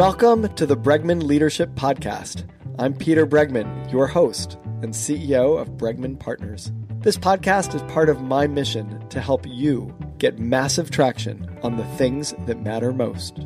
Welcome 0.00 0.48
to 0.54 0.64
the 0.64 0.78
Bregman 0.78 1.24
Leadership 1.24 1.74
Podcast. 1.74 2.48
I'm 2.78 2.94
Peter 2.94 3.26
Bregman, 3.26 3.92
your 3.92 4.06
host 4.06 4.56
and 4.80 4.94
CEO 4.94 5.60
of 5.60 5.72
Bregman 5.72 6.18
Partners. 6.18 6.72
This 7.00 7.18
podcast 7.18 7.74
is 7.74 7.82
part 7.82 8.08
of 8.08 8.22
my 8.22 8.46
mission 8.46 9.06
to 9.10 9.20
help 9.20 9.44
you 9.46 9.94
get 10.16 10.38
massive 10.38 10.90
traction 10.90 11.54
on 11.62 11.76
the 11.76 11.84
things 11.98 12.32
that 12.46 12.62
matter 12.62 12.94
most. 12.94 13.40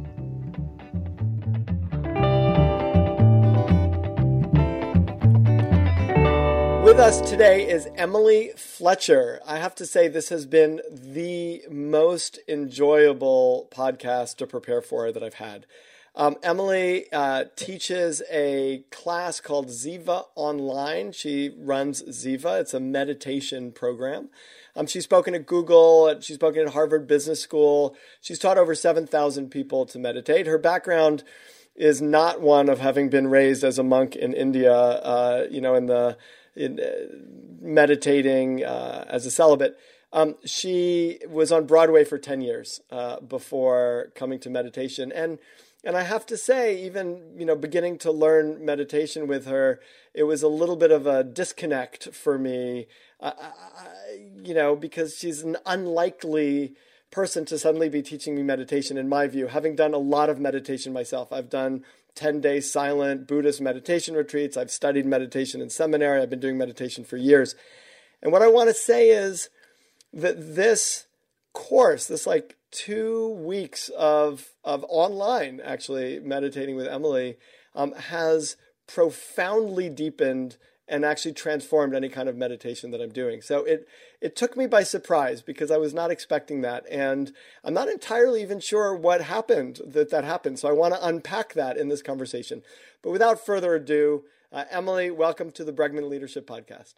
With 6.85 7.01
us 7.01 7.21
today 7.29 7.69
is 7.69 7.89
Emily 7.97 8.53
Fletcher. 8.57 9.41
I 9.45 9.59
have 9.59 9.75
to 9.75 9.85
say, 9.85 10.07
this 10.07 10.29
has 10.29 10.47
been 10.47 10.81
the 10.89 11.65
most 11.69 12.39
enjoyable 12.47 13.67
podcast 13.73 14.37
to 14.37 14.47
prepare 14.47 14.81
for 14.81 15.11
that 15.11 15.25
I've 15.25 15.35
had. 15.35 15.67
Um, 16.17 16.37
Emily 16.45 17.07
uh, 17.13 17.45
teaches 17.57 18.23
a 18.31 18.85
class 18.93 19.41
called 19.41 19.67
Ziva 19.69 20.27
Online. 20.37 21.11
She 21.11 21.51
runs 21.59 22.03
Ziva, 22.05 22.61
it's 22.61 22.73
a 22.73 22.79
meditation 22.79 23.73
program. 23.73 24.29
Um, 24.77 24.87
she's 24.87 25.03
spoken 25.05 25.35
at 25.35 25.45
Google, 25.45 26.21
she's 26.21 26.37
spoken 26.37 26.63
at 26.69 26.73
Harvard 26.73 27.09
Business 27.09 27.41
School. 27.41 27.97
She's 28.21 28.39
taught 28.39 28.59
over 28.59 28.77
7,000 28.77 29.51
people 29.51 29.87
to 29.87 29.99
meditate. 29.99 30.47
Her 30.47 30.59
background 30.59 31.25
is 31.75 32.01
not 32.01 32.41
one 32.41 32.69
of 32.69 32.79
having 32.79 33.09
been 33.09 33.27
raised 33.27 33.65
as 33.65 33.77
a 33.79 33.83
monk 33.83 34.15
in 34.15 34.33
India, 34.35 34.73
uh, 34.73 35.47
you 35.51 35.61
know, 35.61 35.75
in 35.75 35.87
the 35.87 36.17
in, 36.55 36.79
uh, 36.79 36.85
meditating 37.61 38.65
uh, 38.65 39.05
as 39.09 39.27
a 39.27 39.31
celibate. 39.33 39.77
Um, 40.13 40.37
she 40.45 41.19
was 41.29 41.51
on 41.51 41.67
Broadway 41.67 42.05
for 42.05 42.19
10 42.19 42.41
years 42.41 42.81
uh, 42.93 43.19
before 43.19 44.13
coming 44.15 44.39
to 44.41 44.51
meditation. 44.51 45.11
And 45.11 45.41
and 45.85 45.97
I 45.97 46.03
have 46.03 46.27
to 46.27 46.37
say, 46.37 46.83
even 46.85 47.35
you 47.37 47.45
know, 47.45 47.57
beginning 47.57 47.99
to 47.99 48.13
learn 48.13 48.65
meditation 48.65 49.27
with 49.27 49.47
her, 49.47 49.81
it 50.15 50.25
was 50.25 50.43
a 50.43 50.49
little 50.49 50.77
bit 50.77 50.91
of 50.91 51.07
a 51.07 51.23
disconnect 51.23 52.15
for 52.15 52.39
me. 52.39 52.87
Uh, 53.21 53.33
you 54.43 54.55
know, 54.55 54.77
because 54.77 55.17
she's 55.17 55.43
an 55.43 55.57
unlikely 55.67 56.75
person 57.11 57.45
to 57.47 57.59
suddenly 57.59 57.89
be 57.89 58.03
teaching 58.03 58.35
me 58.35 58.43
meditation. 58.43 58.99
In 58.99 59.09
my 59.09 59.27
view, 59.27 59.47
having 59.47 59.77
done 59.77 59.95
a 59.95 59.99
lot 59.99 60.29
of 60.29 60.41
meditation 60.41 60.93
myself, 60.93 61.33
I've 61.33 61.49
done 61.49 61.85
10 62.15 62.41
day 62.41 62.61
silent 62.61 63.27
Buddhist 63.27 63.61
meditation 63.61 64.15
retreats. 64.15 64.57
I've 64.57 64.71
studied 64.71 65.07
meditation 65.07 65.61
in 65.61 65.71
seminary. 65.71 66.21
I've 66.21 66.31
been 66.31 66.41
doing 66.41 66.59
meditation 66.59 67.05
for 67.05 67.17
years. 67.17 67.55
And 68.23 68.33
what 68.33 68.43
I 68.43 68.49
want 68.49 68.69
to 68.69 68.75
say 68.75 69.11
is 69.11 69.49
that 70.13 70.55
this 70.55 71.07
course, 71.55 72.07
this 72.07 72.27
like 72.27 72.57
two 72.71 73.31
weeks 73.31 73.89
of 73.97 74.51
of 74.63 74.85
online 74.89 75.61
actually 75.65 76.21
meditating 76.21 76.77
with 76.77 76.87
Emily 76.87 77.37
um, 77.75 77.93
has 77.93 78.57
profoundly 78.87 79.89
deepened 79.89 80.59
and 80.87 81.05
actually 81.05 81.33
transformed 81.33 81.95
any 81.95 82.11
kind 82.11 82.29
of 82.29 82.37
meditation 82.37 82.91
that 82.91 83.01
I'm 83.01 83.13
doing. 83.13 83.41
So 83.41 83.65
it 83.65 83.89
it 84.21 84.37
took 84.37 84.57
me 84.57 84.67
by 84.67 84.83
surprise 84.83 85.41
because 85.41 85.71
I 85.71 85.79
was 85.79 85.95
not 85.95 86.11
expecting 86.11 86.61
that, 86.61 86.85
and 86.91 87.33
I'm 87.63 87.75
not 87.75 87.89
entirely 87.89 88.43
even 88.43 88.61
sure 88.61 88.95
what 88.95 89.23
happened 89.23 89.81
that 89.87 90.11
that 90.11 90.25
happened. 90.25 90.59
So 90.59 90.69
I 90.69 90.73
want 90.73 90.95
to 90.95 91.07
unpack 91.07 91.55
that 91.55 91.79
in 91.79 91.89
this 91.89 92.03
conversation. 92.03 92.63
But 93.03 93.13
without 93.13 93.45
further 93.45 93.75
ado, 93.75 94.25
uh, 94.53 94.65
Emily, 94.71 95.11
welcome 95.11 95.51
to 95.53 95.65
the 95.65 95.73
Bregman 95.73 96.11
Leadership 96.11 96.47
Podcast. 96.47 96.95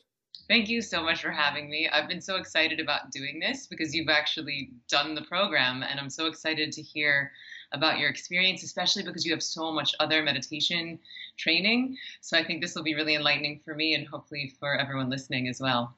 Thank 0.49 0.69
you 0.69 0.81
so 0.81 1.03
much 1.03 1.23
for 1.23 1.31
having 1.31 1.69
me. 1.69 1.89
I've 1.89 2.09
been 2.09 2.21
so 2.21 2.37
excited 2.37 2.79
about 2.79 3.11
doing 3.11 3.41
this 3.41 3.67
because 3.67 3.93
you've 3.95 4.09
actually 4.09 4.71
done 4.89 5.15
the 5.15 5.23
program, 5.23 5.83
and 5.83 5.99
I'm 5.99 6.11
so 6.11 6.27
excited 6.27 6.71
to 6.73 6.83
hear 6.83 7.33
about 7.73 7.99
your 7.99 8.09
experience, 8.09 8.63
especially 8.63 9.03
because 9.03 9.27
you 9.27 9.33
have 9.33 9.43
so 9.43 9.73
much 9.73 9.93
other 9.99 10.23
meditation 10.23 11.01
training. 11.37 11.97
So 12.21 12.39
I 12.39 12.45
think 12.45 12.63
this 12.63 12.77
will 12.77 12.85
be 12.85 12.95
really 12.95 13.17
enlightening 13.17 13.61
for 13.65 13.75
me 13.75 13.95
and 13.95 14.07
hopefully 14.07 14.55
for 14.61 14.79
everyone 14.79 15.11
listening 15.11 15.49
as 15.49 15.61
well. 15.61 15.97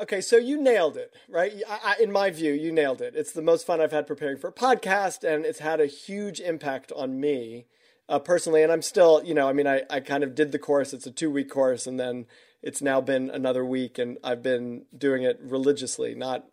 Okay, 0.00 0.22
so 0.22 0.36
you 0.38 0.60
nailed 0.60 0.96
it, 0.96 1.14
right? 1.28 1.52
I, 1.68 1.78
I, 1.84 2.02
in 2.02 2.10
my 2.10 2.30
view, 2.30 2.52
you 2.54 2.72
nailed 2.72 3.02
it. 3.02 3.14
It's 3.14 3.32
the 3.32 3.42
most 3.42 3.66
fun 3.66 3.80
I've 3.80 3.92
had 3.92 4.06
preparing 4.06 4.38
for 4.38 4.48
a 4.48 4.52
podcast, 4.52 5.22
and 5.22 5.44
it's 5.44 5.58
had 5.58 5.80
a 5.80 5.86
huge 5.86 6.40
impact 6.40 6.90
on 6.92 7.20
me 7.20 7.66
uh, 8.12 8.18
personally. 8.18 8.62
And 8.62 8.70
I'm 8.70 8.82
still, 8.82 9.22
you 9.24 9.34
know, 9.34 9.48
I 9.48 9.54
mean, 9.54 9.66
I, 9.66 9.82
I 9.88 10.00
kind 10.00 10.22
of 10.22 10.34
did 10.34 10.52
the 10.52 10.58
course. 10.58 10.92
It's 10.92 11.06
a 11.06 11.10
two 11.10 11.30
week 11.30 11.50
course, 11.50 11.86
and 11.86 11.98
then 11.98 12.26
it's 12.62 12.82
now 12.82 13.00
been 13.00 13.30
another 13.30 13.64
week 13.64 13.98
and 13.98 14.18
I've 14.22 14.42
been 14.42 14.84
doing 14.96 15.22
it 15.22 15.40
religiously, 15.42 16.14
not 16.14 16.44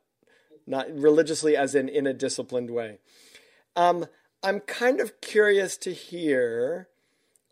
not 0.65 0.87
religiously 0.91 1.55
as 1.55 1.75
in 1.75 1.89
in 1.89 2.07
a 2.07 2.13
disciplined 2.13 2.71
way. 2.71 2.99
Um, 3.75 4.07
I'm 4.41 4.61
kind 4.61 5.01
of 5.01 5.19
curious 5.21 5.77
to 5.77 5.93
hear 5.93 6.87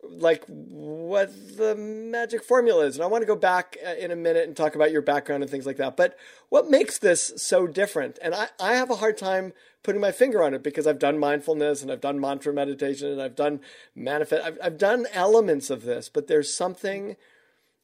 like 0.02 0.44
what 0.46 1.30
the 1.56 1.74
magic 1.74 2.44
formula 2.44 2.86
is 2.86 2.94
and 2.94 3.02
i 3.02 3.06
want 3.06 3.20
to 3.20 3.26
go 3.26 3.34
back 3.34 3.76
uh, 3.84 3.94
in 3.94 4.12
a 4.12 4.16
minute 4.16 4.46
and 4.46 4.56
talk 4.56 4.76
about 4.76 4.92
your 4.92 5.02
background 5.02 5.42
and 5.42 5.50
things 5.50 5.66
like 5.66 5.76
that 5.76 5.96
but 5.96 6.16
what 6.50 6.70
makes 6.70 6.98
this 6.98 7.32
so 7.36 7.66
different 7.66 8.16
and 8.22 8.32
i, 8.32 8.46
I 8.60 8.74
have 8.74 8.90
a 8.90 8.96
hard 8.96 9.18
time 9.18 9.52
putting 9.82 10.00
my 10.00 10.12
finger 10.12 10.42
on 10.42 10.54
it 10.54 10.62
because 10.62 10.86
i've 10.86 10.98
done 10.98 11.18
mindfulness 11.18 11.82
and 11.82 11.90
i've 11.90 12.00
done 12.00 12.20
mantra 12.20 12.52
meditation 12.52 13.08
and 13.08 13.22
i've 13.22 13.36
done 13.36 13.60
manifest 13.94 14.44
I've, 14.44 14.58
I've 14.62 14.78
done 14.78 15.06
elements 15.12 15.70
of 15.70 15.82
this 15.82 16.08
but 16.08 16.26
there's 16.26 16.52
something 16.52 17.16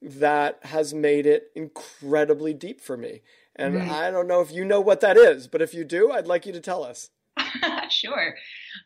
that 0.05 0.59
has 0.65 0.93
made 0.93 1.27
it 1.27 1.51
incredibly 1.55 2.53
deep 2.53 2.81
for 2.81 2.97
me. 2.97 3.23
And 3.57 3.77
mm. 3.77 3.89
I 3.89 4.11
don't 4.11 4.29
know 4.29 4.41
if 4.41 4.53
you 4.53 4.65
know 4.65 4.81
what 4.81 5.01
that 5.01 5.17
is, 5.17 5.47
but 5.47 5.63
if 5.63 5.73
you 5.73 5.85
do, 5.85 6.13
I'd 6.13 6.27
like 6.27 6.45
you 6.45 6.53
to 6.53 6.61
tell 6.61 6.85
us. 6.85 7.11
sure. 7.89 8.35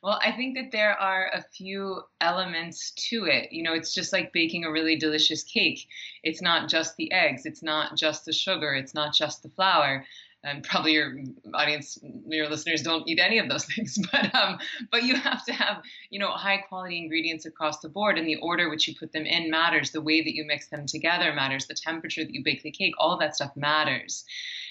Well, 0.02 0.20
I 0.22 0.32
think 0.32 0.56
that 0.56 0.70
there 0.70 0.94
are 0.94 1.30
a 1.34 1.42
few 1.42 2.02
elements 2.20 2.92
to 3.10 3.24
it. 3.24 3.52
You 3.52 3.62
know, 3.62 3.72
it's 3.72 3.92
just 3.92 4.12
like 4.12 4.32
baking 4.32 4.64
a 4.64 4.70
really 4.70 4.96
delicious 4.96 5.42
cake. 5.42 5.86
It's 6.22 6.40
not 6.40 6.68
just 6.68 6.96
the 6.96 7.10
eggs, 7.12 7.46
it's 7.46 7.62
not 7.62 7.96
just 7.96 8.24
the 8.24 8.32
sugar, 8.32 8.74
it's 8.74 8.94
not 8.94 9.12
just 9.12 9.42
the 9.42 9.50
flour 9.50 10.04
and 10.44 10.62
probably 10.62 10.92
your 10.92 11.18
audience, 11.54 11.98
your 12.28 12.48
listeners 12.48 12.82
don't 12.82 13.08
eat 13.08 13.18
any 13.18 13.38
of 13.38 13.48
those 13.48 13.64
things, 13.74 13.98
but 14.12 14.34
um, 14.34 14.58
but 14.90 15.02
you 15.02 15.16
have 15.16 15.44
to 15.46 15.52
have 15.52 15.82
you 16.10 16.18
know 16.18 16.30
high 16.30 16.58
quality 16.58 16.98
ingredients 16.98 17.46
across 17.46 17.80
the 17.80 17.88
board, 17.88 18.18
and 18.18 18.26
the 18.26 18.36
order 18.36 18.70
which 18.70 18.86
you 18.86 18.94
put 18.98 19.12
them 19.12 19.26
in 19.26 19.50
matters. 19.50 19.90
The 19.90 20.02
way 20.02 20.22
that 20.22 20.34
you 20.34 20.44
mix 20.44 20.68
them 20.68 20.86
together 20.86 21.32
matters. 21.32 21.66
The 21.66 21.74
temperature 21.74 22.24
that 22.24 22.34
you 22.34 22.42
bake 22.44 22.62
the 22.62 22.70
cake, 22.70 22.94
all 22.98 23.18
that 23.18 23.34
stuff 23.34 23.50
matters. 23.56 24.24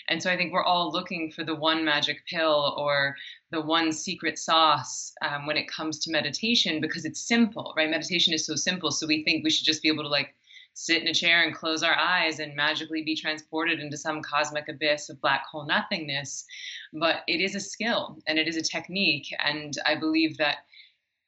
And 0.09 0.23
so 0.23 0.31
I 0.31 0.37
think 0.37 0.53
we're 0.53 0.63
all 0.63 0.91
looking 0.91 1.31
for 1.31 1.43
the 1.43 1.55
one 1.55 1.83
magic 1.83 2.25
pill 2.27 2.75
or 2.77 3.15
the 3.51 3.61
one 3.61 3.91
secret 3.91 4.39
sauce 4.39 5.11
um, 5.21 5.45
when 5.45 5.57
it 5.57 5.69
comes 5.69 5.99
to 5.99 6.11
meditation 6.11 6.79
because 6.79 7.03
it's 7.03 7.27
simple, 7.27 7.73
right? 7.75 7.89
Meditation 7.89 8.33
is 8.33 8.45
so 8.45 8.55
simple, 8.55 8.91
so 8.91 9.05
we 9.05 9.23
think 9.25 9.43
we 9.43 9.49
should 9.49 9.65
just 9.65 9.81
be 9.81 9.89
able 9.89 10.03
to 10.03 10.09
like 10.09 10.33
sit 10.79 11.01
in 11.01 11.07
a 11.07 11.13
chair 11.13 11.43
and 11.43 11.55
close 11.55 11.81
our 11.81 11.97
eyes 11.97 12.37
and 12.37 12.55
magically 12.55 13.01
be 13.01 13.15
transported 13.15 13.79
into 13.79 13.97
some 13.97 14.21
cosmic 14.21 14.69
abyss 14.69 15.09
of 15.09 15.19
black 15.21 15.43
hole 15.51 15.65
nothingness. 15.65 16.45
But 16.93 17.23
it 17.27 17.41
is 17.41 17.55
a 17.55 17.59
skill 17.59 18.19
and 18.27 18.37
it 18.37 18.47
is 18.47 18.57
a 18.57 18.61
technique. 18.61 19.25
And 19.43 19.73
I 19.87 19.95
believe 19.95 20.37
that 20.37 20.57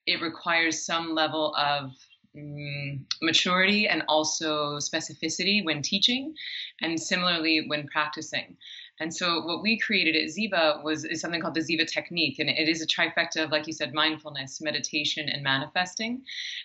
it 0.06 0.22
requires 0.22 0.86
some 0.86 1.16
level 1.16 1.56
of 1.56 1.90
um, 2.38 3.08
maturity 3.24 3.88
and 3.88 4.04
also 4.08 4.78
specificity 4.78 5.66
when 5.66 5.82
teaching, 5.82 6.36
and 6.82 7.02
similarly 7.02 7.66
when 7.68 7.88
practicing. 7.88 8.56
And 9.00 9.14
so 9.14 9.42
what 9.46 9.62
we 9.62 9.80
created 9.80 10.16
at 10.16 10.30
Ziva 10.30 10.84
was 10.84 11.06
is 11.06 11.22
something 11.22 11.42
called 11.42 11.54
the 11.54 11.62
Ziva 11.62 11.88
technique, 11.88 12.40
and 12.40 12.50
it 12.50 12.68
is 12.68 12.82
a 12.82 12.88
trifecta 12.88 13.44
of, 13.44 13.52
like 13.52 13.66
you 13.66 13.74
said, 13.74 13.94
mindfulness, 13.94 14.60
meditation, 14.62 15.30
and 15.30 15.42
manifesting. 15.42 16.22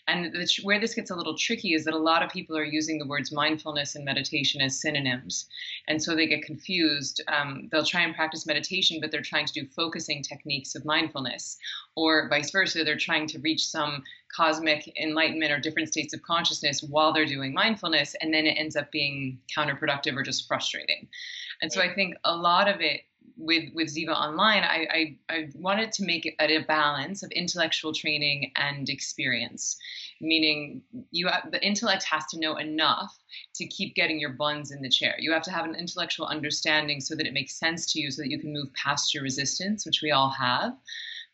And 0.08 0.32
the, 0.32 0.48
where 0.62 0.80
this 0.80 0.94
gets 0.94 1.10
a 1.10 1.14
little 1.14 1.36
tricky 1.36 1.74
is 1.74 1.84
that 1.84 1.94
a 1.94 1.98
lot 1.98 2.22
of 2.22 2.30
people 2.30 2.56
are 2.56 2.64
using 2.64 2.98
the 2.98 3.06
words 3.06 3.30
mindfulness 3.30 3.94
and 3.94 4.04
meditation 4.04 4.60
as 4.60 4.80
synonyms, 4.80 5.46
and 5.86 6.02
so 6.02 6.14
they 6.14 6.26
get 6.26 6.42
confused. 6.42 7.22
Um, 7.28 7.68
they'll 7.70 7.84
try 7.84 8.02
and 8.02 8.14
practice 8.14 8.46
meditation, 8.46 8.98
but 9.00 9.10
they're 9.10 9.22
trying 9.22 9.46
to 9.46 9.52
do 9.52 9.66
focusing 9.66 10.22
techniques 10.22 10.74
of 10.74 10.84
mindfulness, 10.84 11.56
or 11.94 12.28
vice 12.28 12.50
versa. 12.50 12.82
They're 12.84 12.96
trying 12.96 13.28
to 13.28 13.38
reach 13.38 13.66
some 13.66 14.02
cosmic 14.34 14.92
enlightenment 15.00 15.52
or 15.52 15.60
different 15.60 15.88
states 15.88 16.14
of 16.14 16.22
consciousness 16.22 16.82
while 16.82 17.12
they're 17.12 17.26
doing 17.26 17.52
mindfulness, 17.52 18.14
and 18.20 18.32
then 18.32 18.46
it 18.46 18.58
ends 18.58 18.76
up 18.76 18.90
being 18.90 19.38
counterproductive 19.56 20.16
or 20.16 20.22
just 20.22 20.48
frustrating. 20.48 21.08
And 21.62 21.72
so 21.72 21.80
I 21.80 21.94
think 21.94 22.16
a 22.24 22.36
lot 22.36 22.68
of 22.68 22.80
it 22.80 23.02
with 23.36 23.72
with 23.74 23.88
Ziva 23.88 24.10
Online, 24.10 24.62
I, 24.62 24.86
I, 24.90 25.34
I 25.34 25.48
wanted 25.54 25.92
to 25.92 26.04
make 26.04 26.26
it 26.26 26.34
a 26.38 26.64
balance 26.64 27.22
of 27.22 27.30
intellectual 27.32 27.92
training 27.92 28.52
and 28.56 28.88
experience. 28.88 29.76
Meaning, 30.20 30.82
you 31.10 31.26
have, 31.28 31.50
the 31.50 31.62
intellect 31.64 32.04
has 32.04 32.24
to 32.26 32.38
know 32.38 32.56
enough 32.56 33.18
to 33.56 33.66
keep 33.66 33.94
getting 33.94 34.20
your 34.20 34.30
buns 34.30 34.70
in 34.70 34.80
the 34.80 34.88
chair. 34.88 35.16
You 35.18 35.32
have 35.32 35.42
to 35.42 35.50
have 35.50 35.64
an 35.64 35.74
intellectual 35.74 36.26
understanding 36.26 37.00
so 37.00 37.14
that 37.16 37.26
it 37.26 37.32
makes 37.32 37.58
sense 37.58 37.92
to 37.92 38.00
you, 38.00 38.10
so 38.10 38.22
that 38.22 38.30
you 38.30 38.38
can 38.38 38.52
move 38.52 38.72
past 38.74 39.12
your 39.12 39.22
resistance, 39.22 39.84
which 39.84 40.00
we 40.02 40.12
all 40.12 40.30
have. 40.30 40.76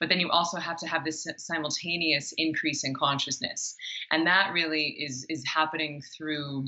But 0.00 0.08
then 0.08 0.18
you 0.18 0.30
also 0.30 0.58
have 0.58 0.78
to 0.78 0.88
have 0.88 1.04
this 1.04 1.26
simultaneous 1.36 2.32
increase 2.38 2.84
in 2.84 2.94
consciousness, 2.94 3.76
and 4.10 4.26
that 4.26 4.52
really 4.52 4.96
is 4.98 5.26
is 5.28 5.44
happening 5.46 6.02
through 6.16 6.66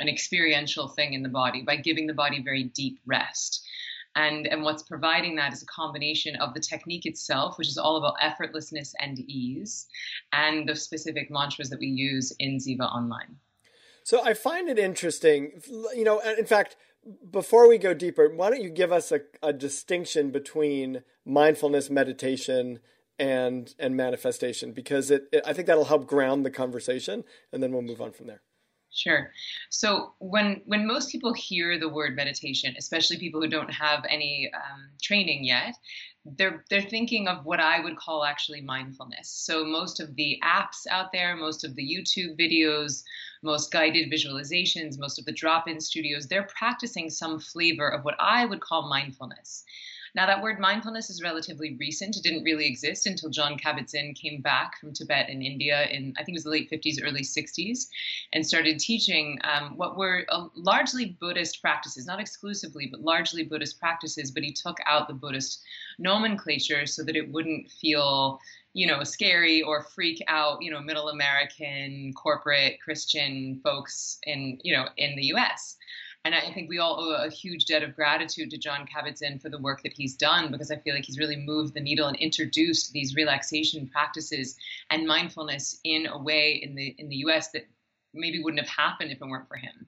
an 0.00 0.08
experiential 0.08 0.88
thing 0.88 1.12
in 1.12 1.22
the 1.24 1.28
body 1.28 1.62
by 1.62 1.76
giving 1.76 2.06
the 2.06 2.14
body 2.14 2.40
very 2.42 2.64
deep 2.64 3.00
rest. 3.04 3.66
And, 4.14 4.46
and 4.46 4.62
what's 4.62 4.82
providing 4.82 5.36
that 5.36 5.52
is 5.52 5.62
a 5.62 5.66
combination 5.66 6.34
of 6.36 6.54
the 6.54 6.60
technique 6.60 7.06
itself, 7.06 7.58
which 7.58 7.68
is 7.68 7.78
all 7.78 7.96
about 7.96 8.14
effortlessness 8.20 8.92
and 9.00 9.18
ease, 9.18 9.86
and 10.32 10.68
the 10.68 10.74
specific 10.74 11.30
mantras 11.30 11.70
that 11.70 11.78
we 11.78 11.86
use 11.86 12.32
in 12.38 12.58
Ziva 12.58 12.90
Online. 12.92 13.36
So 14.02 14.24
I 14.24 14.34
find 14.34 14.68
it 14.68 14.78
interesting, 14.78 15.60
you 15.94 16.04
know, 16.04 16.20
in 16.20 16.46
fact, 16.46 16.76
before 17.30 17.68
we 17.68 17.78
go 17.78 17.94
deeper, 17.94 18.28
why 18.28 18.50
don't 18.50 18.62
you 18.62 18.70
give 18.70 18.92
us 18.92 19.12
a, 19.12 19.20
a 19.42 19.52
distinction 19.52 20.30
between 20.30 21.02
mindfulness 21.24 21.90
meditation 21.90 22.80
and 23.18 23.74
and 23.78 23.96
manifestation 23.96 24.72
because 24.72 25.10
it, 25.10 25.24
it, 25.32 25.42
I 25.44 25.52
think 25.52 25.66
that'll 25.66 25.86
help 25.86 26.06
ground 26.06 26.46
the 26.46 26.50
conversation 26.50 27.24
and 27.52 27.62
then 27.62 27.72
we'll 27.72 27.82
move 27.82 28.00
on 28.00 28.12
from 28.12 28.28
there. 28.28 28.42
Sure. 28.90 29.30
So 29.70 30.14
when 30.18 30.62
when 30.66 30.86
most 30.86 31.10
people 31.10 31.32
hear 31.34 31.78
the 31.78 31.88
word 31.88 32.16
meditation, 32.16 32.74
especially 32.78 33.18
people 33.18 33.40
who 33.40 33.48
don't 33.48 33.72
have 33.72 34.04
any 34.08 34.50
um, 34.54 34.90
training 35.02 35.44
yet, 35.44 35.74
they're 36.36 36.64
they're 36.68 36.82
thinking 36.82 37.28
of 37.28 37.44
what 37.44 37.60
I 37.60 37.80
would 37.80 37.96
call 37.96 38.24
actually 38.24 38.60
mindfulness. 38.60 39.28
So 39.28 39.64
most 39.64 40.00
of 40.00 40.14
the 40.16 40.40
apps 40.44 40.86
out 40.90 41.12
there, 41.12 41.36
most 41.36 41.64
of 41.64 41.74
the 41.74 41.82
YouTube 41.82 42.38
videos, 42.38 43.02
most 43.42 43.70
guided 43.70 44.10
visualizations, 44.10 44.98
most 44.98 45.18
of 45.18 45.24
the 45.24 45.32
drop-in 45.32 45.80
studios, 45.80 46.26
they're 46.26 46.48
practicing 46.54 47.10
some 47.10 47.38
flavor 47.38 47.88
of 47.88 48.04
what 48.04 48.16
I 48.18 48.44
would 48.44 48.60
call 48.60 48.88
mindfulness. 48.88 49.64
Now, 50.18 50.26
that 50.26 50.42
word 50.42 50.58
mindfulness 50.58 51.10
is 51.10 51.22
relatively 51.22 51.76
recent. 51.78 52.16
It 52.16 52.24
didn't 52.24 52.42
really 52.42 52.66
exist 52.66 53.06
until 53.06 53.30
Jon 53.30 53.56
Kabat-Zinn 53.56 54.14
came 54.14 54.40
back 54.40 54.76
from 54.80 54.92
Tibet 54.92 55.30
and 55.30 55.44
India 55.44 55.86
in, 55.92 56.12
I 56.18 56.24
think 56.24 56.34
it 56.34 56.38
was 56.38 56.42
the 56.42 56.50
late 56.50 56.68
50s, 56.68 56.96
early 57.00 57.20
60s, 57.20 57.86
and 58.32 58.44
started 58.44 58.80
teaching 58.80 59.38
um, 59.44 59.76
what 59.76 59.96
were 59.96 60.26
uh, 60.28 60.48
largely 60.56 61.16
Buddhist 61.20 61.62
practices, 61.62 62.04
not 62.04 62.18
exclusively, 62.18 62.88
but 62.90 63.00
largely 63.00 63.44
Buddhist 63.44 63.78
practices. 63.78 64.32
But 64.32 64.42
he 64.42 64.52
took 64.52 64.78
out 64.86 65.06
the 65.06 65.14
Buddhist 65.14 65.62
nomenclature 66.00 66.84
so 66.86 67.04
that 67.04 67.14
it 67.14 67.30
wouldn't 67.30 67.70
feel 67.70 68.40
you 68.72 68.86
know, 68.86 69.02
scary 69.02 69.62
or 69.62 69.82
freak 69.82 70.22
out, 70.28 70.62
you 70.62 70.70
know, 70.70 70.80
middle 70.80 71.08
American 71.08 72.12
corporate 72.14 72.80
Christian 72.82 73.60
folks 73.64 74.18
in, 74.24 74.58
you 74.62 74.76
know, 74.76 74.88
in 74.96 75.16
the 75.16 75.26
US. 75.34 75.76
And 76.24 76.34
I 76.34 76.52
think 76.52 76.68
we 76.68 76.78
all 76.78 77.00
owe 77.00 77.24
a 77.24 77.30
huge 77.30 77.64
debt 77.66 77.82
of 77.82 77.94
gratitude 77.94 78.50
to 78.50 78.58
Jon 78.58 78.86
Kabat-Zinn 78.86 79.38
for 79.38 79.48
the 79.48 79.58
work 79.58 79.82
that 79.82 79.94
he's 79.94 80.14
done 80.14 80.50
because 80.50 80.70
I 80.70 80.76
feel 80.76 80.94
like 80.94 81.04
he's 81.04 81.18
really 81.18 81.36
moved 81.36 81.74
the 81.74 81.80
needle 81.80 82.08
and 82.08 82.16
introduced 82.16 82.92
these 82.92 83.14
relaxation 83.14 83.88
practices 83.88 84.56
and 84.90 85.06
mindfulness 85.06 85.80
in 85.84 86.06
a 86.06 86.18
way 86.18 86.60
in 86.62 86.74
the 86.74 86.94
in 86.98 87.08
the 87.08 87.16
U.S. 87.16 87.50
that 87.52 87.66
maybe 88.12 88.42
wouldn't 88.42 88.60
have 88.60 88.68
happened 88.68 89.10
if 89.10 89.22
it 89.22 89.26
weren't 89.26 89.48
for 89.48 89.56
him. 89.56 89.86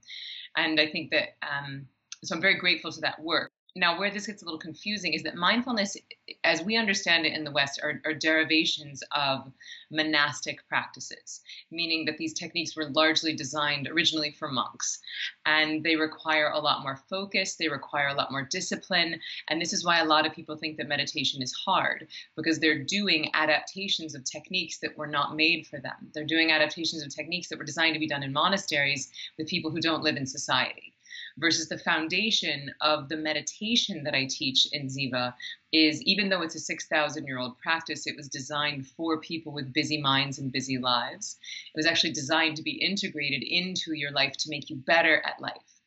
And 0.56 0.80
I 0.80 0.90
think 0.90 1.10
that 1.10 1.36
um, 1.42 1.86
so 2.24 2.34
I'm 2.34 2.40
very 2.40 2.58
grateful 2.58 2.92
to 2.92 3.00
that 3.00 3.20
work. 3.20 3.50
Now, 3.76 3.98
where 3.98 4.10
this 4.10 4.26
gets 4.26 4.42
a 4.42 4.44
little 4.44 4.58
confusing 4.58 5.14
is 5.14 5.22
that 5.22 5.36
mindfulness, 5.36 5.96
as 6.42 6.60
we 6.62 6.76
understand 6.76 7.24
it 7.24 7.34
in 7.34 7.44
the 7.44 7.52
West, 7.52 7.78
are, 7.82 8.00
are, 8.04 8.14
derivations 8.14 9.02
of 9.12 9.52
monastic 9.92 10.66
practices, 10.68 11.40
meaning 11.70 12.04
that 12.06 12.18
these 12.18 12.34
techniques 12.34 12.74
were 12.74 12.90
largely 12.90 13.34
designed 13.34 13.86
originally 13.86 14.32
for 14.32 14.50
monks. 14.50 15.00
And 15.46 15.84
they 15.84 15.94
require 15.94 16.50
a 16.50 16.58
lot 16.58 16.82
more 16.82 16.96
focus, 16.96 17.54
they 17.54 17.68
require 17.68 18.08
a 18.08 18.14
lot 18.14 18.32
more 18.32 18.42
discipline. 18.42 19.20
And 19.48 19.62
this 19.62 19.72
is 19.72 19.84
why 19.84 20.00
a 20.00 20.04
lot 20.04 20.26
of 20.26 20.32
people 20.32 20.56
think 20.56 20.76
that 20.76 20.88
meditation 20.88 21.40
is 21.40 21.52
hard, 21.52 22.08
because 22.36 22.58
they're 22.58 22.82
doing 22.82 23.30
adaptations 23.34 24.16
of 24.16 24.24
techniques 24.24 24.78
that 24.78 24.98
were 24.98 25.06
not 25.06 25.36
made 25.36 25.66
for 25.68 25.78
them. 25.78 26.10
They're 26.12 26.24
doing 26.24 26.50
adaptations 26.50 27.04
of 27.04 27.14
techniques 27.14 27.48
that 27.48 27.58
were 27.58 27.64
designed 27.64 27.94
to 27.94 28.00
be 28.00 28.08
done 28.08 28.24
in 28.24 28.32
monasteries 28.32 29.12
with 29.38 29.46
people 29.46 29.70
who 29.70 29.80
don't 29.80 30.02
live 30.02 30.16
in 30.16 30.26
society 30.26 30.92
versus 31.40 31.68
the 31.68 31.78
foundation 31.78 32.72
of 32.82 33.08
the 33.08 33.16
meditation 33.16 34.04
that 34.04 34.14
I 34.14 34.26
teach 34.26 34.66
in 34.72 34.86
Ziva 34.88 35.34
is 35.72 36.02
even 36.02 36.28
though 36.28 36.42
it's 36.42 36.54
a 36.54 36.60
6,000 36.60 37.26
year 37.26 37.38
old 37.38 37.58
practice, 37.58 38.06
it 38.06 38.16
was 38.16 38.28
designed 38.28 38.86
for 38.86 39.18
people 39.18 39.52
with 39.52 39.72
busy 39.72 40.00
minds 40.00 40.38
and 40.38 40.52
busy 40.52 40.78
lives. 40.78 41.38
It 41.74 41.78
was 41.78 41.86
actually 41.86 42.12
designed 42.12 42.56
to 42.56 42.62
be 42.62 42.72
integrated 42.72 43.42
into 43.42 43.94
your 43.94 44.12
life 44.12 44.36
to 44.38 44.50
make 44.50 44.68
you 44.68 44.76
better 44.76 45.22
at 45.24 45.40
life. 45.40 45.80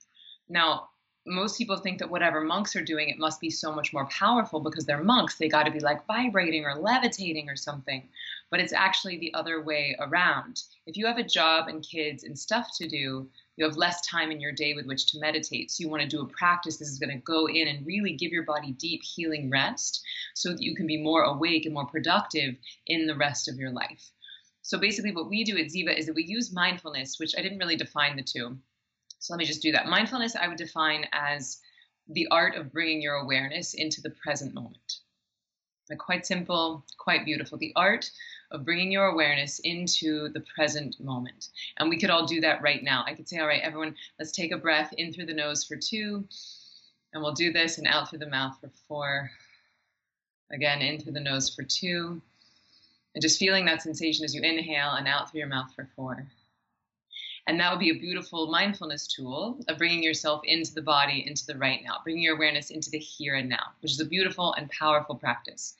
Now, 0.49 0.89
most 1.25 1.57
people 1.57 1.77
think 1.77 1.99
that 1.99 2.09
whatever 2.09 2.41
monks 2.41 2.75
are 2.75 2.83
doing, 2.83 3.07
it 3.07 3.17
must 3.17 3.39
be 3.39 3.49
so 3.49 3.73
much 3.73 3.93
more 3.93 4.07
powerful 4.07 4.59
because 4.59 4.85
they're 4.85 5.03
monks. 5.03 5.35
They 5.35 5.47
got 5.47 5.63
to 5.63 5.71
be 5.71 5.79
like 5.79 6.05
vibrating 6.05 6.65
or 6.65 6.75
levitating 6.75 7.47
or 7.47 7.55
something. 7.55 8.03
But 8.49 8.59
it's 8.59 8.73
actually 8.73 9.17
the 9.17 9.33
other 9.33 9.61
way 9.61 9.95
around. 9.99 10.63
If 10.85 10.97
you 10.97 11.05
have 11.05 11.17
a 11.17 11.23
job 11.23 11.69
and 11.69 11.81
kids 11.81 12.23
and 12.23 12.37
stuff 12.37 12.69
to 12.77 12.89
do, 12.89 13.29
you 13.55 13.65
have 13.65 13.77
less 13.77 14.05
time 14.07 14.31
in 14.31 14.39
your 14.39 14.51
day 14.51 14.73
with 14.73 14.85
which 14.85 15.11
to 15.11 15.19
meditate. 15.19 15.71
So 15.71 15.83
you 15.83 15.89
want 15.89 16.01
to 16.01 16.07
do 16.07 16.21
a 16.21 16.27
practice 16.27 16.77
this 16.77 16.89
is 16.89 16.99
going 16.99 17.11
to 17.15 17.23
go 17.23 17.47
in 17.47 17.67
and 17.67 17.85
really 17.85 18.13
give 18.13 18.31
your 18.31 18.43
body 18.43 18.71
deep 18.71 19.01
healing 19.03 19.49
rest 19.49 20.03
so 20.33 20.49
that 20.49 20.61
you 20.61 20.75
can 20.75 20.87
be 20.87 21.01
more 21.01 21.23
awake 21.23 21.65
and 21.65 21.73
more 21.73 21.85
productive 21.85 22.55
in 22.87 23.05
the 23.05 23.15
rest 23.15 23.47
of 23.47 23.57
your 23.57 23.71
life. 23.71 24.11
So 24.61 24.79
basically, 24.79 25.11
what 25.11 25.29
we 25.29 25.43
do 25.43 25.57
at 25.57 25.67
Ziva 25.67 25.95
is 25.97 26.05
that 26.05 26.15
we 26.15 26.23
use 26.23 26.53
mindfulness, 26.53 27.19
which 27.19 27.35
I 27.37 27.41
didn't 27.41 27.59
really 27.59 27.75
define 27.75 28.15
the 28.15 28.23
two. 28.23 28.57
So 29.19 29.33
let 29.33 29.37
me 29.37 29.45
just 29.45 29.61
do 29.61 29.71
that. 29.73 29.87
Mindfulness, 29.87 30.35
I 30.35 30.47
would 30.47 30.57
define 30.57 31.05
as 31.11 31.59
the 32.09 32.27
art 32.31 32.55
of 32.55 32.71
bringing 32.71 33.01
your 33.01 33.15
awareness 33.15 33.73
into 33.73 34.01
the 34.01 34.09
present 34.09 34.53
moment. 34.53 34.99
Quite 35.99 36.25
simple, 36.25 36.85
quite 36.97 37.23
beautiful. 37.23 37.57
The 37.57 37.73
art 37.75 38.09
of 38.53 38.63
bringing 38.63 38.91
your 38.91 39.07
awareness 39.07 39.59
into 39.59 40.29
the 40.29 40.39
present 40.55 40.99
moment. 40.99 41.49
And 41.77 41.89
we 41.89 41.97
could 41.97 42.11
all 42.11 42.25
do 42.25 42.39
that 42.41 42.61
right 42.61 42.83
now. 42.83 43.03
I 43.05 43.15
could 43.15 43.27
say, 43.27 43.39
all 43.39 43.47
right, 43.47 43.61
everyone, 43.63 43.95
let's 44.19 44.31
take 44.31 44.51
a 44.51 44.57
breath 44.57 44.93
in 44.97 45.11
through 45.11 45.25
the 45.25 45.33
nose 45.33 45.63
for 45.63 45.75
two, 45.75 46.23
and 47.13 47.21
we'll 47.21 47.33
do 47.33 47.51
this, 47.51 47.79
and 47.79 47.87
out 47.87 48.09
through 48.09 48.19
the 48.19 48.29
mouth 48.29 48.57
for 48.61 48.69
four. 48.87 49.31
Again, 50.51 50.81
in 50.81 50.99
through 50.99 51.13
the 51.13 51.19
nose 51.19 51.53
for 51.53 51.63
two. 51.63 52.21
And 53.15 53.21
just 53.21 53.39
feeling 53.39 53.65
that 53.65 53.81
sensation 53.81 54.23
as 54.23 54.33
you 54.33 54.41
inhale 54.41 54.91
and 54.91 55.07
out 55.07 55.31
through 55.31 55.39
your 55.39 55.49
mouth 55.49 55.73
for 55.75 55.87
four. 55.95 56.27
And 57.45 57.59
that 57.59 57.71
would 57.71 57.79
be 57.79 57.89
a 57.89 57.99
beautiful 57.99 58.47
mindfulness 58.47 59.05
tool 59.05 59.59
of 59.67 59.77
bringing 59.77 60.01
yourself 60.01 60.41
into 60.45 60.73
the 60.73 60.81
body, 60.81 61.25
into 61.27 61.45
the 61.45 61.57
right 61.57 61.81
now, 61.83 61.97
bringing 62.01 62.23
your 62.23 62.37
awareness 62.37 62.69
into 62.69 62.89
the 62.89 62.99
here 62.99 63.35
and 63.35 63.49
now, 63.49 63.73
which 63.81 63.91
is 63.91 63.99
a 63.99 64.05
beautiful 64.05 64.53
and 64.53 64.69
powerful 64.69 65.15
practice. 65.15 65.75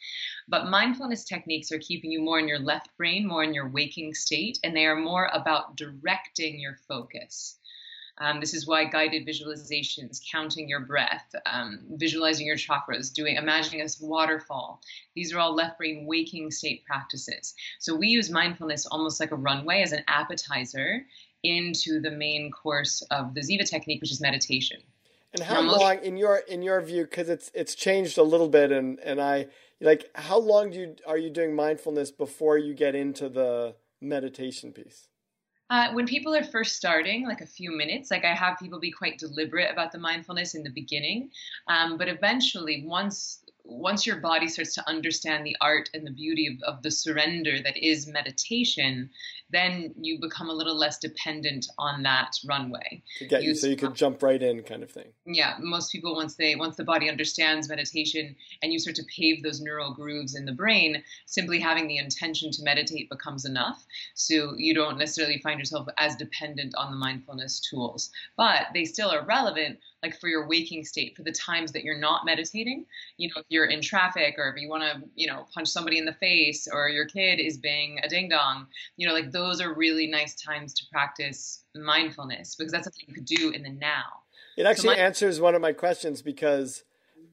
But 0.49 0.69
mindfulness 0.69 1.23
techniques 1.23 1.71
are 1.71 1.79
keeping 1.79 2.11
you 2.11 2.21
more 2.21 2.37
in 2.37 2.49
your 2.49 2.59
left 2.59 2.89
brain, 2.97 3.25
more 3.25 3.45
in 3.45 3.53
your 3.53 3.69
waking 3.69 4.13
state, 4.13 4.59
and 4.63 4.75
they 4.75 4.85
are 4.85 4.97
more 4.97 5.29
about 5.31 5.77
directing 5.77 6.59
your 6.59 6.75
focus. 6.87 7.57
Um, 8.19 8.39
this 8.39 8.53
is 8.53 8.67
why 8.67 8.85
guided 8.85 9.25
visualizations, 9.25 10.19
counting 10.29 10.69
your 10.69 10.81
breath, 10.81 11.33
um, 11.45 11.79
visualizing 11.91 12.45
your 12.45 12.57
chakras, 12.57 13.11
doing 13.11 13.37
imagining 13.37 13.81
a 13.81 13.87
waterfall. 14.01 14.81
These 15.15 15.33
are 15.33 15.39
all 15.39 15.55
left 15.55 15.77
brain 15.77 16.05
waking 16.05 16.51
state 16.51 16.85
practices. 16.85 17.55
So 17.79 17.95
we 17.95 18.09
use 18.09 18.29
mindfulness 18.29 18.85
almost 18.85 19.19
like 19.19 19.31
a 19.31 19.35
runway 19.35 19.81
as 19.81 19.93
an 19.93 20.03
appetizer 20.07 21.05
into 21.43 21.99
the 21.99 22.11
main 22.11 22.51
course 22.51 23.01
of 23.11 23.33
the 23.33 23.41
Ziva 23.41 23.69
technique, 23.69 24.01
which 24.01 24.11
is 24.11 24.21
meditation. 24.21 24.81
And 25.33 25.43
how 25.43 25.61
long, 25.61 25.97
in 26.03 26.15
your 26.15 26.37
in 26.47 26.61
your 26.61 26.79
view, 26.81 27.03
because 27.03 27.27
it's 27.27 27.49
it's 27.53 27.73
changed 27.73 28.17
a 28.17 28.23
little 28.23 28.49
bit, 28.49 28.71
and 28.71 28.99
and 28.99 29.19
I 29.19 29.47
like 29.81 30.09
how 30.15 30.37
long 30.37 30.69
do 30.69 30.79
you 30.79 30.95
are 31.07 31.17
you 31.17 31.29
doing 31.29 31.55
mindfulness 31.55 32.11
before 32.11 32.57
you 32.57 32.73
get 32.73 32.93
into 32.93 33.29
the 33.29 33.75
meditation 33.99 34.71
piece? 34.71 35.07
Uh, 35.69 35.91
when 35.93 36.05
people 36.05 36.35
are 36.35 36.43
first 36.43 36.75
starting, 36.75 37.25
like 37.27 37.41
a 37.41 37.47
few 37.47 37.71
minutes, 37.71 38.11
like 38.11 38.23
I 38.23 38.35
have 38.35 38.59
people 38.59 38.79
be 38.79 38.91
quite 38.91 39.17
deliberate 39.17 39.71
about 39.71 39.91
the 39.91 39.97
mindfulness 39.97 40.53
in 40.53 40.61
the 40.61 40.69
beginning, 40.69 41.31
um, 41.67 41.97
but 41.97 42.07
eventually, 42.07 42.83
once 42.85 43.42
once 43.65 44.05
your 44.05 44.17
body 44.17 44.47
starts 44.47 44.75
to 44.75 44.89
understand 44.89 45.45
the 45.45 45.55
art 45.61 45.89
and 45.93 46.05
the 46.05 46.11
beauty 46.11 46.47
of, 46.47 46.75
of 46.75 46.83
the 46.83 46.91
surrender 46.91 47.61
that 47.61 47.77
is 47.77 48.07
meditation, 48.07 49.09
then 49.51 49.93
you 49.99 50.19
become 50.19 50.49
a 50.49 50.53
little 50.53 50.77
less 50.77 50.97
dependent 50.97 51.65
on 51.77 52.03
that 52.03 52.31
runway. 52.45 53.01
To 53.19 53.25
get 53.25 53.43
you, 53.43 53.49
you 53.49 53.55
so 53.55 53.67
you 53.67 53.77
could 53.77 53.95
jump 53.95 54.21
right 54.21 54.41
in, 54.41 54.63
kind 54.63 54.83
of 54.83 54.91
thing. 54.91 55.07
Yeah, 55.25 55.55
most 55.59 55.91
people 55.91 56.15
once 56.15 56.35
they 56.35 56.55
once 56.55 56.75
the 56.75 56.83
body 56.83 57.09
understands 57.09 57.69
meditation 57.69 58.35
and 58.61 58.73
you 58.73 58.79
start 58.79 58.95
to 58.97 59.03
pave 59.03 59.43
those 59.43 59.61
neural 59.61 59.93
grooves 59.93 60.35
in 60.35 60.45
the 60.45 60.51
brain, 60.51 61.01
simply 61.25 61.59
having 61.59 61.87
the 61.87 61.97
intention 61.97 62.51
to 62.51 62.63
meditate 62.63 63.09
becomes 63.09 63.45
enough. 63.45 63.85
So 64.13 64.55
you 64.57 64.73
don't 64.73 64.97
necessarily 64.97 65.39
find 65.39 65.59
yourself 65.59 65.87
as 65.97 66.15
dependent 66.17 66.75
on 66.75 66.91
the 66.91 66.97
mindfulness 66.97 67.61
tools, 67.61 68.11
but 68.35 68.67
they 68.73 68.83
still 68.83 69.09
are 69.09 69.25
relevant 69.25 69.79
like 70.03 70.19
for 70.19 70.27
your 70.27 70.47
waking 70.47 70.83
state 70.83 71.15
for 71.15 71.23
the 71.23 71.31
times 71.31 71.71
that 71.71 71.83
you're 71.83 71.97
not 71.97 72.25
meditating 72.25 72.85
you 73.17 73.29
know 73.29 73.35
if 73.37 73.45
you're 73.49 73.65
in 73.65 73.81
traffic 73.81 74.35
or 74.37 74.49
if 74.49 74.61
you 74.61 74.69
want 74.69 74.83
to 74.83 75.01
you 75.15 75.25
know 75.25 75.45
punch 75.53 75.67
somebody 75.67 75.97
in 75.97 76.05
the 76.05 76.13
face 76.13 76.67
or 76.71 76.89
your 76.89 77.05
kid 77.05 77.39
is 77.39 77.57
being 77.57 77.99
a 78.03 78.09
ding 78.09 78.29
dong 78.29 78.67
you 78.97 79.07
know 79.07 79.13
like 79.13 79.31
those 79.31 79.61
are 79.61 79.73
really 79.73 80.07
nice 80.07 80.35
times 80.35 80.73
to 80.73 80.83
practice 80.91 81.63
mindfulness 81.75 82.55
because 82.55 82.71
that's 82.71 82.85
something 82.85 83.05
you 83.07 83.13
could 83.13 83.25
do 83.25 83.49
in 83.49 83.63
the 83.63 83.69
now. 83.69 84.03
It 84.57 84.65
actually 84.65 84.95
so 84.95 84.95
my- 84.95 84.97
answers 84.97 85.39
one 85.39 85.55
of 85.55 85.61
my 85.61 85.73
questions 85.73 86.21
because 86.21 86.83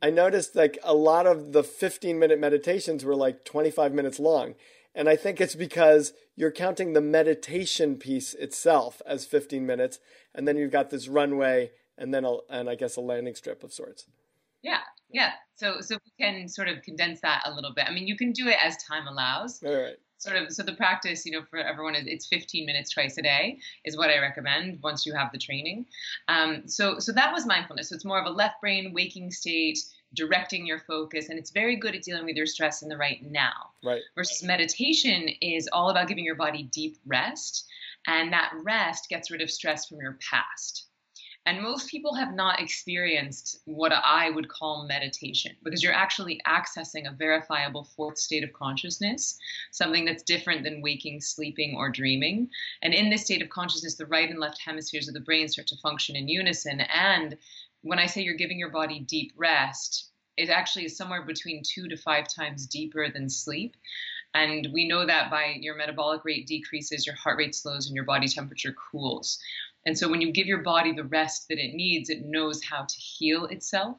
i 0.02 0.08
noticed 0.08 0.56
like 0.56 0.78
a 0.82 0.94
lot 0.94 1.26
of 1.26 1.52
the 1.52 1.62
15 1.62 2.18
minute 2.18 2.38
meditations 2.38 3.04
were 3.04 3.16
like 3.16 3.44
25 3.44 3.92
minutes 3.92 4.18
long. 4.18 4.54
And 4.92 5.08
I 5.08 5.14
think 5.14 5.40
it's 5.40 5.54
because 5.54 6.12
you're 6.34 6.50
counting 6.50 6.94
the 6.94 7.00
meditation 7.00 7.96
piece 7.96 8.34
itself 8.34 9.00
as 9.06 9.24
15 9.24 9.64
minutes, 9.64 10.00
and 10.34 10.48
then 10.48 10.56
you've 10.56 10.72
got 10.72 10.90
this 10.90 11.06
runway 11.06 11.70
and 12.00 12.12
then 12.12 12.24
a, 12.24 12.36
and 12.48 12.68
I 12.68 12.74
guess 12.74 12.96
a 12.96 13.00
landing 13.00 13.34
strip 13.34 13.62
of 13.62 13.72
sorts. 13.72 14.06
Yeah, 14.62 14.80
Yeah. 15.10 15.32
So 15.56 15.80
so 15.80 15.96
we 16.04 16.24
can 16.24 16.48
sort 16.48 16.68
of 16.68 16.82
condense 16.82 17.20
that 17.20 17.42
a 17.46 17.54
little 17.54 17.72
bit. 17.72 17.84
I 17.88 17.92
mean, 17.92 18.06
you 18.06 18.16
can 18.16 18.32
do 18.32 18.48
it 18.48 18.56
as 18.62 18.76
time 18.82 19.06
allows. 19.06 19.62
All 19.62 19.74
right. 19.74 19.96
Sort 20.18 20.36
of. 20.36 20.52
So 20.52 20.62
the 20.62 20.74
practice, 20.74 21.24
you 21.24 21.32
know, 21.32 21.42
for 21.48 21.58
everyone 21.58 21.94
is 21.94 22.06
it's 22.06 22.26
15 22.26 22.66
minutes 22.66 22.90
twice 22.90 23.16
a 23.16 23.22
day 23.22 23.58
is 23.86 23.96
what 23.96 24.10
I 24.10 24.18
recommend 24.18 24.80
once 24.82 25.06
you 25.06 25.14
have 25.14 25.32
the 25.32 25.38
training. 25.38 25.86
Um, 26.28 26.66
so 26.66 26.98
so 26.98 27.12
that 27.12 27.32
was 27.32 27.46
mindfulness. 27.46 27.88
So 27.88 27.94
it's 27.94 28.04
more 28.04 28.20
of 28.20 28.26
a 28.26 28.30
left 28.30 28.60
brain 28.60 28.92
waking 28.92 29.30
state 29.30 29.78
directing 30.14 30.66
your 30.66 30.80
focus 30.80 31.28
and 31.28 31.38
it's 31.38 31.50
very 31.50 31.76
good 31.76 31.94
at 31.94 32.02
dealing 32.02 32.24
with 32.24 32.36
your 32.36 32.46
stress 32.46 32.82
in 32.82 32.88
the 32.88 32.96
right 32.96 33.22
now 33.30 33.70
right 33.84 34.02
versus 34.16 34.42
meditation 34.42 35.28
is 35.40 35.68
all 35.72 35.90
about 35.90 36.08
giving 36.08 36.24
your 36.24 36.34
body 36.34 36.64
deep 36.64 36.96
rest 37.06 37.66
and 38.06 38.32
that 38.32 38.50
rest 38.64 39.08
gets 39.08 39.30
rid 39.30 39.40
of 39.40 39.50
stress 39.50 39.86
from 39.86 39.98
your 39.98 40.18
past 40.28 40.86
and 41.50 41.60
most 41.60 41.90
people 41.90 42.14
have 42.14 42.32
not 42.32 42.60
experienced 42.60 43.58
what 43.64 43.90
I 43.90 44.30
would 44.30 44.48
call 44.48 44.86
meditation 44.86 45.56
because 45.64 45.82
you're 45.82 45.92
actually 45.92 46.40
accessing 46.46 47.08
a 47.08 47.16
verifiable 47.16 47.88
fourth 47.96 48.18
state 48.18 48.44
of 48.44 48.52
consciousness, 48.52 49.36
something 49.72 50.04
that's 50.04 50.22
different 50.22 50.62
than 50.62 50.80
waking, 50.80 51.20
sleeping, 51.20 51.74
or 51.76 51.90
dreaming. 51.90 52.50
And 52.82 52.94
in 52.94 53.10
this 53.10 53.24
state 53.24 53.42
of 53.42 53.48
consciousness, 53.48 53.96
the 53.96 54.06
right 54.06 54.30
and 54.30 54.38
left 54.38 54.62
hemispheres 54.64 55.08
of 55.08 55.14
the 55.14 55.18
brain 55.18 55.48
start 55.48 55.66
to 55.66 55.76
function 55.78 56.14
in 56.14 56.28
unison. 56.28 56.82
And 56.82 57.36
when 57.82 57.98
I 57.98 58.06
say 58.06 58.22
you're 58.22 58.34
giving 58.34 58.60
your 58.60 58.70
body 58.70 59.00
deep 59.00 59.32
rest, 59.36 60.12
it 60.36 60.50
actually 60.50 60.84
is 60.84 60.96
somewhere 60.96 61.22
between 61.22 61.64
two 61.64 61.88
to 61.88 61.96
five 61.96 62.28
times 62.28 62.64
deeper 62.68 63.10
than 63.10 63.28
sleep. 63.28 63.76
And 64.34 64.68
we 64.72 64.86
know 64.86 65.04
that 65.04 65.30
by 65.30 65.56
your 65.58 65.76
metabolic 65.76 66.24
rate 66.24 66.46
decreases, 66.46 67.04
your 67.04 67.16
heart 67.16 67.38
rate 67.38 67.56
slows, 67.56 67.88
and 67.88 67.96
your 67.96 68.04
body 68.04 68.28
temperature 68.28 68.72
cools. 68.92 69.40
And 69.86 69.96
so 69.96 70.08
when 70.08 70.20
you 70.20 70.32
give 70.32 70.46
your 70.46 70.62
body 70.62 70.92
the 70.92 71.04
rest 71.04 71.46
that 71.48 71.58
it 71.58 71.74
needs, 71.74 72.10
it 72.10 72.22
knows 72.24 72.62
how 72.62 72.82
to 72.82 72.96
heal 72.96 73.46
itself. 73.46 73.96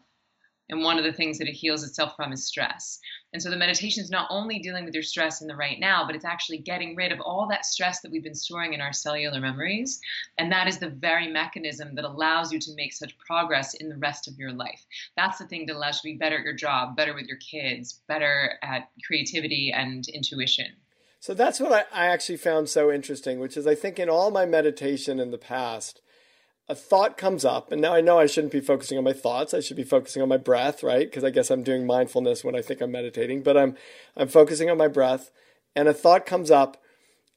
And 0.71 0.83
one 0.83 0.97
of 0.97 1.03
the 1.03 1.11
things 1.11 1.37
that 1.37 1.49
it 1.49 1.53
heals 1.53 1.83
itself 1.83 2.15
from 2.15 2.31
is 2.31 2.47
stress. 2.47 2.99
And 3.33 3.41
so 3.41 3.49
the 3.49 3.57
meditation 3.57 4.01
is 4.01 4.09
not 4.09 4.27
only 4.29 4.59
dealing 4.59 4.85
with 4.85 4.93
your 4.93 5.03
stress 5.03 5.41
in 5.41 5.47
the 5.47 5.55
right 5.55 5.77
now, 5.77 6.05
but 6.05 6.15
it's 6.15 6.23
actually 6.23 6.59
getting 6.59 6.95
rid 6.95 7.11
of 7.11 7.19
all 7.19 7.45
that 7.49 7.65
stress 7.65 7.99
that 8.01 8.11
we've 8.11 8.23
been 8.23 8.33
storing 8.33 8.73
in 8.73 8.79
our 8.79 8.93
cellular 8.93 9.41
memories. 9.41 9.99
And 10.37 10.49
that 10.51 10.69
is 10.69 10.77
the 10.77 10.89
very 10.89 11.27
mechanism 11.27 11.95
that 11.95 12.05
allows 12.05 12.53
you 12.53 12.59
to 12.59 12.75
make 12.75 12.93
such 12.93 13.17
progress 13.17 13.73
in 13.73 13.89
the 13.89 13.97
rest 13.97 14.29
of 14.29 14.37
your 14.37 14.53
life. 14.53 14.85
That's 15.17 15.39
the 15.39 15.47
thing 15.47 15.65
that 15.65 15.75
allows 15.75 16.01
you 16.03 16.11
to 16.11 16.15
be 16.15 16.19
better 16.19 16.37
at 16.37 16.45
your 16.45 16.55
job, 16.55 16.95
better 16.95 17.13
with 17.13 17.25
your 17.25 17.37
kids, 17.37 18.01
better 18.07 18.57
at 18.63 18.89
creativity 19.05 19.73
and 19.73 20.07
intuition. 20.07 20.67
So 21.21 21.35
that's 21.35 21.59
what 21.59 21.71
I, 21.71 21.83
I 21.93 22.07
actually 22.07 22.37
found 22.37 22.67
so 22.67 22.91
interesting, 22.91 23.39
which 23.39 23.55
is 23.55 23.67
I 23.67 23.75
think 23.75 23.99
in 23.99 24.09
all 24.09 24.31
my 24.31 24.47
meditation 24.47 25.19
in 25.19 25.29
the 25.29 25.37
past, 25.37 26.01
a 26.67 26.73
thought 26.73 27.15
comes 27.15 27.45
up, 27.45 27.71
and 27.71 27.79
now 27.79 27.93
I 27.93 28.01
know 28.01 28.17
I 28.17 28.25
shouldn't 28.25 28.51
be 28.51 28.59
focusing 28.59 28.97
on 28.97 29.03
my 29.03 29.13
thoughts. 29.13 29.53
I 29.53 29.59
should 29.59 29.77
be 29.77 29.83
focusing 29.83 30.23
on 30.23 30.29
my 30.29 30.37
breath, 30.37 30.81
right? 30.81 31.07
Because 31.07 31.23
I 31.23 31.29
guess 31.29 31.51
I'm 31.51 31.61
doing 31.61 31.85
mindfulness 31.85 32.43
when 32.43 32.55
I 32.55 32.63
think 32.63 32.81
I'm 32.81 32.91
meditating, 32.91 33.43
but 33.43 33.55
I'm 33.55 33.77
I'm 34.17 34.29
focusing 34.29 34.71
on 34.71 34.79
my 34.79 34.87
breath, 34.87 35.29
and 35.75 35.87
a 35.87 35.93
thought 35.93 36.25
comes 36.25 36.49
up, 36.49 36.81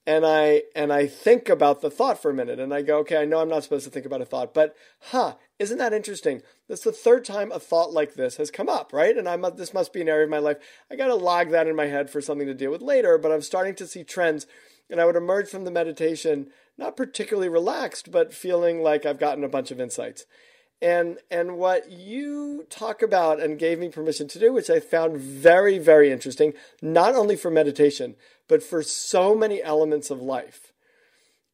and 0.06 0.24
I 0.24 0.62
and 0.74 0.90
I 0.90 1.06
think 1.06 1.50
about 1.50 1.82
the 1.82 1.90
thought 1.90 2.22
for 2.22 2.30
a 2.30 2.34
minute, 2.34 2.58
and 2.58 2.72
I 2.72 2.80
go, 2.80 3.00
okay, 3.00 3.18
I 3.18 3.26
know 3.26 3.40
I'm 3.40 3.50
not 3.50 3.64
supposed 3.64 3.84
to 3.84 3.90
think 3.90 4.06
about 4.06 4.22
a 4.22 4.26
thought, 4.26 4.54
but 4.54 4.74
huh, 5.10 5.34
isn't 5.58 5.78
that 5.78 5.92
interesting? 5.92 6.42
That's 6.68 6.82
the 6.82 6.92
third 6.92 7.24
time 7.24 7.52
a 7.52 7.60
thought 7.60 7.92
like 7.92 8.14
this 8.14 8.36
has 8.36 8.50
come 8.50 8.68
up, 8.68 8.92
right? 8.92 9.16
And 9.16 9.28
I'm 9.28 9.42
this 9.56 9.74
must 9.74 9.92
be 9.92 10.00
an 10.00 10.08
area 10.08 10.24
of 10.24 10.30
my 10.30 10.38
life. 10.38 10.56
I 10.90 10.96
got 10.96 11.06
to 11.06 11.14
log 11.14 11.50
that 11.50 11.68
in 11.68 11.76
my 11.76 11.86
head 11.86 12.10
for 12.10 12.20
something 12.20 12.46
to 12.46 12.54
deal 12.54 12.70
with 12.70 12.82
later, 12.82 13.18
but 13.18 13.30
I'm 13.30 13.42
starting 13.42 13.74
to 13.76 13.86
see 13.86 14.02
trends, 14.02 14.46
and 14.90 15.00
I 15.00 15.04
would 15.04 15.16
emerge 15.16 15.48
from 15.48 15.64
the 15.64 15.70
meditation 15.70 16.48
not 16.76 16.96
particularly 16.96 17.48
relaxed, 17.48 18.10
but 18.10 18.34
feeling 18.34 18.82
like 18.82 19.06
I've 19.06 19.20
gotten 19.20 19.44
a 19.44 19.48
bunch 19.48 19.70
of 19.70 19.80
insights. 19.80 20.26
And 20.82 21.18
and 21.30 21.56
what 21.56 21.88
you 21.88 22.66
talk 22.68 23.00
about 23.00 23.40
and 23.40 23.58
gave 23.58 23.78
me 23.78 23.88
permission 23.88 24.26
to 24.28 24.40
do, 24.40 24.52
which 24.52 24.68
I 24.68 24.80
found 24.80 25.18
very 25.18 25.78
very 25.78 26.10
interesting, 26.10 26.54
not 26.82 27.14
only 27.14 27.36
for 27.36 27.50
meditation 27.50 28.16
but 28.48 28.62
for 28.62 28.82
so 28.82 29.34
many 29.34 29.62
elements 29.62 30.10
of 30.10 30.20
life, 30.20 30.72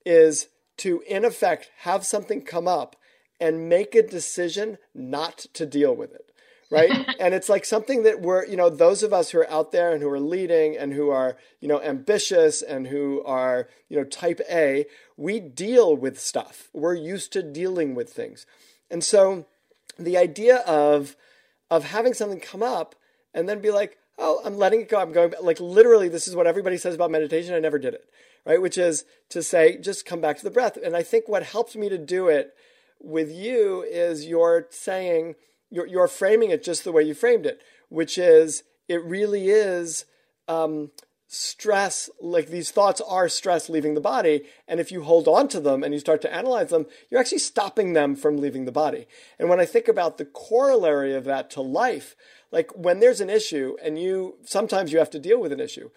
is 0.07 0.49
to 0.78 1.02
in 1.07 1.25
effect 1.25 1.71
have 1.80 2.07
something 2.07 2.40
come 2.42 2.66
up 2.66 2.97
and 3.41 3.69
make 3.69 3.95
a 3.95 4.03
decision 4.03 4.79
not 4.95 5.39
to 5.55 5.67
deal 5.67 5.95
with 5.95 6.13
it 6.13 6.31
right? 6.71 6.91
And 7.21 7.35
it's 7.35 7.49
like 7.51 7.67
something 7.67 8.05
that 8.05 8.23
we're 8.23 8.47
you 8.47 8.57
know 8.57 8.71
those 8.71 9.03
of 9.03 9.13
us 9.13 9.31
who 9.31 9.39
are 9.41 9.51
out 9.51 9.73
there 9.73 9.93
and 9.93 10.03
who 10.03 10.09
are 10.09 10.21
leading 10.21 10.77
and 10.77 10.93
who 10.93 11.11
are 11.11 11.37
you 11.61 11.69
know 11.69 11.83
ambitious 11.83 12.63
and 12.63 12.87
who 12.87 13.23
are 13.25 13.69
you 13.89 13.97
know 13.99 14.05
type 14.05 14.41
a 14.51 14.87
we 15.17 15.39
deal 15.39 15.95
with 15.95 16.19
stuff. 16.19 16.69
We're 16.73 16.95
used 16.95 17.33
to 17.35 17.43
dealing 17.43 17.95
with 17.95 18.11
things. 18.11 18.47
And 18.91 19.05
so 19.05 19.47
the 19.99 20.17
idea 20.17 20.59
of 20.59 21.17
of 21.71 21.85
having 21.85 22.15
something 22.15 22.41
come 22.41 22.63
up 22.63 22.95
and 23.35 23.49
then 23.49 23.61
be 23.61 23.71
like 23.71 23.99
oh 24.19 24.41
i'm 24.45 24.57
letting 24.57 24.81
it 24.81 24.89
go. 24.89 24.99
I'm 24.99 25.13
going 25.13 25.35
like 25.43 25.61
literally 25.61 26.09
this 26.09 26.27
is 26.27 26.35
what 26.35 26.47
everybody 26.47 26.79
says 26.79 26.95
about 26.95 27.11
meditation. 27.11 27.55
I 27.55 27.59
never 27.59 27.79
did 27.79 27.95
it 27.95 28.09
right? 28.47 28.63
Which 28.63 28.79
is 28.79 29.05
to 29.29 29.43
say 29.43 29.77
just 29.77 30.07
come 30.07 30.23
back 30.23 30.39
to 30.39 30.45
the 30.45 30.51
breath. 30.51 30.79
And 30.83 30.97
i 30.97 31.03
think 31.03 31.29
what 31.29 31.43
helped 31.43 31.77
me 31.77 31.91
to 31.91 31.99
do 31.99 32.29
it 32.29 32.55
with 33.00 33.30
you 33.30 33.83
is 33.83 34.26
you're 34.26 34.66
saying 34.71 35.35
you're, 35.71 35.87
you're 35.87 36.09
framing 36.09 36.50
it 36.50 36.62
just 36.62 36.85
the 36.85 36.92
way 36.92 37.02
you 37.02 37.14
framed 37.14 37.47
it, 37.47 37.61
which 37.88 38.19
is 38.19 38.62
it 38.88 39.02
really 39.04 39.50
is 39.50 40.04
um, 40.49 40.90
stress. 41.28 42.11
Like 42.21 42.49
these 42.49 42.71
thoughts 42.71 43.00
are 43.00 43.28
stress 43.28 43.69
leaving 43.69 43.95
the 43.95 44.00
body, 44.00 44.42
and 44.66 44.80
if 44.80 44.90
you 44.90 45.04
hold 45.04 45.28
on 45.28 45.49
to 45.49 45.61
them 45.61 45.83
and 45.83 45.95
you 45.95 46.00
start 46.00 46.21
to 46.23 46.35
analyze 46.35 46.71
them, 46.71 46.87
you're 47.09 47.21
actually 47.21 47.38
stopping 47.38 47.92
them 47.92 48.16
from 48.16 48.37
leaving 48.37 48.64
the 48.64 48.73
body. 48.73 49.07
And 49.38 49.49
when 49.49 49.61
I 49.61 49.64
think 49.64 49.88
about 49.88 50.19
the 50.19 50.25
corollary 50.25 51.14
of 51.14 51.25
that 51.25 51.50
to 51.50 51.61
life, 51.61 52.16
like 52.50 52.76
when 52.76 53.00
there's 53.00 53.21
an 53.21 53.30
issue 53.30 53.76
and 53.83 53.99
you 53.99 54.37
sometimes 54.45 54.92
you 54.92 54.99
have 54.99 55.11
to 55.11 55.19
deal 55.21 55.40
with 55.40 55.52
an 55.52 55.61
issue 55.61 55.90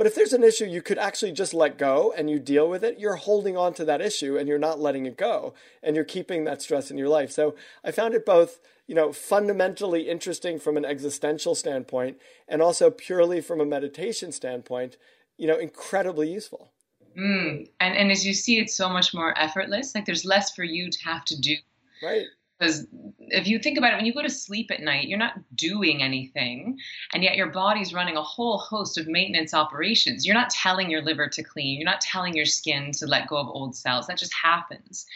but 0.00 0.06
if 0.06 0.14
there's 0.14 0.32
an 0.32 0.42
issue 0.42 0.64
you 0.64 0.80
could 0.80 0.96
actually 0.96 1.30
just 1.30 1.52
let 1.52 1.76
go 1.76 2.10
and 2.16 2.30
you 2.30 2.38
deal 2.38 2.70
with 2.70 2.82
it, 2.82 2.98
you're 2.98 3.16
holding 3.16 3.58
on 3.58 3.74
to 3.74 3.84
that 3.84 4.00
issue 4.00 4.38
and 4.38 4.48
you're 4.48 4.58
not 4.58 4.80
letting 4.80 5.04
it 5.04 5.18
go 5.18 5.52
and 5.82 5.94
you're 5.94 6.06
keeping 6.06 6.44
that 6.44 6.62
stress 6.62 6.90
in 6.90 6.96
your 6.96 7.10
life. 7.10 7.30
So 7.30 7.54
I 7.84 7.90
found 7.90 8.14
it 8.14 8.24
both, 8.24 8.60
you 8.86 8.94
know, 8.94 9.12
fundamentally 9.12 10.08
interesting 10.08 10.58
from 10.58 10.78
an 10.78 10.86
existential 10.86 11.54
standpoint 11.54 12.16
and 12.48 12.62
also 12.62 12.90
purely 12.90 13.42
from 13.42 13.60
a 13.60 13.66
meditation 13.66 14.32
standpoint, 14.32 14.96
you 15.36 15.46
know, 15.46 15.58
incredibly 15.58 16.32
useful. 16.32 16.72
Mm. 17.14 17.68
And 17.80 17.94
and 17.94 18.10
as 18.10 18.26
you 18.26 18.32
see, 18.32 18.58
it's 18.58 18.74
so 18.74 18.88
much 18.88 19.12
more 19.12 19.38
effortless. 19.38 19.94
Like 19.94 20.06
there's 20.06 20.24
less 20.24 20.54
for 20.54 20.64
you 20.64 20.90
to 20.90 20.98
have 21.04 21.26
to 21.26 21.38
do. 21.38 21.56
Right. 22.02 22.24
Because 22.60 22.86
if 23.30 23.46
you 23.46 23.58
think 23.58 23.78
about 23.78 23.94
it, 23.94 23.96
when 23.96 24.04
you 24.04 24.12
go 24.12 24.22
to 24.22 24.28
sleep 24.28 24.70
at 24.70 24.82
night, 24.82 25.08
you're 25.08 25.18
not 25.18 25.38
doing 25.54 26.02
anything, 26.02 26.78
and 27.14 27.24
yet 27.24 27.36
your 27.36 27.46
body's 27.46 27.94
running 27.94 28.16
a 28.16 28.22
whole 28.22 28.58
host 28.58 28.98
of 28.98 29.06
maintenance 29.06 29.54
operations. 29.54 30.26
You're 30.26 30.34
not 30.34 30.50
telling 30.50 30.90
your 30.90 31.02
liver 31.02 31.28
to 31.28 31.42
clean, 31.42 31.78
you're 31.78 31.90
not 31.90 32.02
telling 32.02 32.34
your 32.34 32.44
skin 32.44 32.92
to 32.92 33.06
let 33.06 33.28
go 33.28 33.38
of 33.38 33.48
old 33.48 33.74
cells. 33.74 34.06
That 34.08 34.18
just 34.18 34.34
happens. 34.34 35.06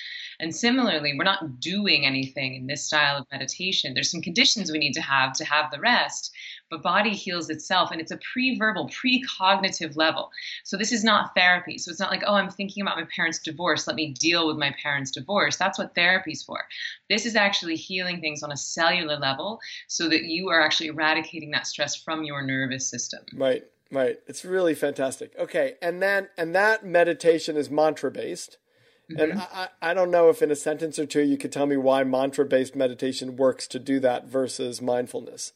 And 0.40 0.54
similarly, 0.54 1.14
we're 1.16 1.24
not 1.24 1.60
doing 1.60 2.06
anything 2.06 2.54
in 2.54 2.66
this 2.66 2.84
style 2.84 3.18
of 3.18 3.26
meditation. 3.30 3.94
There's 3.94 4.10
some 4.10 4.22
conditions 4.22 4.72
we 4.72 4.78
need 4.78 4.94
to 4.94 5.02
have 5.02 5.32
to 5.34 5.44
have 5.44 5.70
the 5.70 5.80
rest, 5.80 6.32
but 6.74 6.82
body 6.82 7.10
heals 7.10 7.50
itself 7.50 7.90
and 7.92 8.00
it's 8.00 8.10
a 8.10 8.18
pre-verbal, 8.32 8.88
pre-cognitive 8.88 9.96
level. 9.96 10.30
So 10.64 10.76
this 10.76 10.92
is 10.92 11.04
not 11.04 11.34
therapy. 11.36 11.78
So 11.78 11.90
it's 11.90 12.00
not 12.00 12.10
like, 12.10 12.24
oh, 12.26 12.34
I'm 12.34 12.50
thinking 12.50 12.82
about 12.82 12.96
my 12.96 13.06
parents' 13.14 13.38
divorce. 13.38 13.86
Let 13.86 13.96
me 13.96 14.12
deal 14.12 14.46
with 14.48 14.56
my 14.56 14.74
parents' 14.82 15.12
divorce. 15.12 15.56
That's 15.56 15.78
what 15.78 15.94
therapy's 15.94 16.42
for. 16.42 16.64
This 17.08 17.26
is 17.26 17.36
actually 17.36 17.76
healing 17.76 18.20
things 18.20 18.42
on 18.42 18.50
a 18.50 18.56
cellular 18.56 19.16
level 19.16 19.60
so 19.86 20.08
that 20.08 20.24
you 20.24 20.48
are 20.48 20.60
actually 20.60 20.88
eradicating 20.88 21.52
that 21.52 21.66
stress 21.66 21.94
from 21.94 22.24
your 22.24 22.42
nervous 22.42 22.88
system. 22.88 23.20
Right. 23.34 23.64
Right. 23.92 24.18
It's 24.26 24.44
really 24.44 24.74
fantastic. 24.74 25.32
Okay. 25.38 25.74
And 25.80 26.02
then 26.02 26.28
and 26.36 26.54
that 26.54 26.84
meditation 26.84 27.56
is 27.56 27.70
mantra 27.70 28.10
based. 28.10 28.58
Mm-hmm. 29.12 29.20
And 29.20 29.40
I, 29.40 29.68
I 29.82 29.94
don't 29.94 30.10
know 30.10 30.30
if 30.30 30.42
in 30.42 30.50
a 30.50 30.56
sentence 30.56 30.98
or 30.98 31.06
two 31.06 31.22
you 31.22 31.36
could 31.36 31.52
tell 31.52 31.66
me 31.66 31.76
why 31.76 32.02
mantra 32.02 32.46
based 32.46 32.74
meditation 32.74 33.36
works 33.36 33.68
to 33.68 33.78
do 33.78 34.00
that 34.00 34.26
versus 34.26 34.82
mindfulness. 34.82 35.52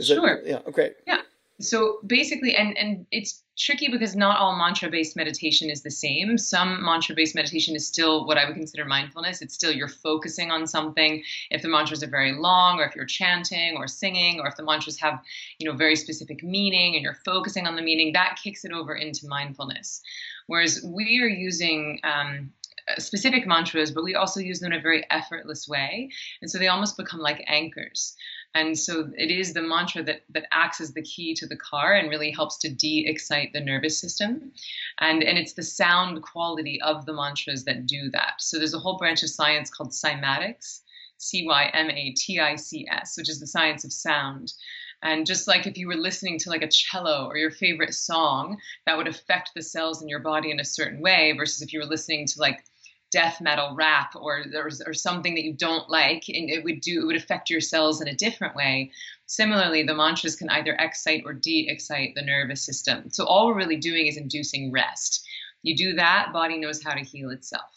Is 0.00 0.06
sure. 0.06 0.36
It, 0.36 0.46
yeah. 0.46 0.60
Okay. 0.66 0.92
Yeah. 1.06 1.20
So 1.60 1.98
basically, 2.06 2.56
and 2.56 2.76
and 2.78 3.06
it's 3.10 3.42
tricky 3.58 3.88
because 3.88 4.16
not 4.16 4.38
all 4.38 4.56
mantra 4.56 4.88
based 4.88 5.14
meditation 5.14 5.68
is 5.68 5.82
the 5.82 5.90
same. 5.90 6.38
Some 6.38 6.82
mantra 6.82 7.14
based 7.14 7.34
meditation 7.34 7.76
is 7.76 7.86
still 7.86 8.26
what 8.26 8.38
I 8.38 8.46
would 8.46 8.54
consider 8.54 8.86
mindfulness. 8.86 9.42
It's 9.42 9.54
still 9.54 9.70
you're 9.70 9.86
focusing 9.86 10.50
on 10.50 10.66
something. 10.66 11.22
If 11.50 11.60
the 11.60 11.68
mantras 11.68 12.02
are 12.02 12.08
very 12.08 12.32
long, 12.32 12.80
or 12.80 12.84
if 12.84 12.96
you're 12.96 13.04
chanting 13.04 13.76
or 13.76 13.86
singing, 13.86 14.40
or 14.40 14.48
if 14.48 14.56
the 14.56 14.64
mantras 14.64 14.98
have 15.00 15.20
you 15.58 15.68
know 15.68 15.76
very 15.76 15.96
specific 15.96 16.42
meaning 16.42 16.94
and 16.94 17.04
you're 17.04 17.20
focusing 17.26 17.66
on 17.66 17.76
the 17.76 17.82
meaning, 17.82 18.14
that 18.14 18.38
kicks 18.42 18.64
it 18.64 18.72
over 18.72 18.94
into 18.94 19.28
mindfulness. 19.28 20.00
Whereas 20.46 20.82
we 20.82 21.20
are 21.22 21.28
using 21.28 22.00
um, 22.04 22.52
specific 22.98 23.46
mantras, 23.46 23.90
but 23.90 24.04
we 24.04 24.14
also 24.14 24.40
use 24.40 24.60
them 24.60 24.72
in 24.72 24.78
a 24.78 24.82
very 24.82 25.04
effortless 25.10 25.68
way. 25.68 26.10
And 26.40 26.50
so 26.50 26.58
they 26.58 26.68
almost 26.68 26.96
become 26.96 27.20
like 27.20 27.44
anchors. 27.46 28.16
And 28.54 28.78
so 28.78 29.10
it 29.16 29.30
is 29.30 29.52
the 29.52 29.62
mantra 29.62 30.02
that, 30.02 30.22
that 30.30 30.46
acts 30.50 30.80
as 30.80 30.92
the 30.92 31.02
key 31.02 31.34
to 31.34 31.46
the 31.46 31.56
car 31.56 31.94
and 31.94 32.10
really 32.10 32.30
helps 32.30 32.58
to 32.58 32.68
de 32.68 33.06
excite 33.06 33.52
the 33.52 33.60
nervous 33.60 33.98
system. 34.00 34.52
And, 34.98 35.22
and 35.22 35.38
it's 35.38 35.54
the 35.54 35.62
sound 35.62 36.22
quality 36.22 36.80
of 36.82 37.06
the 37.06 37.12
mantras 37.12 37.64
that 37.64 37.86
do 37.86 38.10
that. 38.10 38.34
So 38.38 38.58
there's 38.58 38.74
a 38.74 38.78
whole 38.78 38.98
branch 38.98 39.22
of 39.22 39.30
science 39.30 39.70
called 39.70 39.90
cymatics. 39.90 40.80
C 41.22 41.44
Y 41.46 41.70
M 41.74 41.90
A 41.90 42.14
T 42.16 42.40
I 42.40 42.56
C 42.56 42.88
S, 42.90 43.18
which 43.18 43.28
is 43.28 43.40
the 43.40 43.46
science 43.46 43.84
of 43.84 43.92
sound. 43.92 44.54
And 45.02 45.26
just 45.26 45.46
like 45.46 45.66
if 45.66 45.76
you 45.76 45.86
were 45.86 45.94
listening 45.94 46.38
to 46.38 46.48
like 46.48 46.62
a 46.62 46.68
cello 46.68 47.26
or 47.26 47.36
your 47.36 47.50
favorite 47.50 47.92
song, 47.92 48.56
that 48.86 48.96
would 48.96 49.06
affect 49.06 49.50
the 49.54 49.62
cells 49.62 50.00
in 50.00 50.08
your 50.08 50.20
body 50.20 50.50
in 50.50 50.60
a 50.60 50.64
certain 50.64 51.02
way, 51.02 51.34
versus 51.36 51.60
if 51.60 51.74
you 51.74 51.80
were 51.80 51.84
listening 51.84 52.26
to 52.26 52.40
like 52.40 52.64
death 53.10 53.40
metal 53.40 53.74
rap 53.74 54.14
or, 54.14 54.44
or, 54.54 54.70
or 54.86 54.94
something 54.94 55.34
that 55.34 55.44
you 55.44 55.52
don't 55.52 55.88
like, 55.88 56.24
and 56.28 56.48
it 56.48 56.64
would 56.64 56.80
do 56.80 57.02
it 57.02 57.06
would 57.06 57.16
affect 57.16 57.50
your 57.50 57.60
cells 57.60 58.00
in 58.00 58.08
a 58.08 58.14
different 58.14 58.54
way. 58.54 58.90
Similarly, 59.26 59.82
the 59.82 59.94
mantras 59.94 60.36
can 60.36 60.48
either 60.50 60.76
excite 60.78 61.22
or 61.24 61.32
de-excite 61.32 62.14
the 62.14 62.22
nervous 62.22 62.62
system. 62.64 63.10
So 63.10 63.24
all 63.24 63.46
we're 63.46 63.56
really 63.56 63.76
doing 63.76 64.06
is 64.06 64.16
inducing 64.16 64.72
rest. 64.72 65.24
You 65.62 65.76
do 65.76 65.94
that, 65.94 66.32
body 66.32 66.58
knows 66.58 66.82
how 66.82 66.94
to 66.94 67.00
heal 67.00 67.30
itself. 67.30 67.70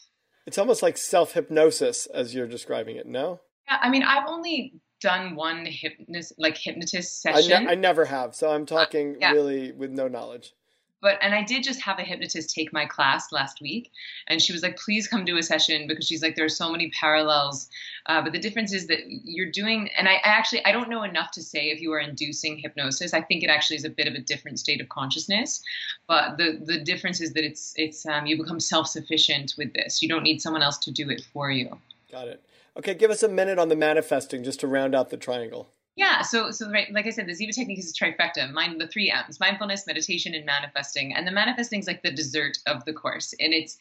It's 0.45 0.57
almost 0.57 0.81
like 0.81 0.97
self 0.97 1.33
hypnosis 1.33 2.05
as 2.07 2.33
you're 2.33 2.47
describing 2.47 2.95
it. 2.95 3.07
No. 3.07 3.41
Yeah, 3.67 3.77
I 3.81 3.89
mean, 3.89 4.03
I've 4.03 4.27
only 4.27 4.73
done 5.01 5.35
one 5.35 5.65
hypnotist 5.65 6.33
like 6.37 6.57
hypnotist 6.57 7.21
session. 7.21 7.53
I, 7.53 7.59
ne- 7.59 7.71
I 7.71 7.75
never 7.75 8.05
have, 8.05 8.35
so 8.35 8.49
I'm 8.49 8.65
talking 8.65 9.15
uh, 9.15 9.17
yeah. 9.19 9.31
really 9.31 9.71
with 9.71 9.91
no 9.91 10.07
knowledge. 10.07 10.53
But 11.03 11.19
and 11.21 11.35
I 11.35 11.43
did 11.43 11.63
just 11.63 11.81
have 11.81 11.99
a 11.99 12.01
hypnotist 12.01 12.55
take 12.55 12.71
my 12.71 12.85
class 12.85 13.33
last 13.33 13.59
week, 13.59 13.91
and 14.27 14.41
she 14.41 14.53
was 14.53 14.63
like, 14.63 14.77
"Please 14.77 15.05
come 15.05 15.25
do 15.25 15.35
a 15.35 15.43
session," 15.43 15.85
because 15.85 16.07
she's 16.07 16.23
like, 16.23 16.37
"There 16.37 16.45
are 16.45 16.59
so 16.63 16.71
many 16.71 16.89
parallels." 16.91 17.69
Uh, 18.05 18.21
but 18.21 18.31
the 18.31 18.39
difference 18.39 18.73
is 18.73 18.87
that 18.87 18.99
you're 19.07 19.51
doing, 19.51 19.89
and 19.97 20.07
I, 20.07 20.13
I 20.13 20.29
actually 20.29 20.63
I 20.65 20.71
don't 20.71 20.89
know 20.89 21.03
enough 21.03 21.31
to 21.31 21.43
say 21.43 21.65
if 21.71 21.81
you 21.81 21.91
are 21.91 21.99
inducing 21.99 22.57
hypnosis. 22.57 23.13
I 23.13 23.21
think 23.21 23.43
it 23.43 23.49
actually 23.49 23.75
is 23.75 23.83
a 23.83 23.89
bit 23.89 24.07
of 24.07 24.13
a 24.13 24.19
different 24.19 24.59
state 24.59 24.79
of 24.79 24.87
consciousness. 24.87 25.61
But 26.07 26.37
the 26.37 26.61
the 26.63 26.79
difference 26.79 27.19
is 27.19 27.33
that 27.33 27.43
it's 27.43 27.73
it's 27.75 28.05
um, 28.05 28.25
you 28.25 28.37
become 28.37 28.61
self 28.61 28.87
sufficient 28.87 29.55
with 29.57 29.73
this. 29.73 30.01
You 30.01 30.07
don't 30.07 30.23
need 30.23 30.41
someone 30.41 30.63
else 30.63 30.77
to 30.85 30.91
do 30.91 31.09
it 31.09 31.21
for 31.33 31.51
you. 31.51 31.77
Got 32.09 32.29
it. 32.29 32.41
Okay, 32.77 32.93
give 32.93 33.11
us 33.11 33.23
a 33.23 33.27
minute 33.27 33.59
on 33.59 33.67
the 33.67 33.75
manifesting 33.75 34.41
just 34.41 34.61
to 34.61 34.67
round 34.67 34.95
out 34.95 35.09
the 35.09 35.17
triangle. 35.17 35.67
Yeah, 35.95 36.23
so 36.23 36.49
so 36.49 36.71
right, 36.71 36.91
like 36.91 37.05
I 37.05 37.11
said, 37.11 37.27
the 37.27 37.33
Ziva 37.33 37.53
technique 37.53 37.77
is 37.77 37.91
a 37.91 37.93
trifecta. 37.93 38.51
Mind 38.51 38.81
the 38.81 38.87
three 38.87 39.11
M's: 39.11 39.39
mindfulness, 39.39 39.85
meditation, 39.85 40.33
and 40.33 40.45
manifesting. 40.45 41.13
And 41.13 41.27
the 41.27 41.31
manifesting 41.31 41.79
is 41.79 41.87
like 41.87 42.01
the 42.01 42.11
dessert 42.11 42.57
of 42.65 42.83
the 42.85 42.93
course, 42.93 43.33
and 43.39 43.53
it's 43.53 43.77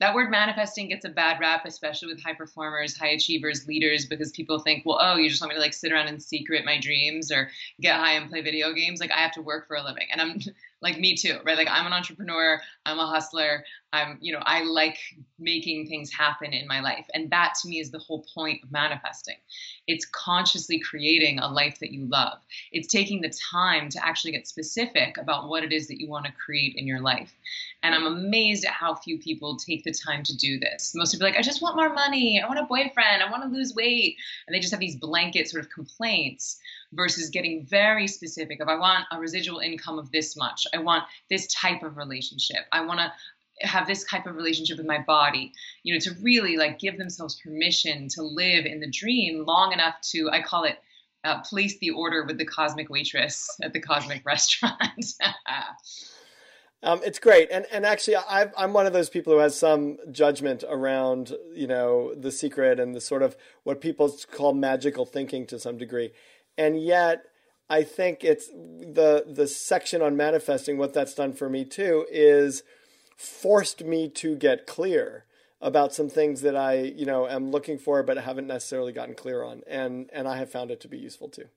that 0.00 0.14
word 0.14 0.30
manifesting 0.30 0.88
gets 0.88 1.04
a 1.04 1.08
bad 1.08 1.38
rap, 1.40 1.64
especially 1.64 2.12
with 2.12 2.22
high 2.22 2.34
performers, 2.34 2.96
high 2.98 3.10
achievers, 3.10 3.66
leaders, 3.66 4.04
because 4.04 4.32
people 4.32 4.58
think, 4.58 4.84
well, 4.84 4.98
oh, 5.00 5.16
you 5.16 5.30
just 5.30 5.40
want 5.40 5.50
me 5.50 5.54
to 5.54 5.60
like 5.60 5.72
sit 5.72 5.92
around 5.92 6.08
and 6.08 6.22
secret 6.22 6.64
my 6.64 6.78
dreams 6.80 7.30
or 7.30 7.48
get 7.80 7.96
high 7.96 8.12
and 8.12 8.28
play 8.28 8.42
video 8.42 8.72
games. 8.72 9.00
Like 9.00 9.12
I 9.12 9.20
have 9.20 9.32
to 9.32 9.42
work 9.42 9.66
for 9.66 9.76
a 9.76 9.82
living, 9.84 10.08
and 10.12 10.20
I'm 10.20 10.40
like 10.84 11.00
me 11.00 11.16
too, 11.16 11.38
right? 11.44 11.56
Like 11.56 11.68
I'm 11.70 11.86
an 11.86 11.94
entrepreneur, 11.94 12.60
I'm 12.84 12.98
a 12.98 13.06
hustler, 13.06 13.64
I'm, 13.94 14.18
you 14.20 14.34
know, 14.34 14.42
I 14.42 14.62
like 14.64 14.98
making 15.38 15.86
things 15.86 16.12
happen 16.12 16.52
in 16.52 16.68
my 16.68 16.80
life. 16.80 17.06
And 17.14 17.30
that 17.30 17.54
to 17.62 17.68
me 17.68 17.80
is 17.80 17.90
the 17.90 17.98
whole 17.98 18.26
point 18.34 18.62
of 18.62 18.70
manifesting. 18.70 19.36
It's 19.86 20.04
consciously 20.04 20.78
creating 20.78 21.38
a 21.38 21.48
life 21.48 21.78
that 21.80 21.90
you 21.90 22.06
love. 22.06 22.38
It's 22.70 22.88
taking 22.88 23.22
the 23.22 23.32
time 23.50 23.88
to 23.90 24.06
actually 24.06 24.32
get 24.32 24.46
specific 24.46 25.16
about 25.16 25.48
what 25.48 25.64
it 25.64 25.72
is 25.72 25.88
that 25.88 26.00
you 26.00 26.08
want 26.08 26.26
to 26.26 26.32
create 26.32 26.74
in 26.76 26.86
your 26.86 27.00
life. 27.00 27.32
And 27.82 27.94
I'm 27.94 28.06
amazed 28.06 28.66
at 28.66 28.72
how 28.72 28.94
few 28.94 29.18
people 29.18 29.56
take 29.56 29.84
the 29.84 29.92
time 29.92 30.22
to 30.24 30.36
do 30.36 30.58
this. 30.58 30.92
Most 30.94 31.12
people 31.12 31.26
are 31.26 31.30
like, 31.30 31.38
I 31.38 31.42
just 31.42 31.62
want 31.62 31.76
more 31.76 31.92
money, 31.94 32.42
I 32.42 32.46
want 32.46 32.60
a 32.60 32.64
boyfriend, 32.64 33.22
I 33.22 33.30
want 33.30 33.42
to 33.42 33.48
lose 33.48 33.74
weight. 33.74 34.16
And 34.46 34.54
they 34.54 34.60
just 34.60 34.72
have 34.72 34.80
these 34.80 34.96
blanket 34.96 35.48
sort 35.48 35.64
of 35.64 35.70
complaints 35.70 36.58
versus 36.94 37.30
getting 37.30 37.66
very 37.66 38.06
specific 38.06 38.60
of 38.60 38.68
I 38.68 38.76
want 38.76 39.04
a 39.12 39.18
residual 39.18 39.58
income 39.58 39.98
of 39.98 40.10
this 40.12 40.36
much. 40.36 40.66
I 40.74 40.78
want 40.78 41.04
this 41.28 41.52
type 41.52 41.82
of 41.82 41.96
relationship. 41.96 42.64
I 42.72 42.84
want 42.84 43.00
to 43.00 43.12
have 43.60 43.86
this 43.86 44.04
type 44.04 44.26
of 44.26 44.36
relationship 44.36 44.78
with 44.78 44.86
my 44.86 44.98
body 44.98 45.52
you 45.82 45.94
know 45.94 46.00
to 46.00 46.12
really 46.22 46.56
like 46.56 46.78
give 46.78 46.98
themselves 46.98 47.40
permission 47.42 48.08
to 48.08 48.22
live 48.22 48.66
in 48.66 48.80
the 48.80 48.90
dream 48.90 49.44
long 49.46 49.72
enough 49.72 49.94
to 50.02 50.28
i 50.32 50.42
call 50.42 50.64
it 50.64 50.78
uh, 51.24 51.40
place 51.40 51.78
the 51.78 51.90
order 51.90 52.24
with 52.24 52.36
the 52.36 52.44
cosmic 52.44 52.90
waitress 52.90 53.48
at 53.62 53.72
the 53.72 53.80
cosmic 53.80 54.22
restaurant 54.26 54.74
um, 56.82 57.00
it's 57.04 57.18
great 57.18 57.48
and 57.50 57.64
and 57.72 57.86
actually 57.86 58.16
i 58.16 58.48
am 58.56 58.72
one 58.72 58.86
of 58.86 58.92
those 58.92 59.08
people 59.08 59.32
who 59.32 59.38
has 59.38 59.56
some 59.56 59.96
judgment 60.10 60.64
around 60.68 61.32
you 61.54 61.66
know 61.66 62.12
the 62.14 62.32
secret 62.32 62.80
and 62.80 62.94
the 62.94 63.00
sort 63.00 63.22
of 63.22 63.36
what 63.62 63.80
people 63.80 64.14
call 64.32 64.52
magical 64.52 65.06
thinking 65.06 65.46
to 65.46 65.58
some 65.58 65.78
degree 65.78 66.12
and 66.56 66.82
yet 66.82 67.24
I 67.68 67.82
think 67.82 68.24
it's 68.24 68.48
the 68.48 69.24
the 69.26 69.46
section 69.46 70.02
on 70.02 70.16
manifesting. 70.16 70.78
What 70.78 70.92
that's 70.94 71.14
done 71.14 71.32
for 71.32 71.48
me 71.48 71.64
too 71.64 72.06
is 72.10 72.62
forced 73.16 73.84
me 73.84 74.08
to 74.10 74.36
get 74.36 74.66
clear 74.66 75.24
about 75.60 75.94
some 75.94 76.10
things 76.10 76.42
that 76.42 76.56
I 76.56 76.74
you 76.82 77.06
know 77.06 77.26
am 77.26 77.50
looking 77.50 77.78
for 77.78 78.02
but 78.02 78.18
haven't 78.18 78.46
necessarily 78.46 78.92
gotten 78.92 79.14
clear 79.14 79.42
on, 79.42 79.62
and 79.66 80.10
and 80.12 80.28
I 80.28 80.36
have 80.36 80.50
found 80.50 80.70
it 80.70 80.80
to 80.82 80.88
be 80.88 80.98
useful 80.98 81.28
too. 81.28 81.48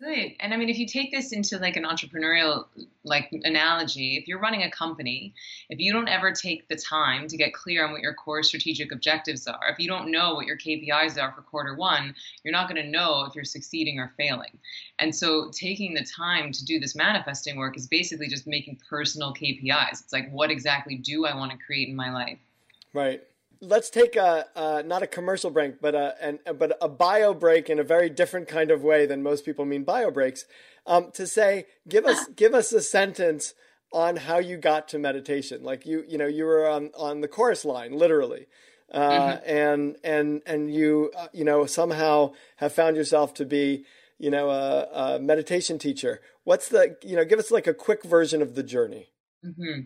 Good. 0.00 0.34
And 0.40 0.54
I 0.54 0.56
mean, 0.56 0.70
if 0.70 0.78
you 0.78 0.86
take 0.86 1.10
this 1.10 1.30
into 1.32 1.58
like 1.58 1.76
an 1.76 1.84
entrepreneurial 1.84 2.64
like 3.04 3.28
analogy, 3.44 4.16
if 4.16 4.26
you're 4.26 4.38
running 4.38 4.62
a 4.62 4.70
company, 4.70 5.34
if 5.68 5.78
you 5.78 5.92
don't 5.92 6.08
ever 6.08 6.32
take 6.32 6.66
the 6.68 6.76
time 6.76 7.28
to 7.28 7.36
get 7.36 7.52
clear 7.52 7.84
on 7.84 7.92
what 7.92 8.00
your 8.00 8.14
core 8.14 8.42
strategic 8.42 8.92
objectives 8.92 9.46
are, 9.46 9.68
if 9.70 9.78
you 9.78 9.88
don't 9.88 10.10
know 10.10 10.34
what 10.34 10.46
your 10.46 10.56
KPIs 10.56 11.22
are 11.22 11.32
for 11.32 11.42
quarter 11.42 11.74
one, 11.74 12.14
you're 12.42 12.52
not 12.52 12.66
going 12.66 12.82
to 12.82 12.88
know 12.88 13.26
if 13.26 13.34
you're 13.34 13.44
succeeding 13.44 13.98
or 13.98 14.14
failing. 14.16 14.58
And 14.98 15.14
so 15.14 15.50
taking 15.50 15.92
the 15.92 16.04
time 16.04 16.50
to 16.52 16.64
do 16.64 16.80
this 16.80 16.94
manifesting 16.96 17.58
work 17.58 17.76
is 17.76 17.86
basically 17.86 18.28
just 18.28 18.46
making 18.46 18.80
personal 18.88 19.34
KPIs. 19.34 20.00
It's 20.00 20.14
like, 20.14 20.30
what 20.30 20.50
exactly 20.50 20.96
do 20.96 21.26
I 21.26 21.36
want 21.36 21.52
to 21.52 21.58
create 21.58 21.90
in 21.90 21.96
my 21.96 22.10
life? 22.10 22.38
Right 22.94 23.22
let's 23.60 23.90
take 23.90 24.16
a 24.16 24.46
uh, 24.56 24.82
not 24.84 25.02
a 25.02 25.06
commercial 25.06 25.50
break, 25.50 25.80
but 25.80 25.94
a 25.94 26.14
an, 26.20 26.38
but 26.58 26.76
a 26.80 26.88
bio 26.88 27.34
break 27.34 27.68
in 27.68 27.78
a 27.78 27.84
very 27.84 28.10
different 28.10 28.48
kind 28.48 28.70
of 28.70 28.82
way 28.82 29.06
than 29.06 29.22
most 29.22 29.44
people 29.44 29.64
mean 29.64 29.84
bio 29.84 30.10
breaks. 30.10 30.44
Um, 30.86 31.10
to 31.12 31.26
say, 31.26 31.66
give 31.88 32.06
us 32.06 32.26
give 32.28 32.54
us 32.54 32.72
a 32.72 32.80
sentence 32.80 33.54
on 33.92 34.16
how 34.16 34.38
you 34.38 34.56
got 34.56 34.88
to 34.88 34.98
meditation. 34.98 35.62
Like 35.62 35.86
you 35.86 36.04
you 36.08 36.18
know 36.18 36.26
you 36.26 36.44
were 36.44 36.68
on 36.68 36.90
on 36.96 37.20
the 37.20 37.28
chorus 37.28 37.64
line, 37.64 37.92
literally. 37.92 38.46
Uh, 38.92 39.36
mm-hmm. 39.36 39.48
and 39.48 39.96
and 40.02 40.42
and 40.46 40.74
you 40.74 41.12
uh, 41.16 41.28
you 41.32 41.44
know 41.44 41.64
somehow 41.66 42.32
have 42.56 42.72
found 42.72 42.96
yourself 42.96 43.32
to 43.34 43.44
be 43.44 43.84
you 44.18 44.30
know 44.30 44.50
a, 44.50 44.88
a 44.92 45.18
meditation 45.20 45.78
teacher. 45.78 46.20
What's 46.44 46.68
the 46.68 46.96
you 47.02 47.14
know 47.14 47.24
give 47.24 47.38
us 47.38 47.50
like 47.50 47.66
a 47.66 47.74
quick 47.74 48.02
version 48.02 48.42
of 48.42 48.54
the 48.54 48.62
journey. 48.62 49.10
Mm-hmm. 49.44 49.82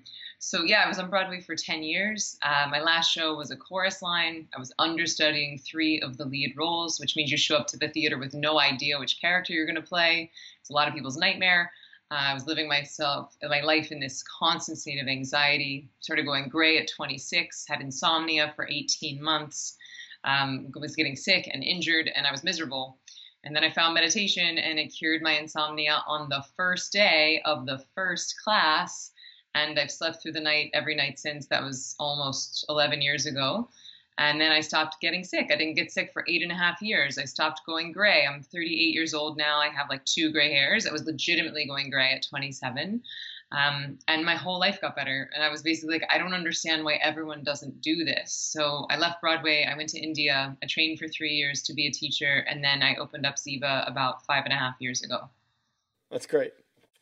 So 0.46 0.62
yeah, 0.62 0.82
I 0.84 0.88
was 0.88 0.98
on 0.98 1.08
Broadway 1.08 1.40
for 1.40 1.56
ten 1.56 1.82
years. 1.82 2.36
Uh, 2.42 2.66
my 2.70 2.78
last 2.78 3.10
show 3.10 3.34
was 3.34 3.50
a 3.50 3.56
chorus 3.56 4.02
line. 4.02 4.46
I 4.54 4.58
was 4.58 4.74
understudying 4.78 5.58
three 5.58 6.02
of 6.02 6.18
the 6.18 6.26
lead 6.26 6.52
roles, 6.54 7.00
which 7.00 7.16
means 7.16 7.30
you 7.30 7.38
show 7.38 7.56
up 7.56 7.66
to 7.68 7.78
the 7.78 7.88
theater 7.88 8.18
with 8.18 8.34
no 8.34 8.60
idea 8.60 8.98
which 8.98 9.22
character 9.22 9.54
you're 9.54 9.64
going 9.64 9.74
to 9.76 9.80
play. 9.80 10.30
It's 10.60 10.68
a 10.68 10.74
lot 10.74 10.86
of 10.86 10.92
people's 10.92 11.16
nightmare. 11.16 11.72
Uh, 12.10 12.16
I 12.28 12.34
was 12.34 12.46
living 12.46 12.68
myself, 12.68 13.34
my 13.42 13.62
life 13.62 13.90
in 13.90 14.00
this 14.00 14.22
constant 14.38 14.76
state 14.76 15.00
of 15.00 15.08
anxiety. 15.08 15.88
Started 16.00 16.26
going 16.26 16.50
gray 16.50 16.76
at 16.76 16.90
26. 16.94 17.64
Had 17.66 17.80
insomnia 17.80 18.52
for 18.54 18.68
18 18.68 19.22
months. 19.22 19.78
Um, 20.24 20.70
was 20.78 20.94
getting 20.94 21.16
sick 21.16 21.48
and 21.50 21.64
injured, 21.64 22.10
and 22.14 22.26
I 22.26 22.30
was 22.30 22.44
miserable. 22.44 22.98
And 23.44 23.56
then 23.56 23.64
I 23.64 23.70
found 23.70 23.94
meditation, 23.94 24.58
and 24.58 24.78
it 24.78 24.88
cured 24.88 25.22
my 25.22 25.38
insomnia 25.38 26.02
on 26.06 26.28
the 26.28 26.44
first 26.54 26.92
day 26.92 27.40
of 27.46 27.64
the 27.64 27.82
first 27.94 28.34
class 28.44 29.10
and 29.54 29.78
I've 29.78 29.90
slept 29.90 30.22
through 30.22 30.32
the 30.32 30.40
night 30.40 30.70
every 30.74 30.94
night 30.94 31.18
since. 31.18 31.46
That 31.46 31.62
was 31.62 31.94
almost 31.98 32.64
11 32.68 33.02
years 33.02 33.26
ago. 33.26 33.68
And 34.16 34.40
then 34.40 34.52
I 34.52 34.60
stopped 34.60 35.00
getting 35.00 35.24
sick. 35.24 35.50
I 35.50 35.56
didn't 35.56 35.74
get 35.74 35.90
sick 35.90 36.12
for 36.12 36.24
eight 36.28 36.42
and 36.42 36.52
a 36.52 36.54
half 36.54 36.80
years. 36.80 37.18
I 37.18 37.24
stopped 37.24 37.62
going 37.66 37.90
gray. 37.90 38.24
I'm 38.26 38.42
38 38.42 38.94
years 38.94 39.12
old 39.12 39.36
now. 39.36 39.58
I 39.58 39.68
have 39.68 39.88
like 39.90 40.04
two 40.04 40.30
gray 40.30 40.52
hairs. 40.52 40.86
I 40.86 40.92
was 40.92 41.04
legitimately 41.04 41.66
going 41.66 41.90
gray 41.90 42.12
at 42.12 42.26
27. 42.28 43.02
Um, 43.50 43.98
and 44.08 44.24
my 44.24 44.36
whole 44.36 44.58
life 44.58 44.80
got 44.80 44.96
better. 44.96 45.30
And 45.34 45.42
I 45.42 45.48
was 45.48 45.62
basically 45.62 45.98
like, 45.98 46.08
I 46.10 46.18
don't 46.18 46.32
understand 46.32 46.84
why 46.84 46.94
everyone 46.94 47.42
doesn't 47.42 47.80
do 47.80 48.04
this. 48.04 48.32
So 48.32 48.86
I 48.88 48.98
left 48.98 49.20
Broadway. 49.20 49.68
I 49.70 49.76
went 49.76 49.88
to 49.90 49.98
India. 49.98 50.56
I 50.62 50.66
trained 50.66 50.98
for 50.98 51.08
three 51.08 51.34
years 51.34 51.62
to 51.62 51.74
be 51.74 51.86
a 51.86 51.90
teacher. 51.90 52.44
And 52.48 52.62
then 52.62 52.82
I 52.82 52.94
opened 52.96 53.26
up 53.26 53.36
Ziva 53.36 53.88
about 53.88 54.24
five 54.26 54.44
and 54.44 54.52
a 54.52 54.56
half 54.56 54.74
years 54.78 55.02
ago. 55.02 55.28
That's 56.10 56.26
great. 56.26 56.52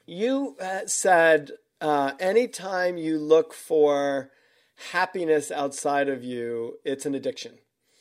You 0.07 0.57
uh, 0.61 0.87
said 0.87 1.53
uh, 1.83 2.13
anytime 2.21 2.97
you 2.97 3.19
look 3.19 3.53
for 3.53 4.31
happiness 4.93 5.51
outside 5.51 6.09
of 6.09 6.23
you, 6.23 6.79
it's 6.85 7.05
an 7.05 7.15
addiction. 7.15 7.59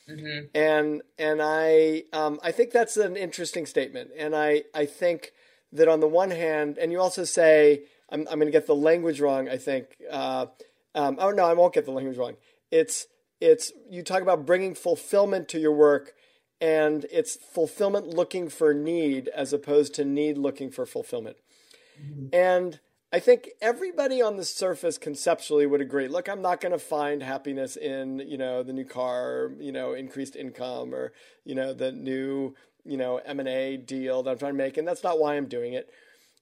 Mm-hmm. 0.08 0.46
And 0.54 1.02
and 1.18 1.40
I 1.42 2.04
um, 2.12 2.38
I 2.42 2.52
think 2.52 2.70
that's 2.70 2.96
an 2.96 3.16
interesting 3.16 3.66
statement. 3.66 4.10
And 4.16 4.36
I 4.36 4.62
I 4.72 4.86
think 4.86 5.32
that 5.72 5.88
on 5.88 6.00
the 6.00 6.08
one 6.08 6.30
hand, 6.30 6.78
and 6.78 6.92
you 6.92 7.00
also 7.00 7.24
say 7.24 7.82
I'm 8.08 8.20
I'm 8.30 8.38
going 8.38 8.46
to 8.46 8.52
get 8.52 8.66
the 8.66 8.74
language 8.74 9.20
wrong. 9.20 9.48
I 9.48 9.58
think. 9.58 9.96
Uh, 10.10 10.46
um, 10.94 11.16
oh 11.18 11.30
no, 11.30 11.44
I 11.44 11.54
won't 11.54 11.74
get 11.74 11.84
the 11.84 11.92
language 11.92 12.16
wrong. 12.16 12.36
It's 12.70 13.06
it's 13.40 13.72
you 13.90 14.02
talk 14.02 14.22
about 14.22 14.46
bringing 14.46 14.74
fulfillment 14.74 15.48
to 15.48 15.58
your 15.58 15.72
work, 15.72 16.12
and 16.60 17.04
it's 17.10 17.34
fulfillment 17.34 18.06
looking 18.06 18.48
for 18.48 18.74
need 18.74 19.28
as 19.28 19.52
opposed 19.52 19.94
to 19.94 20.04
need 20.04 20.38
looking 20.38 20.70
for 20.70 20.86
fulfillment. 20.86 21.38
Mm-hmm. 22.00 22.26
And 22.32 22.80
I 23.12 23.20
think 23.20 23.50
everybody 23.60 24.22
on 24.22 24.36
the 24.36 24.44
surface 24.44 24.96
conceptually 24.96 25.66
would 25.66 25.82
agree. 25.82 26.08
Look, 26.08 26.28
I'm 26.28 26.40
not 26.40 26.62
going 26.62 26.72
to 26.72 26.78
find 26.78 27.22
happiness 27.22 27.76
in, 27.76 28.20
you 28.20 28.38
know, 28.38 28.62
the 28.62 28.72
new 28.72 28.86
car, 28.86 29.50
you 29.60 29.70
know, 29.70 29.92
increased 29.92 30.34
income 30.34 30.94
or, 30.94 31.12
you 31.44 31.54
know, 31.54 31.74
the 31.74 31.92
new, 31.92 32.54
you 32.84 32.96
know, 32.96 33.18
M&A 33.18 33.76
deal 33.76 34.22
that 34.22 34.30
I'm 34.30 34.38
trying 34.38 34.54
to 34.54 34.58
make 34.58 34.78
and 34.78 34.88
that's 34.88 35.04
not 35.04 35.18
why 35.18 35.36
I'm 35.36 35.46
doing 35.46 35.74
it. 35.74 35.90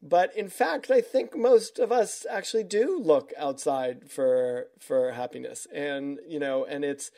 But 0.00 0.34
in 0.36 0.48
fact, 0.48 0.90
I 0.92 1.00
think 1.00 1.36
most 1.36 1.78
of 1.78 1.90
us 1.90 2.24
actually 2.30 2.64
do 2.64 2.98
look 2.98 3.32
outside 3.36 4.08
for 4.08 4.68
for 4.78 5.12
happiness. 5.12 5.66
And, 5.74 6.20
you 6.26 6.38
know, 6.38 6.64
and 6.64 6.84
it's 6.84 7.10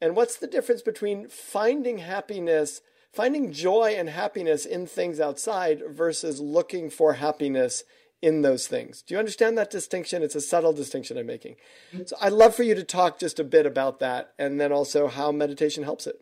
and 0.00 0.14
what's 0.14 0.36
the 0.36 0.46
difference 0.46 0.82
between 0.82 1.28
finding 1.28 1.98
happiness, 1.98 2.82
finding 3.12 3.50
joy 3.50 3.94
and 3.96 4.08
happiness 4.08 4.64
in 4.64 4.86
things 4.86 5.18
outside 5.18 5.82
versus 5.88 6.38
looking 6.38 6.88
for 6.88 7.14
happiness 7.14 7.82
in 8.22 8.42
those 8.42 8.66
things. 8.66 9.02
Do 9.02 9.14
you 9.14 9.18
understand 9.18 9.56
that 9.58 9.70
distinction? 9.70 10.22
It's 10.22 10.34
a 10.34 10.40
subtle 10.40 10.72
distinction 10.72 11.16
I'm 11.16 11.26
making. 11.26 11.56
Mm-hmm. 11.92 12.04
So 12.06 12.16
I'd 12.20 12.32
love 12.32 12.54
for 12.54 12.62
you 12.62 12.74
to 12.74 12.84
talk 12.84 13.18
just 13.18 13.38
a 13.38 13.44
bit 13.44 13.66
about 13.66 13.98
that 14.00 14.34
and 14.38 14.60
then 14.60 14.72
also 14.72 15.08
how 15.08 15.32
meditation 15.32 15.84
helps 15.84 16.06
it. 16.06 16.20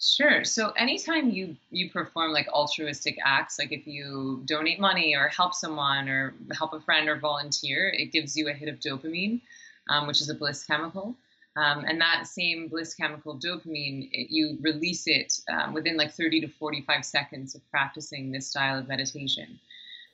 Sure. 0.00 0.42
So 0.42 0.70
anytime 0.70 1.30
you 1.30 1.56
you 1.70 1.88
perform 1.88 2.32
like 2.32 2.48
altruistic 2.48 3.16
acts, 3.24 3.56
like 3.58 3.70
if 3.70 3.86
you 3.86 4.42
donate 4.46 4.80
money 4.80 5.14
or 5.14 5.28
help 5.28 5.54
someone 5.54 6.08
or 6.08 6.34
help 6.52 6.72
a 6.72 6.80
friend 6.80 7.08
or 7.08 7.16
volunteer, 7.20 7.88
it 7.88 8.06
gives 8.10 8.36
you 8.36 8.48
a 8.48 8.52
hit 8.52 8.68
of 8.68 8.80
dopamine, 8.80 9.40
um, 9.88 10.08
which 10.08 10.20
is 10.20 10.28
a 10.28 10.34
bliss 10.34 10.64
chemical. 10.64 11.14
Um, 11.54 11.84
and 11.86 12.00
that 12.00 12.26
same 12.26 12.66
bliss 12.68 12.94
chemical 12.94 13.38
dopamine, 13.38 14.08
it, 14.10 14.28
you 14.30 14.58
release 14.60 15.04
it 15.06 15.34
um, 15.48 15.72
within 15.72 15.96
like 15.96 16.12
30 16.12 16.40
to 16.40 16.48
45 16.48 17.04
seconds 17.04 17.54
of 17.54 17.60
practicing 17.70 18.32
this 18.32 18.48
style 18.48 18.78
of 18.78 18.88
meditation. 18.88 19.60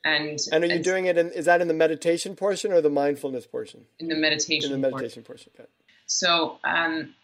And, 0.05 0.39
and 0.53 0.65
are 0.65 0.67
you 0.67 0.83
doing 0.83 1.07
it 1.07 1.19
in, 1.19 1.31
is 1.33 1.47
that 1.47 1.61
in 1.61 1.69
the 1.69 1.75
meditation 1.75 2.37
portion 2.37 2.73
or 2.73 2.81
the 2.81 2.91
mindfulness 2.91 3.47
portion? 3.47 3.85
In 3.99 4.09
the 4.09 4.15
meditation 4.15 4.73
In 4.73 4.81
the 4.81 4.91
meditation 4.91 5.23
portion, 5.23 5.51
portion. 5.55 5.73
So, 6.07 6.59
um, 6.65 7.15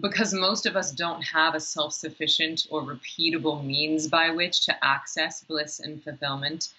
because 0.00 0.32
most 0.32 0.66
of 0.66 0.76
us 0.76 0.92
don't 0.92 1.20
have 1.22 1.54
a 1.54 1.60
self 1.60 1.92
sufficient 1.92 2.66
or 2.70 2.82
repeatable 2.82 3.64
means 3.64 4.08
by 4.08 4.30
which 4.30 4.64
to 4.66 4.84
access 4.84 5.42
bliss 5.44 5.80
and 5.80 6.02
fulfillment 6.02 6.70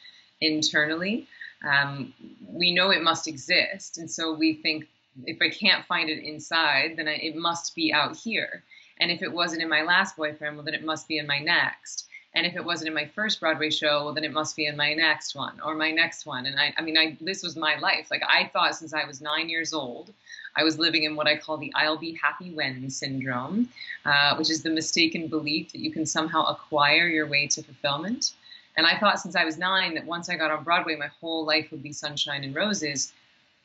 internally, 0.41 1.27
um, 1.65 2.13
we 2.47 2.73
know 2.73 2.91
it 2.91 3.03
must 3.03 3.27
exist. 3.27 3.97
And 3.97 4.09
so 4.09 4.33
we 4.33 4.55
think 4.55 4.87
if 5.25 5.37
I 5.41 5.49
can't 5.49 5.85
find 5.85 6.09
it 6.09 6.23
inside, 6.23 6.95
then 6.97 7.07
I, 7.07 7.13
it 7.13 7.35
must 7.35 7.75
be 7.75 7.93
out 7.93 8.15
here. 8.15 8.63
And 8.99 9.11
if 9.11 9.21
it 9.21 9.31
wasn't 9.31 9.61
in 9.61 9.69
my 9.69 9.81
last 9.81 10.15
boyfriend, 10.15 10.55
well, 10.55 10.65
then 10.65 10.73
it 10.73 10.83
must 10.83 11.07
be 11.07 11.17
in 11.17 11.27
my 11.27 11.39
next. 11.39 12.07
And 12.35 12.45
if 12.45 12.57
it 12.57 12.65
wasn't 12.65 12.89
in 12.89 12.93
my 12.93 13.05
first 13.05 13.39
Broadway 13.39 13.69
show, 13.69 14.03
well, 14.03 14.13
then 14.13 14.25
it 14.25 14.33
must 14.33 14.57
be 14.57 14.65
in 14.65 14.75
my 14.75 14.93
next 14.93 15.35
one 15.35 15.57
or 15.61 15.73
my 15.73 15.89
next 15.89 16.25
one. 16.25 16.45
And 16.45 16.59
I, 16.59 16.73
I 16.77 16.81
mean, 16.81 16.97
I, 16.97 17.17
this 17.21 17.41
was 17.41 17.55
my 17.55 17.77
life. 17.77 18.07
Like 18.11 18.23
I 18.27 18.49
thought 18.51 18.75
since 18.75 18.93
I 18.93 19.05
was 19.05 19.21
nine 19.21 19.47
years 19.47 19.73
old, 19.73 20.11
I 20.57 20.63
was 20.63 20.77
living 20.77 21.03
in 21.03 21.15
what 21.15 21.27
I 21.27 21.37
call 21.37 21.57
the 21.57 21.71
I'll 21.75 21.97
be 21.97 22.19
happy 22.21 22.51
when 22.51 22.89
syndrome, 22.89 23.69
uh, 24.05 24.35
which 24.35 24.49
is 24.49 24.63
the 24.63 24.69
mistaken 24.69 25.27
belief 25.27 25.71
that 25.71 25.79
you 25.79 25.91
can 25.91 26.05
somehow 26.05 26.43
acquire 26.45 27.07
your 27.07 27.25
way 27.25 27.47
to 27.47 27.63
fulfillment. 27.63 28.33
And 28.75 28.85
I 28.85 28.99
thought 28.99 29.21
since 29.21 29.37
I 29.37 29.45
was 29.45 29.57
nine 29.57 29.95
that 29.95 30.05
once 30.05 30.29
I 30.29 30.35
got 30.35 30.51
on 30.51 30.65
Broadway, 30.65 30.97
my 30.97 31.09
whole 31.21 31.45
life 31.45 31.71
would 31.71 31.81
be 31.81 31.93
sunshine 31.93 32.43
and 32.43 32.53
roses. 32.53 33.13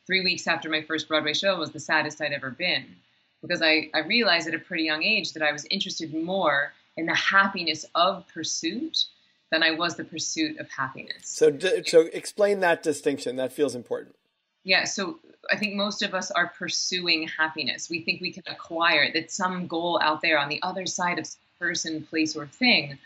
Three 0.07 0.23
weeks 0.23 0.47
after 0.47 0.69
my 0.69 0.83
first 0.83 1.09
Broadway 1.09 1.35
show 1.35 1.59
was 1.59 1.73
the 1.73 1.81
saddest 1.81 2.21
I'd 2.21 2.33
ever 2.33 2.51
been 2.51 2.87
because 3.43 3.63
I, 3.63 3.91
I 3.95 4.01
realized 4.01 4.47
at 4.47 4.55
a 4.55 4.59
pretty 4.59 4.85
young 4.85 5.03
age 5.03 5.33
that 5.33 5.43
I 5.43 5.53
was 5.53 5.67
interested 5.71 6.15
more 6.15 6.73
in 7.01 7.07
the 7.07 7.15
happiness 7.15 7.87
of 7.95 8.29
pursuit 8.29 9.07
than 9.51 9.63
I 9.63 9.73
was 9.73 9.97
the 9.97 10.05
pursuit 10.05 10.59
of 10.59 10.69
happiness. 10.69 11.23
So, 11.25 11.59
so 11.87 12.03
explain 12.13 12.61
that 12.61 12.83
distinction. 12.83 13.37
That 13.37 13.53
feels 13.53 13.75
important. 13.75 14.15
Yeah. 14.63 14.85
So 14.85 15.19
I 15.51 15.57
think 15.57 15.75
most 15.75 16.03
of 16.03 16.15
us 16.15 16.31
are 16.31 16.49
pursuing 16.49 17.27
happiness. 17.27 17.89
We 17.89 18.03
think 18.03 18.21
we 18.21 18.33
can 18.33 18.45
acquire. 18.47 19.11
That 19.13 19.31
some 19.31 19.67
goal 19.67 19.99
out 20.03 20.21
there 20.21 20.39
on 20.39 20.51
the 20.51 20.63
other 20.63 20.85
side 20.85 21.19
of 21.19 21.27
person, 21.59 22.05
place, 22.05 22.37
or 22.37 22.47
thing. 22.47 22.99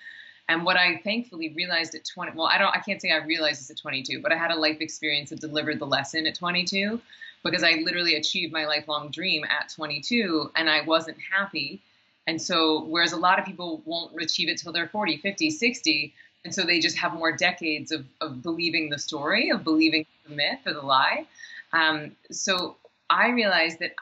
And 0.49 0.65
what 0.65 0.77
I 0.77 1.01
thankfully 1.05 1.55
realized 1.57 1.95
at 1.95 2.05
20, 2.05 2.33
well, 2.35 2.49
I 2.49 2.59
don't, 2.59 2.77
I 2.77 2.81
can't 2.81 3.01
say 3.01 3.13
I 3.13 3.25
realized 3.25 3.61
this 3.61 3.71
at 3.71 3.79
22, 3.79 4.21
but 4.21 4.33
I 4.33 4.37
had 4.37 4.51
a 4.51 4.57
life 4.57 4.81
experience 4.81 5.31
that 5.31 5.41
delivered 5.41 5.79
the 5.79 5.87
lesson 5.87 6.27
at 6.27 6.35
22 6.35 7.01
because 7.45 7.63
I 7.63 7.81
literally 7.85 8.17
achieved 8.17 8.53
my 8.53 8.67
lifelong 8.67 9.11
dream 9.11 9.45
at 9.45 9.71
22 9.71 10.51
and 10.57 10.69
I 10.69 10.83
wasn't 10.83 11.17
happy 11.33 11.83
and 12.27 12.41
so, 12.41 12.85
whereas 12.85 13.13
a 13.13 13.17
lot 13.17 13.39
of 13.39 13.45
people 13.45 13.83
won't 13.85 14.13
achieve 14.21 14.49
it 14.49 14.59
till 14.59 14.73
they're 14.73 14.89
40, 14.89 15.19
50, 15.19 15.51
60, 15.51 16.15
and 16.45 16.55
so 16.55 16.63
they 16.63 16.79
just 16.79 16.97
have 16.99 17.15
more 17.15 17.33
decades 17.37 17.93
of, 17.93 18.07
of 18.21 18.43
believing 18.43 18.91
the 18.91 18.99
story, 18.99 19.51
of 19.51 19.65
believing 19.65 20.07
the 20.29 20.35
myth 20.35 20.61
or 20.67 20.73
the 20.73 20.83
lie. 20.83 21.27
Um, 21.73 22.13
so 22.31 22.77
I 23.11 23.31
realized 23.31 23.79
that 23.81 23.95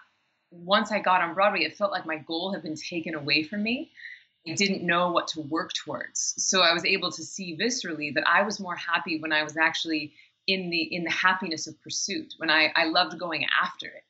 once 0.51 0.93
I 0.93 1.01
got 1.01 1.23
on 1.23 1.35
Broadway, 1.35 1.61
it 1.61 1.77
felt 1.77 1.93
like 1.93 2.07
my 2.07 2.19
goal 2.19 2.53
had 2.53 2.63
been 2.63 2.77
taken 2.77 3.15
away 3.15 3.43
from 3.43 3.63
me. 3.63 3.91
I 4.47 4.55
didn't 4.55 4.83
know 4.83 5.13
what 5.13 5.29
to 5.29 5.41
work 5.41 5.73
towards. 5.73 6.35
So 6.37 6.63
I 6.63 6.75
was 6.75 6.85
able 6.85 7.13
to 7.13 7.23
see 7.23 7.57
viscerally 7.57 8.13
that 8.15 8.27
I 8.27 8.43
was 8.43 8.59
more 8.59 8.75
happy 8.75 9.21
when 9.21 9.33
I 9.33 9.45
was 9.45 9.57
actually 9.57 10.13
in 10.49 10.71
the 10.71 10.83
in 10.83 11.05
the 11.05 11.11
happiness 11.11 11.69
of 11.69 11.81
pursuit, 11.81 12.35
when 12.39 12.51
I, 12.51 12.73
I 12.75 12.87
loved 12.87 13.19
going 13.19 13.47
after 13.63 13.87
it. 13.87 14.03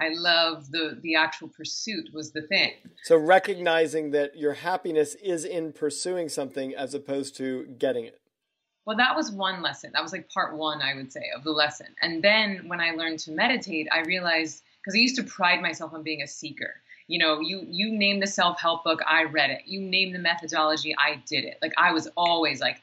I 0.00 0.08
love 0.08 0.70
the 0.70 0.98
the 1.02 1.14
actual 1.14 1.48
pursuit 1.48 2.08
was 2.12 2.32
the 2.32 2.42
thing. 2.42 2.72
So 3.04 3.16
recognizing 3.16 4.10
that 4.12 4.36
your 4.36 4.54
happiness 4.54 5.14
is 5.16 5.44
in 5.44 5.72
pursuing 5.72 6.28
something 6.28 6.74
as 6.74 6.94
opposed 6.94 7.36
to 7.36 7.66
getting 7.78 8.06
it. 8.06 8.20
Well, 8.86 8.96
that 8.96 9.14
was 9.14 9.30
one 9.30 9.62
lesson. 9.62 9.90
That 9.92 10.02
was 10.02 10.12
like 10.12 10.30
part 10.30 10.56
one, 10.56 10.80
I 10.80 10.94
would 10.94 11.12
say, 11.12 11.22
of 11.36 11.44
the 11.44 11.50
lesson. 11.50 11.88
And 12.00 12.24
then 12.24 12.62
when 12.66 12.80
I 12.80 12.92
learned 12.92 13.18
to 13.20 13.30
meditate, 13.30 13.86
I 13.92 14.00
realized 14.00 14.62
because 14.80 14.94
I 14.94 14.98
used 14.98 15.16
to 15.16 15.22
pride 15.22 15.60
myself 15.60 15.92
on 15.92 16.02
being 16.02 16.22
a 16.22 16.26
seeker. 16.26 16.80
You 17.06 17.18
know, 17.18 17.40
you 17.40 17.66
you 17.68 17.92
name 17.92 18.20
the 18.20 18.26
self 18.26 18.58
help 18.58 18.84
book, 18.84 19.00
I 19.06 19.24
read 19.24 19.50
it. 19.50 19.62
You 19.66 19.80
name 19.80 20.12
the 20.12 20.18
methodology, 20.18 20.94
I 20.98 21.22
did 21.26 21.44
it. 21.44 21.58
Like 21.60 21.74
I 21.76 21.92
was 21.92 22.08
always 22.16 22.60
like, 22.60 22.80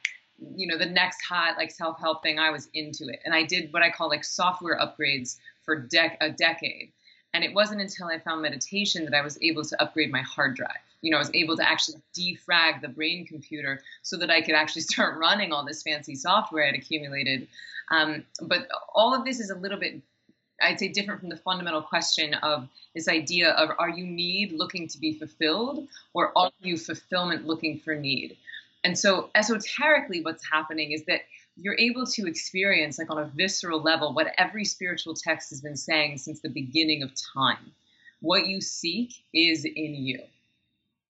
you 0.55 0.67
know, 0.67 0.77
the 0.77 0.85
next 0.85 1.23
hot 1.25 1.57
like 1.57 1.71
self 1.71 1.99
help 1.99 2.21
thing, 2.21 2.37
I 2.37 2.51
was 2.51 2.69
into 2.75 3.05
it. 3.07 3.19
And 3.25 3.33
I 3.33 3.43
did 3.43 3.73
what 3.73 3.81
I 3.81 3.89
call 3.89 4.07
like 4.07 4.23
software 4.23 4.79
upgrades 4.79 5.37
for 5.63 5.87
dec- 5.87 6.17
a 6.21 6.29
decade 6.29 6.91
and 7.37 7.43
it 7.43 7.53
wasn't 7.53 7.79
until 7.79 8.07
I 8.07 8.17
found 8.17 8.41
meditation 8.41 9.05
that 9.05 9.13
I 9.13 9.21
was 9.21 9.37
able 9.43 9.63
to 9.63 9.79
upgrade 9.79 10.11
my 10.11 10.23
hard 10.23 10.55
drive. 10.55 10.81
You 11.03 11.11
know, 11.11 11.17
I 11.17 11.19
was 11.19 11.29
able 11.35 11.55
to 11.57 11.69
actually 11.69 12.01
defrag 12.17 12.81
the 12.81 12.87
brain 12.87 13.27
computer 13.27 13.83
so 14.01 14.17
that 14.17 14.31
I 14.31 14.41
could 14.41 14.55
actually 14.55 14.81
start 14.93 15.19
running 15.19 15.53
all 15.53 15.63
this 15.63 15.83
fancy 15.83 16.15
software 16.15 16.67
I'd 16.67 16.73
accumulated. 16.73 17.47
Um, 17.91 18.25
but 18.41 18.67
all 18.95 19.13
of 19.13 19.23
this 19.23 19.39
is 19.39 19.51
a 19.51 19.55
little 19.55 19.77
bit, 19.77 20.01
I'd 20.63 20.79
say, 20.79 20.87
different 20.87 21.19
from 21.19 21.29
the 21.29 21.37
fundamental 21.37 21.83
question 21.83 22.33
of 22.33 22.67
this 22.95 23.07
idea 23.07 23.51
of 23.51 23.69
are 23.77 23.89
you 23.89 24.07
need 24.07 24.53
looking 24.53 24.87
to 24.87 24.99
be 24.99 25.13
fulfilled 25.13 25.87
or 26.15 26.35
are 26.35 26.49
you 26.61 26.75
fulfillment 26.75 27.45
looking 27.45 27.77
for 27.77 27.93
need? 27.93 28.35
And 28.83 28.97
so, 28.97 29.29
esoterically, 29.35 30.23
what's 30.23 30.43
happening 30.49 30.91
is 30.91 31.05
that 31.05 31.21
you're 31.59 31.77
able 31.79 32.05
to 32.05 32.27
experience, 32.27 32.99
like 32.99 33.09
on 33.09 33.17
a 33.17 33.31
visceral 33.35 33.81
level, 33.81 34.13
what 34.13 34.33
every 34.37 34.63
spiritual 34.63 35.15
text 35.15 35.49
has 35.49 35.61
been 35.61 35.75
saying 35.75 36.17
since 36.17 36.39
the 36.39 36.49
beginning 36.49 37.03
of 37.03 37.11
time. 37.35 37.71
What 38.21 38.47
you 38.47 38.61
seek 38.61 39.13
is 39.33 39.65
in 39.65 39.95
you. 39.95 40.19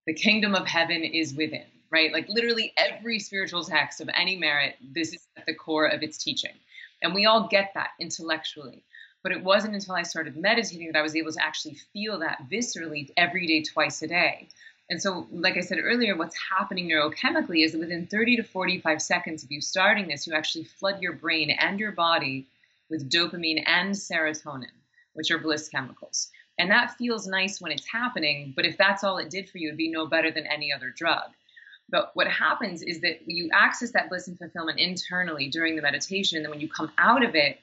The 0.05 0.13
kingdom 0.13 0.55
of 0.55 0.67
heaven 0.67 1.03
is 1.03 1.33
within, 1.33 1.65
right? 1.91 2.13
Like 2.13 2.29
literally 2.29 2.73
every 2.77 3.19
spiritual 3.19 3.63
text 3.63 3.99
of 3.99 4.10
any 4.15 4.38
merit, 4.38 4.75
this 4.81 5.13
is 5.13 5.27
at 5.38 5.45
the 5.45 5.53
core 5.53 5.88
of 5.88 6.01
its 6.01 6.17
teaching. 6.17 6.55
And 7.01 7.13
we 7.13 7.25
all 7.25 7.47
get 7.49 7.71
that 7.75 7.89
intellectually. 7.99 8.83
But 9.23 9.31
it 9.33 9.43
wasn't 9.43 9.75
until 9.75 9.95
I 9.95 10.03
started 10.03 10.38
meditating 10.38 10.91
that 10.91 10.99
I 10.99 11.01
was 11.01 11.15
able 11.15 11.33
to 11.33 11.43
actually 11.43 11.77
feel 11.91 12.19
that 12.19 12.47
viscerally 12.49 13.10
every 13.17 13.45
day, 13.45 13.63
twice 13.63 14.01
a 14.01 14.07
day. 14.07 14.47
And 14.89 15.02
so, 15.02 15.28
like 15.32 15.58
I 15.58 15.62
said 15.62 15.80
earlier, 15.82 16.15
what's 16.15 16.38
happening 16.50 16.89
neurochemically 16.89 17.65
is 17.65 17.73
that 17.73 17.80
within 17.80 18.08
30 18.08 18.38
to 18.38 18.43
45 18.43 19.02
seconds 19.02 19.43
of 19.43 19.52
you 19.52 19.60
starting 19.60 20.08
this, 20.08 20.26
you 20.26 20.34
actually 20.34 20.63
flood 20.63 21.02
your 21.02 21.13
brain 21.13 21.52
and 21.52 21.80
your 21.80 21.91
body 21.91 22.47
with 22.89 23.12
dopamine 23.12 23.63
and 23.67 23.93
serotonin, 23.93 24.71
which 25.13 25.30
are 25.30 25.39
bliss 25.39 25.67
chemicals. 25.67 26.32
And 26.58 26.71
that 26.71 26.95
feels 26.97 27.28
nice 27.28 27.60
when 27.60 27.71
it's 27.71 27.88
happening, 27.91 28.54
but 28.56 28.65
if 28.65 28.78
that's 28.78 29.04
all 29.04 29.17
it 29.17 29.30
did 29.30 29.50
for 29.50 29.58
you, 29.58 29.67
it'd 29.67 29.78
be 29.78 29.91
no 29.91 30.08
better 30.08 30.32
than 30.32 30.47
any 30.47 30.71
other 30.71 30.89
drug. 30.89 31.32
But 31.89 32.12
what 32.15 32.28
happens 32.28 32.82
is 32.82 33.02
that 33.02 33.28
you 33.28 33.50
access 33.54 33.91
that 33.91 34.10
bliss 34.10 34.28
and 34.28 34.38
fulfillment 34.38 34.80
internally 34.80 35.50
during 35.50 35.76
the 35.76 35.82
meditation, 35.82 36.38
and 36.38 36.45
then 36.45 36.52
when 36.52 36.62
you 36.62 36.69
come 36.69 36.91
out 36.97 37.23
of 37.23 37.36
it, 37.36 37.60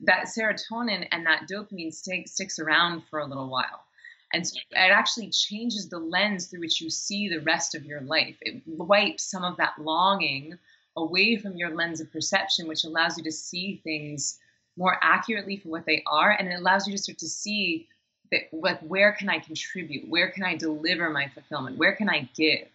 that 0.00 0.26
serotonin 0.26 1.06
and 1.12 1.26
that 1.26 1.48
dopamine 1.50 1.92
stick, 1.92 2.28
sticks 2.28 2.58
around 2.58 3.02
for 3.10 3.18
a 3.18 3.26
little 3.26 3.48
while. 3.48 3.82
And 4.32 4.46
so 4.46 4.58
it 4.70 4.76
actually 4.76 5.30
changes 5.30 5.88
the 5.88 5.98
lens 5.98 6.46
through 6.46 6.60
which 6.60 6.80
you 6.80 6.90
see 6.90 7.28
the 7.28 7.40
rest 7.40 7.74
of 7.74 7.84
your 7.84 8.02
life. 8.02 8.36
It 8.42 8.62
wipes 8.66 9.24
some 9.24 9.42
of 9.42 9.56
that 9.56 9.78
longing 9.78 10.58
away 10.96 11.36
from 11.36 11.56
your 11.56 11.74
lens 11.74 12.00
of 12.00 12.12
perception, 12.12 12.68
which 12.68 12.84
allows 12.84 13.16
you 13.16 13.24
to 13.24 13.32
see 13.32 13.80
things 13.84 14.38
more 14.76 14.98
accurately 15.02 15.56
for 15.56 15.70
what 15.70 15.86
they 15.86 16.02
are. 16.06 16.32
And 16.32 16.48
it 16.48 16.58
allows 16.58 16.86
you 16.86 16.92
to 16.92 17.02
start 17.02 17.18
to 17.18 17.28
see 17.28 17.88
that, 18.30 18.42
like, 18.52 18.80
where 18.80 19.12
can 19.12 19.30
I 19.30 19.38
contribute? 19.38 20.08
Where 20.08 20.30
can 20.30 20.42
I 20.44 20.56
deliver 20.56 21.08
my 21.08 21.28
fulfillment? 21.28 21.78
Where 21.78 21.96
can 21.96 22.10
I 22.10 22.28
give? 22.36 22.68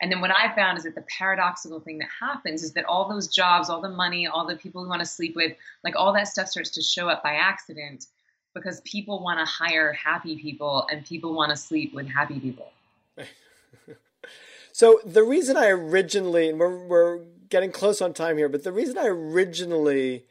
And 0.00 0.10
then 0.10 0.20
what 0.20 0.30
I 0.30 0.54
found 0.54 0.78
is 0.78 0.84
that 0.84 0.94
the 0.94 1.04
paradoxical 1.16 1.80
thing 1.80 1.98
that 1.98 2.08
happens 2.20 2.62
is 2.62 2.72
that 2.72 2.84
all 2.84 3.08
those 3.08 3.28
jobs, 3.28 3.70
all 3.70 3.80
the 3.80 3.88
money, 3.88 4.26
all 4.26 4.46
the 4.46 4.56
people 4.56 4.82
who 4.82 4.88
want 4.88 5.00
to 5.00 5.06
sleep 5.06 5.36
with, 5.36 5.56
like 5.84 5.94
all 5.96 6.12
that 6.12 6.28
stuff 6.28 6.48
starts 6.48 6.70
to 6.70 6.82
show 6.82 7.08
up 7.08 7.22
by 7.22 7.34
accident 7.34 8.06
because 8.54 8.80
people 8.82 9.22
want 9.22 9.38
to 9.38 9.44
hire 9.44 9.92
happy 9.92 10.36
people 10.36 10.86
and 10.90 11.04
people 11.04 11.34
want 11.34 11.50
to 11.50 11.56
sleep 11.56 11.94
with 11.94 12.08
happy 12.08 12.38
people. 12.38 12.70
so 14.72 15.00
the 15.04 15.22
reason 15.22 15.56
I 15.56 15.68
originally, 15.68 16.48
and 16.48 16.58
we're, 16.58 16.86
we're 16.86 17.20
getting 17.48 17.72
close 17.72 18.00
on 18.00 18.12
time 18.12 18.36
here, 18.36 18.48
but 18.48 18.64
the 18.64 18.72
reason 18.72 18.98
I 18.98 19.06
originally 19.06 20.24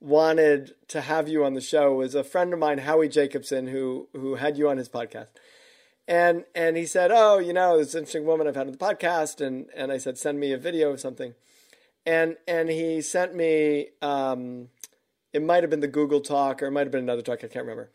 wanted 0.00 0.74
to 0.88 1.00
have 1.00 1.28
you 1.28 1.44
on 1.44 1.54
the 1.54 1.60
show 1.60 1.94
was 1.94 2.14
a 2.14 2.24
friend 2.24 2.52
of 2.52 2.58
mine, 2.58 2.78
Howie 2.78 3.08
Jacobson, 3.08 3.66
who 3.68 4.08
who 4.12 4.36
had 4.36 4.56
you 4.56 4.68
on 4.68 4.76
his 4.76 4.88
podcast. 4.88 5.28
And 6.06 6.44
and 6.54 6.76
he 6.76 6.86
said, 6.86 7.10
Oh, 7.12 7.38
you 7.38 7.52
know, 7.52 7.78
this 7.78 7.94
interesting 7.94 8.24
woman 8.24 8.46
I've 8.46 8.56
had 8.56 8.66
on 8.66 8.72
the 8.72 8.78
podcast 8.78 9.44
and 9.44 9.66
and 9.76 9.92
I 9.92 9.98
said, 9.98 10.18
send 10.18 10.40
me 10.40 10.52
a 10.52 10.58
video 10.58 10.90
of 10.90 11.00
something. 11.00 11.34
And 12.06 12.36
and 12.46 12.68
he 12.68 13.02
sent 13.02 13.34
me 13.34 13.88
um, 14.00 14.68
it 15.32 15.42
might 15.42 15.62
have 15.62 15.70
been 15.70 15.80
the 15.80 15.88
Google 15.88 16.20
talk 16.20 16.62
or 16.62 16.66
it 16.66 16.70
might 16.70 16.86
have 16.86 16.90
been 16.90 17.02
another 17.02 17.22
talk, 17.22 17.38
I 17.38 17.48
can't 17.48 17.64
remember. 17.64 17.90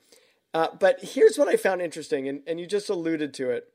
Uh, 0.53 0.67
but 0.79 0.99
here's 1.01 1.37
what 1.37 1.47
I 1.47 1.55
found 1.55 1.81
interesting, 1.81 2.27
and, 2.27 2.41
and 2.45 2.59
you 2.59 2.67
just 2.67 2.89
alluded 2.89 3.33
to 3.35 3.49
it, 3.49 3.69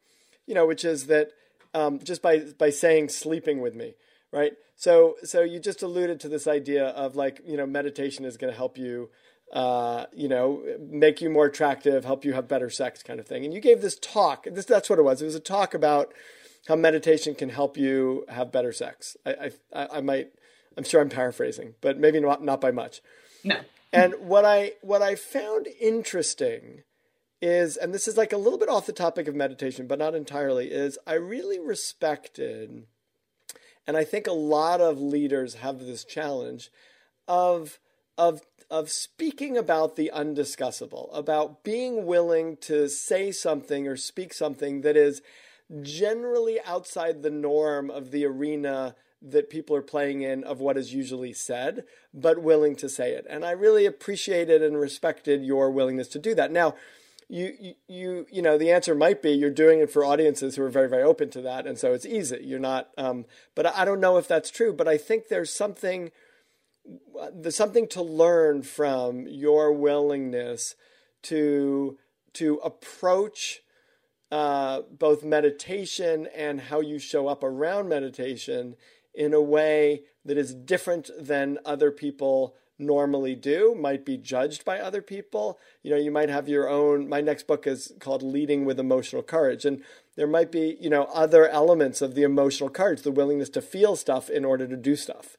you 0.46 0.54
know, 0.54 0.66
which 0.66 0.84
is 0.84 1.06
that 1.06 1.32
um, 1.74 1.98
just 1.98 2.22
by 2.22 2.38
by 2.38 2.70
saying 2.70 3.08
sleeping 3.08 3.60
with 3.60 3.74
me, 3.74 3.94
right? 4.32 4.52
So 4.76 5.16
so 5.24 5.42
you 5.42 5.58
just 5.58 5.82
alluded 5.82 6.20
to 6.20 6.28
this 6.28 6.46
idea 6.46 6.86
of 6.86 7.16
like 7.16 7.40
you 7.44 7.56
know 7.56 7.66
meditation 7.66 8.24
is 8.24 8.36
going 8.36 8.52
to 8.52 8.56
help 8.56 8.78
you, 8.78 9.10
uh, 9.52 10.06
you 10.14 10.28
know, 10.28 10.62
make 10.80 11.20
you 11.20 11.30
more 11.30 11.46
attractive, 11.46 12.04
help 12.04 12.24
you 12.24 12.32
have 12.34 12.46
better 12.46 12.70
sex, 12.70 13.02
kind 13.02 13.18
of 13.18 13.26
thing. 13.26 13.44
And 13.44 13.52
you 13.52 13.60
gave 13.60 13.82
this 13.82 13.98
talk. 13.98 14.46
This 14.48 14.64
that's 14.64 14.88
what 14.88 15.00
it 15.00 15.02
was. 15.02 15.20
It 15.20 15.26
was 15.26 15.34
a 15.34 15.40
talk 15.40 15.74
about 15.74 16.14
how 16.68 16.76
meditation 16.76 17.34
can 17.34 17.48
help 17.48 17.76
you 17.76 18.24
have 18.28 18.52
better 18.52 18.72
sex. 18.72 19.16
I 19.26 19.50
I, 19.74 19.88
I 19.94 20.00
might. 20.00 20.30
I'm 20.76 20.84
sure 20.84 21.00
I'm 21.00 21.08
paraphrasing, 21.08 21.74
but 21.80 21.98
maybe 21.98 22.20
not 22.20 22.44
not 22.44 22.60
by 22.60 22.70
much. 22.70 23.02
No. 23.44 23.60
And 23.92 24.14
what 24.20 24.44
I 24.44 24.72
what 24.82 25.02
I 25.02 25.14
found 25.14 25.66
interesting 25.80 26.82
is, 27.40 27.76
and 27.76 27.94
this 27.94 28.08
is 28.08 28.16
like 28.16 28.32
a 28.32 28.38
little 28.38 28.58
bit 28.58 28.68
off 28.68 28.86
the 28.86 28.92
topic 28.92 29.28
of 29.28 29.34
meditation, 29.34 29.86
but 29.86 29.98
not 29.98 30.14
entirely, 30.14 30.70
is 30.70 30.98
I 31.06 31.14
really 31.14 31.58
respected 31.58 32.86
and 33.88 33.96
I 33.96 34.04
think 34.04 34.26
a 34.26 34.32
lot 34.32 34.82
of 34.82 35.00
leaders 35.00 35.54
have 35.54 35.80
this 35.80 36.04
challenge 36.04 36.70
of 37.26 37.80
of 38.18 38.42
of 38.70 38.90
speaking 38.90 39.56
about 39.56 39.96
the 39.96 40.10
undiscussable, 40.14 41.08
about 41.16 41.64
being 41.64 42.04
willing 42.04 42.58
to 42.58 42.86
say 42.90 43.32
something 43.32 43.88
or 43.88 43.96
speak 43.96 44.34
something 44.34 44.82
that 44.82 44.94
is 44.94 45.22
generally 45.80 46.58
outside 46.66 47.22
the 47.22 47.30
norm 47.30 47.90
of 47.90 48.10
the 48.10 48.26
arena 48.26 48.94
that 49.20 49.50
people 49.50 49.74
are 49.74 49.82
playing 49.82 50.22
in 50.22 50.44
of 50.44 50.60
what 50.60 50.76
is 50.76 50.94
usually 50.94 51.32
said, 51.32 51.84
but 52.14 52.42
willing 52.42 52.76
to 52.76 52.88
say 52.88 53.12
it. 53.12 53.26
And 53.28 53.44
I 53.44 53.50
really 53.50 53.84
appreciated 53.84 54.62
and 54.62 54.78
respected 54.78 55.44
your 55.44 55.70
willingness 55.70 56.08
to 56.08 56.18
do 56.18 56.34
that. 56.36 56.52
Now, 56.52 56.74
you 57.28 57.74
you 57.88 58.26
you 58.30 58.40
know 58.40 58.56
the 58.56 58.70
answer 58.70 58.94
might 58.94 59.20
be 59.20 59.30
you're 59.30 59.50
doing 59.50 59.80
it 59.80 59.90
for 59.90 60.04
audiences 60.04 60.56
who 60.56 60.62
are 60.62 60.70
very 60.70 60.88
very 60.88 61.02
open 61.02 61.28
to 61.28 61.42
that 61.42 61.66
and 61.66 61.78
so 61.78 61.92
it's 61.92 62.06
easy 62.06 62.40
you're 62.42 62.58
not 62.58 62.88
um, 62.96 63.26
but 63.54 63.66
i 63.66 63.84
don't 63.84 64.00
know 64.00 64.16
if 64.16 64.26
that's 64.26 64.50
true 64.50 64.72
but 64.72 64.88
i 64.88 64.96
think 64.96 65.28
there's 65.28 65.52
something 65.52 66.10
there's 67.34 67.56
something 67.56 67.86
to 67.86 68.00
learn 68.00 68.62
from 68.62 69.26
your 69.26 69.72
willingness 69.72 70.74
to 71.22 71.98
to 72.32 72.54
approach 72.64 73.60
uh, 74.30 74.82
both 74.90 75.24
meditation 75.24 76.28
and 76.34 76.60
how 76.62 76.80
you 76.80 76.98
show 76.98 77.28
up 77.28 77.42
around 77.42 77.88
meditation 77.88 78.76
in 79.18 79.34
a 79.34 79.42
way 79.42 80.04
that 80.24 80.38
is 80.38 80.54
different 80.54 81.10
than 81.18 81.58
other 81.64 81.90
people 81.90 82.54
normally 82.78 83.34
do 83.34 83.74
might 83.74 84.04
be 84.04 84.16
judged 84.16 84.64
by 84.64 84.78
other 84.78 85.02
people. 85.02 85.58
You 85.82 85.90
know, 85.90 85.96
you 85.96 86.12
might 86.12 86.28
have 86.28 86.48
your 86.48 86.68
own. 86.68 87.08
My 87.08 87.20
next 87.20 87.48
book 87.48 87.66
is 87.66 87.92
called 87.98 88.22
Leading 88.22 88.64
with 88.64 88.78
Emotional 88.78 89.24
Courage. 89.24 89.64
And 89.64 89.82
there 90.14 90.28
might 90.28 90.52
be, 90.52 90.76
you 90.80 90.88
know, 90.88 91.04
other 91.12 91.48
elements 91.48 92.00
of 92.00 92.14
the 92.14 92.22
emotional 92.22 92.70
courage, 92.70 93.02
the 93.02 93.10
willingness 93.10 93.48
to 93.50 93.60
feel 93.60 93.96
stuff 93.96 94.30
in 94.30 94.44
order 94.44 94.68
to 94.68 94.76
do 94.76 94.94
stuff. 94.94 95.36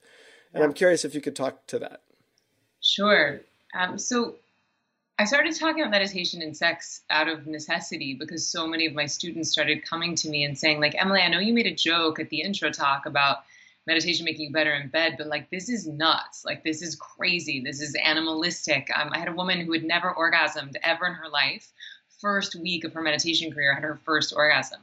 And 0.53 0.59
yeah. 0.59 0.65
I'm 0.65 0.73
curious 0.73 1.05
if 1.05 1.15
you 1.15 1.21
could 1.21 1.35
talk 1.35 1.65
to 1.67 1.79
that. 1.79 2.01
Sure. 2.81 3.39
Um, 3.73 3.97
so 3.97 4.35
I 5.17 5.23
started 5.23 5.55
talking 5.55 5.81
about 5.81 5.91
meditation 5.91 6.41
and 6.41 6.55
sex 6.55 7.01
out 7.09 7.29
of 7.29 7.47
necessity 7.47 8.13
because 8.13 8.45
so 8.45 8.67
many 8.67 8.85
of 8.85 8.93
my 8.93 9.05
students 9.05 9.51
started 9.51 9.85
coming 9.85 10.15
to 10.15 10.29
me 10.29 10.43
and 10.43 10.57
saying, 10.57 10.81
like, 10.81 10.95
Emily, 10.99 11.21
I 11.21 11.29
know 11.29 11.39
you 11.39 11.53
made 11.53 11.67
a 11.67 11.75
joke 11.75 12.19
at 12.19 12.29
the 12.29 12.41
intro 12.41 12.71
talk 12.71 13.05
about 13.05 13.37
meditation 13.89 14.23
making 14.23 14.45
you 14.45 14.51
better 14.51 14.75
in 14.75 14.87
bed, 14.87 15.15
but 15.17 15.27
like 15.27 15.49
this 15.49 15.67
is 15.67 15.87
nuts. 15.87 16.45
Like 16.45 16.63
this 16.63 16.81
is 16.83 16.95
crazy. 16.95 17.59
This 17.59 17.81
is 17.81 17.95
animalistic. 17.95 18.87
Um, 18.95 19.09
I 19.11 19.17
had 19.17 19.27
a 19.27 19.33
woman 19.33 19.59
who 19.59 19.73
had 19.73 19.83
never 19.83 20.13
orgasmed 20.13 20.75
ever 20.83 21.07
in 21.07 21.13
her 21.13 21.27
life. 21.27 21.73
First 22.21 22.55
week 22.55 22.83
of 22.83 22.93
her 22.93 23.01
meditation 23.01 23.51
career, 23.51 23.73
had 23.73 23.83
her 23.83 23.99
first 24.05 24.33
orgasm. 24.35 24.79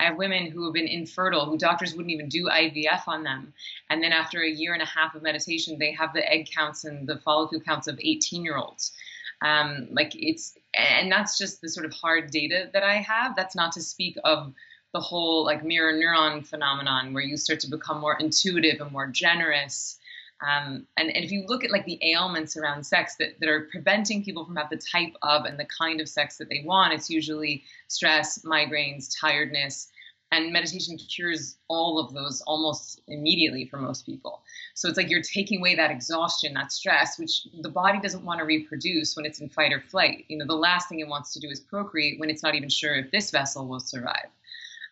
I 0.00 0.04
have 0.04 0.16
women 0.16 0.50
who 0.50 0.64
have 0.64 0.72
been 0.72 0.88
infertile, 0.88 1.46
who 1.46 1.56
doctors 1.56 1.94
wouldn't 1.94 2.12
even 2.12 2.28
do 2.28 2.46
IVF 2.46 3.06
on 3.06 3.22
them. 3.22 3.52
And 3.90 4.02
then 4.02 4.12
after 4.12 4.42
a 4.42 4.50
year 4.50 4.72
and 4.72 4.82
a 4.82 4.86
half 4.86 5.14
of 5.14 5.22
meditation, 5.22 5.78
they 5.78 5.92
have 5.92 6.12
the 6.12 6.28
egg 6.28 6.48
counts 6.52 6.84
and 6.84 7.06
the 7.06 7.18
follicle 7.18 7.60
counts 7.60 7.86
of 7.86 8.00
18 8.02 8.42
year 8.42 8.56
olds. 8.56 8.92
Um, 9.40 9.88
like 9.92 10.12
it's, 10.14 10.56
and 10.74 11.12
that's 11.12 11.38
just 11.38 11.60
the 11.60 11.68
sort 11.68 11.86
of 11.86 11.92
hard 11.92 12.30
data 12.32 12.70
that 12.72 12.82
I 12.82 12.94
have. 12.96 13.36
That's 13.36 13.54
not 13.54 13.72
to 13.72 13.82
speak 13.82 14.16
of 14.24 14.52
the 14.92 15.00
whole 15.00 15.44
like 15.44 15.64
mirror 15.64 15.92
neuron 15.92 16.46
phenomenon 16.46 17.12
where 17.12 17.22
you 17.22 17.36
start 17.36 17.60
to 17.60 17.70
become 17.70 18.00
more 18.00 18.16
intuitive 18.18 18.80
and 18.80 18.90
more 18.90 19.06
generous. 19.06 19.98
Um, 20.40 20.86
and, 20.96 21.10
and 21.14 21.24
if 21.24 21.32
you 21.32 21.44
look 21.46 21.64
at 21.64 21.70
like 21.70 21.84
the 21.84 21.98
ailments 22.02 22.56
around 22.56 22.84
sex 22.84 23.16
that, 23.16 23.40
that 23.40 23.48
are 23.48 23.68
preventing 23.70 24.24
people 24.24 24.44
from 24.44 24.56
have 24.56 24.70
the 24.70 24.76
type 24.76 25.14
of 25.22 25.44
and 25.44 25.58
the 25.58 25.66
kind 25.66 26.00
of 26.00 26.08
sex 26.08 26.38
that 26.38 26.48
they 26.48 26.62
want, 26.64 26.92
it's 26.92 27.10
usually 27.10 27.64
stress, 27.88 28.38
migraines, 28.44 29.08
tiredness, 29.20 29.90
and 30.30 30.52
meditation 30.52 30.96
cures 30.98 31.56
all 31.68 31.98
of 31.98 32.12
those 32.12 32.42
almost 32.42 33.00
immediately 33.08 33.64
for 33.64 33.78
most 33.78 34.04
people. 34.04 34.42
So 34.74 34.88
it's 34.88 34.98
like 34.98 35.10
you're 35.10 35.22
taking 35.22 35.60
away 35.60 35.74
that 35.76 35.90
exhaustion, 35.90 36.54
that 36.54 36.70
stress, 36.70 37.18
which 37.18 37.46
the 37.62 37.70
body 37.70 37.98
doesn't 37.98 38.24
want 38.24 38.38
to 38.38 38.44
reproduce 38.44 39.16
when 39.16 39.24
it's 39.24 39.40
in 39.40 39.48
fight 39.48 39.72
or 39.72 39.80
flight. 39.80 40.26
You 40.28 40.38
know, 40.38 40.46
the 40.46 40.54
last 40.54 40.88
thing 40.88 41.00
it 41.00 41.08
wants 41.08 41.32
to 41.32 41.40
do 41.40 41.48
is 41.48 41.60
procreate 41.60 42.20
when 42.20 42.30
it's 42.30 42.42
not 42.42 42.54
even 42.54 42.68
sure 42.68 42.94
if 42.94 43.10
this 43.10 43.30
vessel 43.30 43.66
will 43.66 43.80
survive. 43.80 44.28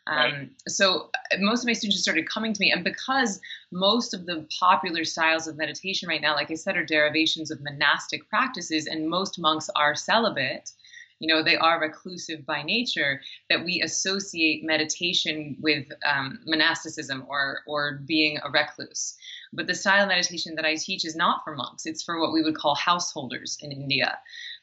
Right. 0.08 0.34
Um, 0.34 0.50
so 0.68 1.10
uh, 1.32 1.36
most 1.40 1.62
of 1.62 1.66
my 1.66 1.72
students 1.72 2.02
started 2.02 2.28
coming 2.28 2.52
to 2.52 2.60
me, 2.60 2.70
and 2.70 2.84
because 2.84 3.40
most 3.72 4.14
of 4.14 4.24
the 4.26 4.46
popular 4.60 5.04
styles 5.04 5.48
of 5.48 5.56
meditation 5.56 6.08
right 6.08 6.20
now, 6.20 6.34
like 6.34 6.50
I 6.50 6.54
said, 6.54 6.76
are 6.76 6.84
derivations 6.84 7.50
of 7.50 7.60
monastic 7.60 8.28
practices, 8.28 8.86
and 8.86 9.08
most 9.08 9.38
monks 9.38 9.68
are 9.74 9.96
celibate. 9.96 10.70
You 11.18 11.28
know, 11.28 11.42
they 11.42 11.56
are 11.56 11.80
reclusive 11.80 12.44
by 12.46 12.62
nature. 12.62 13.20
That 13.48 13.64
we 13.64 13.80
associate 13.80 14.62
meditation 14.64 15.56
with 15.60 15.86
um, 16.04 16.38
monasticism 16.46 17.24
or 17.28 17.60
or 17.66 18.00
being 18.06 18.38
a 18.44 18.50
recluse. 18.50 19.16
But 19.52 19.66
the 19.66 19.74
style 19.74 20.02
of 20.02 20.08
meditation 20.08 20.54
that 20.56 20.64
I 20.64 20.76
teach 20.76 21.04
is 21.04 21.16
not 21.16 21.42
for 21.42 21.56
monks. 21.56 21.86
It's 21.86 22.02
for 22.02 22.20
what 22.20 22.32
we 22.32 22.42
would 22.42 22.56
call 22.56 22.74
householders 22.76 23.58
in 23.60 23.72
India 23.72 24.18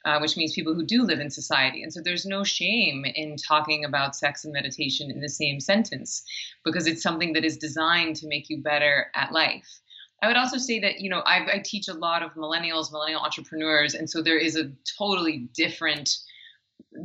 uh, 0.05 0.19
which 0.19 0.35
means 0.37 0.53
people 0.53 0.73
who 0.73 0.85
do 0.85 1.03
live 1.03 1.19
in 1.19 1.29
society. 1.29 1.83
And 1.83 1.93
so 1.93 2.01
there's 2.01 2.25
no 2.25 2.43
shame 2.43 3.05
in 3.05 3.37
talking 3.37 3.85
about 3.85 4.15
sex 4.15 4.43
and 4.43 4.53
meditation 4.53 5.09
in 5.09 5.21
the 5.21 5.29
same 5.29 5.59
sentence 5.59 6.23
because 6.65 6.87
it's 6.87 7.03
something 7.03 7.33
that 7.33 7.45
is 7.45 7.57
designed 7.57 8.15
to 8.17 8.27
make 8.27 8.49
you 8.49 8.61
better 8.61 9.07
at 9.15 9.31
life. 9.31 9.79
I 10.21 10.27
would 10.27 10.37
also 10.37 10.57
say 10.57 10.79
that, 10.79 11.01
you 11.01 11.09
know, 11.09 11.19
I, 11.19 11.55
I 11.55 11.61
teach 11.63 11.89
a 11.89 11.93
lot 11.93 12.23
of 12.23 12.33
millennials, 12.35 12.91
millennial 12.91 13.21
entrepreneurs, 13.21 13.93
and 13.93 14.09
so 14.09 14.21
there 14.21 14.37
is 14.37 14.55
a 14.55 14.71
totally 14.97 15.49
different 15.53 16.17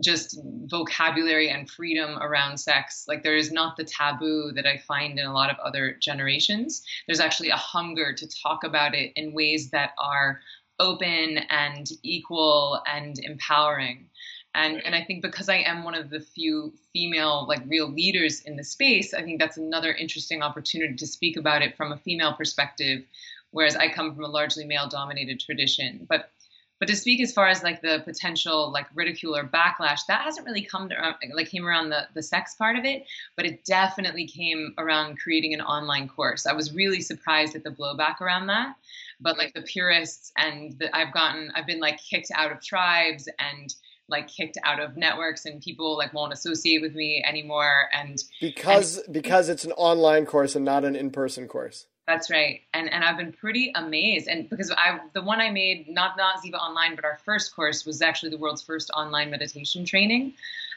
just 0.03 0.39
vocabulary 0.67 1.49
and 1.51 1.69
freedom 1.69 2.19
around 2.19 2.59
sex. 2.59 3.05
Like 3.09 3.23
there 3.23 3.37
is 3.37 3.51
not 3.51 3.77
the 3.77 3.85
taboo 3.85 4.53
that 4.55 4.67
I 4.67 4.79
find 4.79 5.19
in 5.19 5.27
a 5.27 5.33
lot 5.33 5.51
of 5.51 5.59
other 5.59 5.97
generations. 6.01 6.83
There's 7.07 7.21
actually 7.21 7.51
a 7.51 7.57
hunger 7.57 8.13
to 8.13 8.29
talk 8.43 8.65
about 8.65 8.95
it 8.95 9.13
in 9.17 9.33
ways 9.33 9.71
that 9.71 9.93
are 9.99 10.41
open 10.79 11.39
and 11.51 11.89
equal 12.03 12.83
and 12.87 13.19
empowering. 13.19 14.07
And, 14.55 14.85
and 14.85 14.95
I 14.95 15.05
think 15.05 15.23
because 15.23 15.49
I 15.49 15.57
am 15.57 15.85
one 15.85 15.95
of 15.95 16.11
the 16.11 16.21
few 16.21 16.73
female, 16.93 17.47
like 17.49 17.63
real 17.67 17.89
leaders 17.89 18.41
in 18.41 18.57
the 18.57 18.65
space, 18.65 19.15
I 19.15 19.23
think 19.23 19.39
that's 19.39 19.57
another 19.57 19.93
interesting 19.93 20.43
opportunity 20.43 20.97
to 20.97 21.07
speak 21.07 21.37
about 21.37 21.63
it 21.63 21.77
from 21.77 21.93
a 21.93 21.97
female 21.97 22.33
perspective, 22.33 23.05
whereas 23.51 23.77
I 23.77 23.89
come 23.89 24.15
from 24.15 24.25
a 24.25 24.29
largely 24.29 24.65
male 24.65 24.89
dominated 24.89 25.41
tradition. 25.41 26.07
But 26.09 26.31
but 26.79 26.87
to 26.89 26.97
speak 26.97 27.21
as 27.21 27.33
far 27.33 27.49
as 27.49 27.63
like 27.63 27.83
the 27.83 28.03
potential 28.05 28.71
like 28.71 28.87
ridicule 28.95 29.37
or 29.37 29.45
backlash 29.45 30.07
that 30.07 30.23
hasn't 30.23 30.47
really 30.47 30.63
come 30.63 30.89
to 30.89 30.95
uh, 30.95 31.15
like 31.35 31.49
came 31.49 31.67
around 31.67 31.91
the 31.91 32.07
the 32.15 32.23
sex 32.23 32.55
part 32.55 32.77
of 32.77 32.85
it 32.85 33.05
but 33.37 33.45
it 33.45 33.65
definitely 33.65 34.27
came 34.27 34.75
around 34.79 35.19
creating 35.19 35.55
an 35.55 35.61
online 35.61 36.09
course 36.09 36.47
i 36.47 36.53
was 36.53 36.73
really 36.73 37.01
surprised 37.01 37.57
at 37.57 37.65
the 37.65 37.71
blowback 37.71 38.21
around 38.21 38.47
that 38.47 38.77
but 39.21 39.39
like 39.39 39.55
the 39.55 39.63
purists 39.63 40.33
and 40.37 40.79
the, 40.79 40.95
I've 40.97 41.13
gotten 41.13 41.51
I've 41.55 41.67
been 41.67 41.81
like 41.81 41.99
kicked 41.99 42.31
out 42.35 42.53
of 42.53 42.63
tribes 42.63 43.29
and 43.39 43.75
like 44.09 44.29
kicked 44.29 44.57
out 44.65 44.81
of 44.81 44.97
networks 44.97 45.45
and 45.45 45.61
people 45.61 45.97
like 45.97 46.15
won't 46.15 46.33
associate 46.33 46.81
with 46.81 46.95
me 46.95 47.23
anymore 47.27 47.89
and 47.93 48.23
because 48.41 48.99
and, 48.99 49.13
because 49.13 49.49
it's 49.49 49.65
an 49.65 49.73
online 49.73 50.25
course 50.25 50.57
and 50.57 50.65
not 50.65 50.85
an 50.85 50.97
in-person 50.97 51.47
course. 51.49 51.87
That's 52.07 52.31
right. 52.31 52.63
And 52.73 52.91
and 52.93 53.05
i've 53.05 53.19
been 53.19 53.33
pretty 53.33 53.73
amazed. 53.75 54.29
And 54.29 54.49
because 54.49 54.71
i 54.71 54.99
the 55.13 55.23
one 55.23 55.41
i 55.41 55.51
made 55.51 55.89
not 55.89 56.17
not 56.17 56.43
ziva 56.43 56.55
online 56.55 56.95
but 56.95 57.05
our 57.05 57.19
first 57.25 57.55
course 57.55 57.85
was 57.85 58.01
actually 58.01 58.31
the 58.31 58.39
world's 58.39 58.63
first 58.63 58.91
online 58.91 59.31
meditation 59.31 59.85
training. 59.85 60.35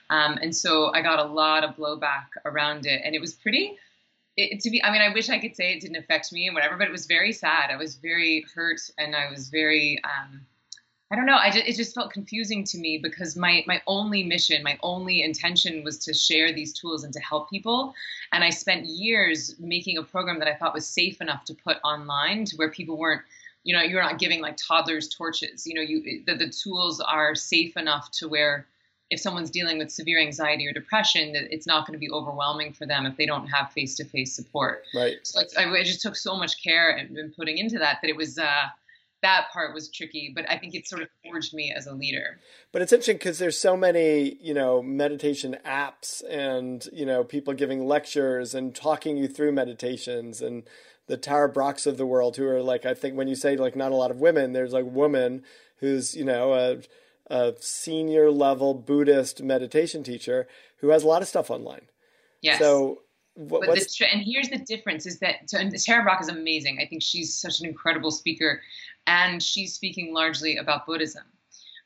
Um, 0.10 0.38
and 0.42 0.54
so 0.54 0.94
i 0.94 1.02
got 1.02 1.20
a 1.20 1.26
lot 1.26 1.64
of 1.64 1.78
blowback 1.78 2.26
around 2.44 2.86
it. 2.86 3.02
And 3.06 3.16
it 3.16 3.22
was 3.22 3.34
pretty 3.34 3.78
it, 4.38 4.60
to 4.62 4.70
be 4.70 4.84
i 4.84 4.92
mean 4.92 5.02
i 5.02 5.14
wish 5.14 5.30
i 5.30 5.40
could 5.40 5.56
say 5.56 5.74
it 5.74 5.82
didn't 5.82 5.98
affect 5.98 6.32
me 6.32 6.48
and 6.48 6.56
whatever 6.56 6.78
but 6.78 6.88
it 6.88 6.92
was 6.92 7.06
very 7.06 7.32
sad 7.34 7.70
i 7.70 7.76
was 7.76 7.96
very 7.96 8.46
hurt 8.56 8.82
and 8.98 9.16
i 9.16 9.30
was 9.30 9.50
very 9.50 10.00
um, 10.04 10.46
I 11.12 11.18
don't 11.18 11.26
know. 11.26 11.36
I 11.36 11.52
just, 11.52 11.68
it 11.68 11.76
just 11.76 11.94
felt 11.94 12.14
confusing 12.14 12.64
to 12.64 12.78
me 12.78 12.98
because 12.98 13.36
my 13.36 13.66
my 13.68 13.82
only 13.86 14.24
mission, 14.24 14.64
my 14.64 14.80
only 14.82 15.24
intention 15.24 15.84
was 15.84 15.98
to 16.06 16.14
share 16.14 16.54
these 16.54 16.72
tools 16.72 17.04
and 17.04 17.14
to 17.14 17.20
help 17.20 17.50
people. 17.50 17.94
And 18.32 18.46
I 18.46 18.50
spent 18.50 18.86
years 18.86 19.56
making 19.60 19.98
a 19.98 20.04
program 20.04 20.40
that 20.40 20.48
I 20.48 20.56
thought 20.56 20.74
was 20.74 20.88
safe 20.88 21.20
enough 21.20 21.44
to 21.46 21.54
put 21.54 21.78
online 21.84 22.46
to 22.46 22.56
where 22.56 22.72
people 22.72 22.98
weren't, 22.98 23.24
you 23.64 23.76
know, 23.76 23.84
you're 23.84 24.02
not 24.02 24.20
giving 24.20 24.42
like 24.42 24.56
toddlers 24.56 25.10
torches. 25.10 25.68
You 25.68 25.74
know, 25.74 25.82
you 25.82 26.24
the, 26.26 26.38
the 26.38 26.50
tools 26.50 27.02
are 27.02 27.36
safe 27.36 27.76
enough 27.76 28.10
to 28.12 28.30
where 28.30 28.66
if 29.12 29.20
someone's 29.20 29.52
dealing 29.52 29.78
with 29.78 29.92
severe 29.92 30.20
anxiety 30.20 30.66
or 30.66 30.72
depression, 30.72 31.34
that 31.34 31.54
it's 31.54 31.68
not 31.68 31.86
going 31.86 31.94
to 31.94 32.00
be 32.00 32.10
overwhelming 32.10 32.72
for 32.72 32.88
them 32.88 33.06
if 33.06 33.18
they 33.18 33.26
don't 33.26 33.46
have 33.48 33.72
face 33.74 33.96
to 33.96 34.06
face 34.06 34.34
support. 34.34 34.84
Right. 34.96 35.18
So 35.24 35.42
I, 35.58 35.66
I, 35.66 35.84
just 35.84 36.02
took 36.02 36.16
so 36.16 36.36
much 36.38 36.64
care 36.64 36.90
and, 36.90 37.18
and 37.18 37.36
putting 37.36 37.58
into 37.58 37.78
that 37.80 38.00
that 38.02 38.10
it 38.10 38.16
was. 38.16 38.40
Uh, 38.40 38.68
that 39.22 39.50
part 39.54 39.76
was 39.76 39.88
tricky, 39.88 40.32
but 40.34 40.50
I 40.50 40.58
think 40.58 40.74
it 40.74 40.88
sort 40.88 41.04
of 41.04 41.08
forged 41.24 41.54
me 41.54 41.72
as 41.72 41.86
a 41.86 41.94
leader. 41.94 42.40
But 42.72 42.82
it's 42.82 42.92
interesting 42.92 43.18
because 43.18 43.38
there's 43.38 43.56
so 43.56 43.78
many, 43.78 44.38
you 44.42 44.52
know, 44.52 44.82
meditation 44.82 45.58
apps 45.64 46.24
and, 46.28 46.88
you 46.92 47.06
know, 47.06 47.24
people 47.24 47.54
giving 47.54 47.86
lectures 47.86 48.56
and 48.56 48.74
talking 48.74 49.18
you 49.18 49.28
through 49.28 49.52
meditations 49.52 50.42
and 50.42 50.64
the 51.06 51.18
Tara 51.18 51.54
Brachs 51.54 51.86
of 51.86 51.98
the 51.98 52.06
world 52.08 52.38
who 52.38 52.48
are 52.48 52.64
like, 52.64 52.84
I 52.84 52.96
think 52.96 53.16
when 53.16 53.28
you 53.28 53.36
say 53.36 53.56
like 53.56 53.76
not 53.76 53.92
a 53.92 53.96
lot 53.96 54.10
of 54.10 54.20
women, 54.20 54.54
there's 54.54 54.74
like 54.74 54.86
woman 54.86 55.44
who's, 55.78 56.16
you 56.16 56.26
know, 56.26 56.54
a, 56.54 56.78
a 57.32 57.56
senior 57.60 58.30
level 58.30 58.74
Buddhist 58.74 59.42
meditation 59.42 60.04
teacher 60.04 60.48
who 60.78 60.90
has 60.90 61.04
a 61.04 61.08
lot 61.08 61.22
of 61.22 61.28
stuff 61.28 61.50
online. 61.50 61.88
Yes. 62.42 62.60
So 62.60 63.02
what, 63.36 63.62
the, 63.62 64.08
and 64.12 64.22
here's 64.22 64.50
the 64.50 64.58
difference 64.58 65.06
is 65.06 65.20
that 65.20 65.50
so, 65.50 65.58
Tara 65.86 66.04
Brach 66.04 66.22
is 66.22 66.28
amazing. 66.28 66.80
I 66.82 66.86
think 66.86 67.02
she's 67.02 67.34
such 67.34 67.62
an 67.62 67.66
incredible 67.66 68.12
speaker 68.12 68.62
and 69.08 69.42
she's 69.42 69.74
speaking 69.74 70.14
largely 70.14 70.58
about 70.58 70.86
Buddhism, 70.86 71.24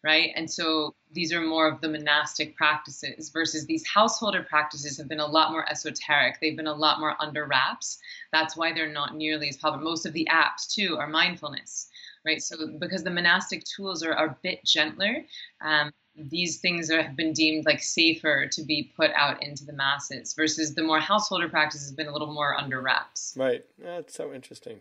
right? 0.04 0.32
And 0.36 0.50
so 0.50 0.96
these 1.12 1.32
are 1.32 1.42
more 1.42 1.68
of 1.68 1.80
the 1.82 1.90
monastic 1.90 2.56
practices 2.56 3.30
versus 3.30 3.68
these 3.68 3.86
householder 3.88 4.44
practices 4.44 4.98
have 4.98 5.08
been 5.08 5.20
a 5.20 5.26
lot 5.26 5.52
more 5.52 5.70
esoteric. 5.70 6.40
They've 6.42 6.58
been 6.58 6.68
a 6.68 6.74
lot 6.74 7.00
more 7.00 7.16
under 7.20 7.46
wraps. 7.46 8.00
That's 8.32 8.58
why 8.58 8.74
they're 8.74 8.92
not 8.92 9.16
nearly 9.16 9.48
as 9.50 9.58
popular. 9.58 9.84
Most 9.84 10.06
of 10.06 10.14
the 10.14 10.28
apps, 10.32 10.68
too, 10.74 10.98
are 11.00 11.08
mindfulness, 11.08 11.90
right? 12.26 12.42
So 12.42 12.56
because 12.80 13.04
the 13.04 13.12
monastic 13.12 13.64
tools 13.64 14.04
are, 14.04 14.14
are 14.14 14.28
a 14.28 14.38
bit 14.42 14.64
gentler, 14.66 15.26
um, 15.62 15.92
these 16.16 16.60
things 16.60 16.90
are, 16.92 17.02
have 17.02 17.16
been 17.16 17.34
deemed 17.34 17.66
like 17.66 17.82
safer 17.82 18.48
to 18.48 18.64
be 18.64 18.92
put 18.96 19.12
out 19.12 19.44
into 19.44 19.66
the 19.66 19.74
masses 19.74 20.34
versus 20.34 20.74
the 20.74 20.84
more 20.84 21.00
householder 21.00 21.50
practice 21.50 21.82
has 21.82 21.92
been 21.92 22.08
a 22.08 22.12
little 22.12 22.34
more 22.34 22.56
under 22.56 22.82
wraps. 22.82 23.34
Right. 23.38 23.66
That's 23.78 24.16
so 24.16 24.34
interesting. 24.34 24.80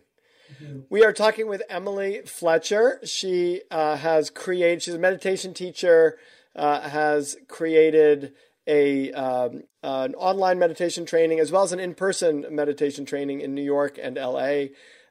Mm-hmm. 0.53 0.81
We 0.89 1.03
are 1.03 1.13
talking 1.13 1.47
with 1.47 1.63
Emily 1.69 2.21
Fletcher. 2.25 2.99
She 3.03 3.61
uh, 3.71 3.97
has 3.97 4.29
created, 4.29 4.83
she's 4.83 4.93
a 4.93 4.99
meditation 4.99 5.53
teacher, 5.53 6.17
uh, 6.55 6.81
has 6.81 7.35
created 7.47 8.33
a 8.67 9.11
um, 9.11 9.63
uh, 9.83 10.07
an 10.09 10.15
online 10.15 10.57
meditation 10.57 11.05
training 11.05 11.39
as 11.39 11.51
well 11.51 11.63
as 11.63 11.71
an 11.71 11.79
in 11.79 11.93
person 11.93 12.45
meditation 12.49 13.05
training 13.05 13.41
in 13.41 13.53
New 13.53 13.61
York 13.61 13.99
and 14.01 14.15
LA. 14.15 14.65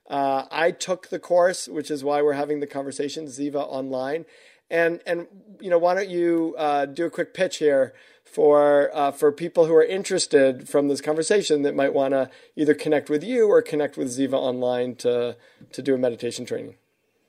Uh, 0.09 0.45
I 0.51 0.71
took 0.71 1.09
the 1.09 1.19
course, 1.19 1.67
which 1.67 1.91
is 1.91 2.05
why 2.05 2.23
we're 2.23 2.35
having 2.35 2.61
the 2.61 2.67
conversation, 2.67 3.27
Ziva 3.27 3.57
Online. 3.57 4.27
And, 4.71 5.01
and 5.07 5.27
you 5.61 5.71
know, 5.71 5.79
why 5.79 5.95
don't 5.95 6.09
you 6.09 6.55
uh, 6.59 6.87
do 6.87 7.07
a 7.07 7.11
quick 7.11 7.35
pitch 7.35 7.59
here 7.59 7.95
for 8.25 8.91
uh, 8.95 9.13
for 9.13 9.31
people 9.31 9.67
who 9.67 9.75
are 9.75 9.85
interested 9.85 10.69
from 10.69 10.89
this 10.89 11.01
conversation 11.01 11.63
that 11.63 11.75
might 11.75 11.93
want 11.93 12.13
to 12.13 12.31
either 12.57 12.75
connect 12.75 13.09
with 13.09 13.23
you 13.23 13.47
or 13.49 13.63
connect 13.63 13.97
with 13.97 14.09
Ziva 14.09 14.35
online 14.35 14.97
to 14.97 15.37
to 15.73 15.83
do 15.83 15.95
a 15.95 15.99
meditation 15.99 16.45
training. 16.45 16.75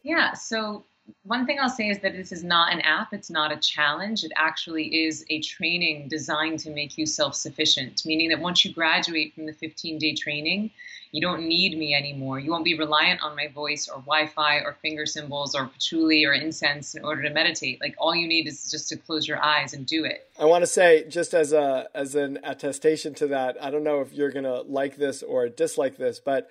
Yeah. 0.01 0.33
So 0.33 0.85
one 1.23 1.45
thing 1.45 1.59
I'll 1.59 1.69
say 1.69 1.89
is 1.89 1.99
that 1.99 2.13
this 2.13 2.31
is 2.31 2.43
not 2.43 2.73
an 2.73 2.81
app. 2.81 3.13
It's 3.13 3.29
not 3.29 3.51
a 3.51 3.57
challenge. 3.57 4.23
It 4.23 4.31
actually 4.35 5.05
is 5.05 5.25
a 5.29 5.39
training 5.41 6.07
designed 6.07 6.59
to 6.59 6.71
make 6.71 6.97
you 6.97 7.05
self 7.05 7.35
sufficient, 7.35 8.05
meaning 8.05 8.29
that 8.29 8.39
once 8.39 8.65
you 8.65 8.73
graduate 8.73 9.33
from 9.33 9.45
the 9.45 9.53
15 9.53 9.97
day 9.99 10.15
training, 10.15 10.71
you 11.11 11.21
don't 11.21 11.47
need 11.47 11.77
me 11.77 11.95
anymore. 11.95 12.39
You 12.39 12.51
won't 12.51 12.65
be 12.65 12.77
reliant 12.77 13.21
on 13.21 13.35
my 13.35 13.47
voice 13.47 13.87
or 13.87 13.99
Wi 14.01 14.27
Fi 14.27 14.57
or 14.57 14.73
finger 14.81 15.05
cymbals 15.05 15.55
or 15.55 15.67
patchouli 15.67 16.25
or 16.25 16.33
incense 16.33 16.95
in 16.95 17.05
order 17.05 17.21
to 17.23 17.29
meditate. 17.29 17.79
Like 17.79 17.95
all 17.97 18.15
you 18.15 18.27
need 18.27 18.47
is 18.47 18.69
just 18.69 18.89
to 18.89 18.97
close 18.97 19.27
your 19.27 19.41
eyes 19.41 19.73
and 19.73 19.85
do 19.85 20.05
it. 20.05 20.27
I 20.39 20.45
want 20.45 20.63
to 20.63 20.67
say, 20.67 21.07
just 21.07 21.33
as 21.33 21.53
a 21.53 21.87
as 21.93 22.15
an 22.15 22.39
attestation 22.43 23.13
to 23.15 23.27
that, 23.27 23.57
I 23.61 23.69
don't 23.69 23.83
know 23.83 24.01
if 24.01 24.11
you're 24.11 24.31
gonna 24.31 24.61
like 24.61 24.97
this 24.97 25.23
or 25.23 25.49
dislike 25.49 25.97
this, 25.97 26.19
but 26.19 26.49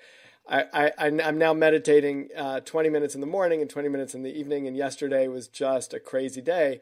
I, 0.48 0.64
I 0.72 0.92
I'm 0.98 1.38
now 1.38 1.54
meditating 1.54 2.28
uh, 2.36 2.60
20 2.60 2.90
minutes 2.90 3.14
in 3.14 3.20
the 3.20 3.26
morning 3.26 3.60
and 3.60 3.70
20 3.70 3.88
minutes 3.88 4.14
in 4.14 4.22
the 4.22 4.38
evening, 4.38 4.66
and 4.66 4.76
yesterday 4.76 5.26
was 5.28 5.48
just 5.48 5.94
a 5.94 6.00
crazy 6.00 6.40
day. 6.40 6.80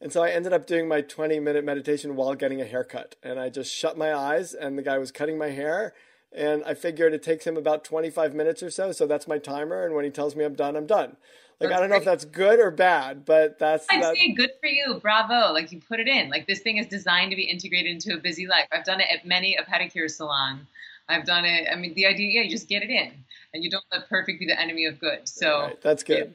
And 0.00 0.12
so 0.12 0.22
I 0.22 0.30
ended 0.30 0.52
up 0.52 0.66
doing 0.66 0.86
my 0.86 1.00
20 1.00 1.40
minute 1.40 1.64
meditation 1.64 2.16
while 2.16 2.34
getting 2.34 2.60
a 2.60 2.64
haircut. 2.64 3.16
And 3.22 3.40
I 3.40 3.48
just 3.48 3.74
shut 3.74 3.98
my 3.98 4.14
eyes, 4.14 4.54
and 4.54 4.78
the 4.78 4.82
guy 4.82 4.98
was 4.98 5.10
cutting 5.10 5.38
my 5.38 5.48
hair 5.48 5.94
and 6.32 6.62
I 6.64 6.74
figured 6.74 7.14
it 7.14 7.22
takes 7.22 7.46
him 7.46 7.56
about 7.56 7.84
25 7.84 8.34
minutes 8.34 8.62
or 8.62 8.70
so. 8.70 8.92
So 8.92 9.06
that's 9.06 9.26
my 9.26 9.38
timer. 9.38 9.84
And 9.84 9.94
when 9.94 10.04
he 10.04 10.10
tells 10.10 10.36
me 10.36 10.44
I'm 10.44 10.54
done, 10.54 10.76
I'm 10.76 10.86
done. 10.86 11.16
Like, 11.60 11.70
that's 11.70 11.72
I 11.76 11.80
don't 11.80 11.90
know 11.90 11.96
if 11.96 12.04
that's 12.04 12.24
good 12.24 12.60
or 12.60 12.70
bad, 12.70 13.24
but 13.24 13.58
that's. 13.58 13.86
I'd 13.90 14.02
that... 14.02 14.14
say 14.14 14.32
good 14.32 14.50
for 14.60 14.68
you. 14.68 15.00
Bravo. 15.02 15.52
Like, 15.52 15.72
you 15.72 15.80
put 15.80 15.98
it 15.98 16.06
in. 16.06 16.28
Like, 16.28 16.46
this 16.46 16.60
thing 16.60 16.76
is 16.76 16.86
designed 16.86 17.30
to 17.30 17.36
be 17.36 17.44
integrated 17.44 17.90
into 17.90 18.14
a 18.14 18.18
busy 18.20 18.46
life. 18.46 18.68
I've 18.70 18.84
done 18.84 19.00
it 19.00 19.08
at 19.12 19.26
many 19.26 19.56
a 19.56 19.64
pedicure 19.64 20.08
salon. 20.08 20.68
I've 21.08 21.24
done 21.24 21.44
it. 21.44 21.68
I 21.72 21.76
mean, 21.76 21.94
the 21.94 22.06
idea, 22.06 22.30
yeah, 22.30 22.42
you 22.42 22.50
just 22.50 22.68
get 22.68 22.82
it 22.82 22.90
in 22.90 23.12
and 23.54 23.64
you 23.64 23.70
don't 23.70 23.84
let 23.90 24.08
perfect 24.08 24.40
be 24.40 24.46
the 24.46 24.60
enemy 24.60 24.84
of 24.86 24.98
good. 25.00 25.26
So 25.28 25.60
right, 25.60 25.80
that's 25.80 26.02
good. 26.02 26.28
Yeah. 26.28 26.34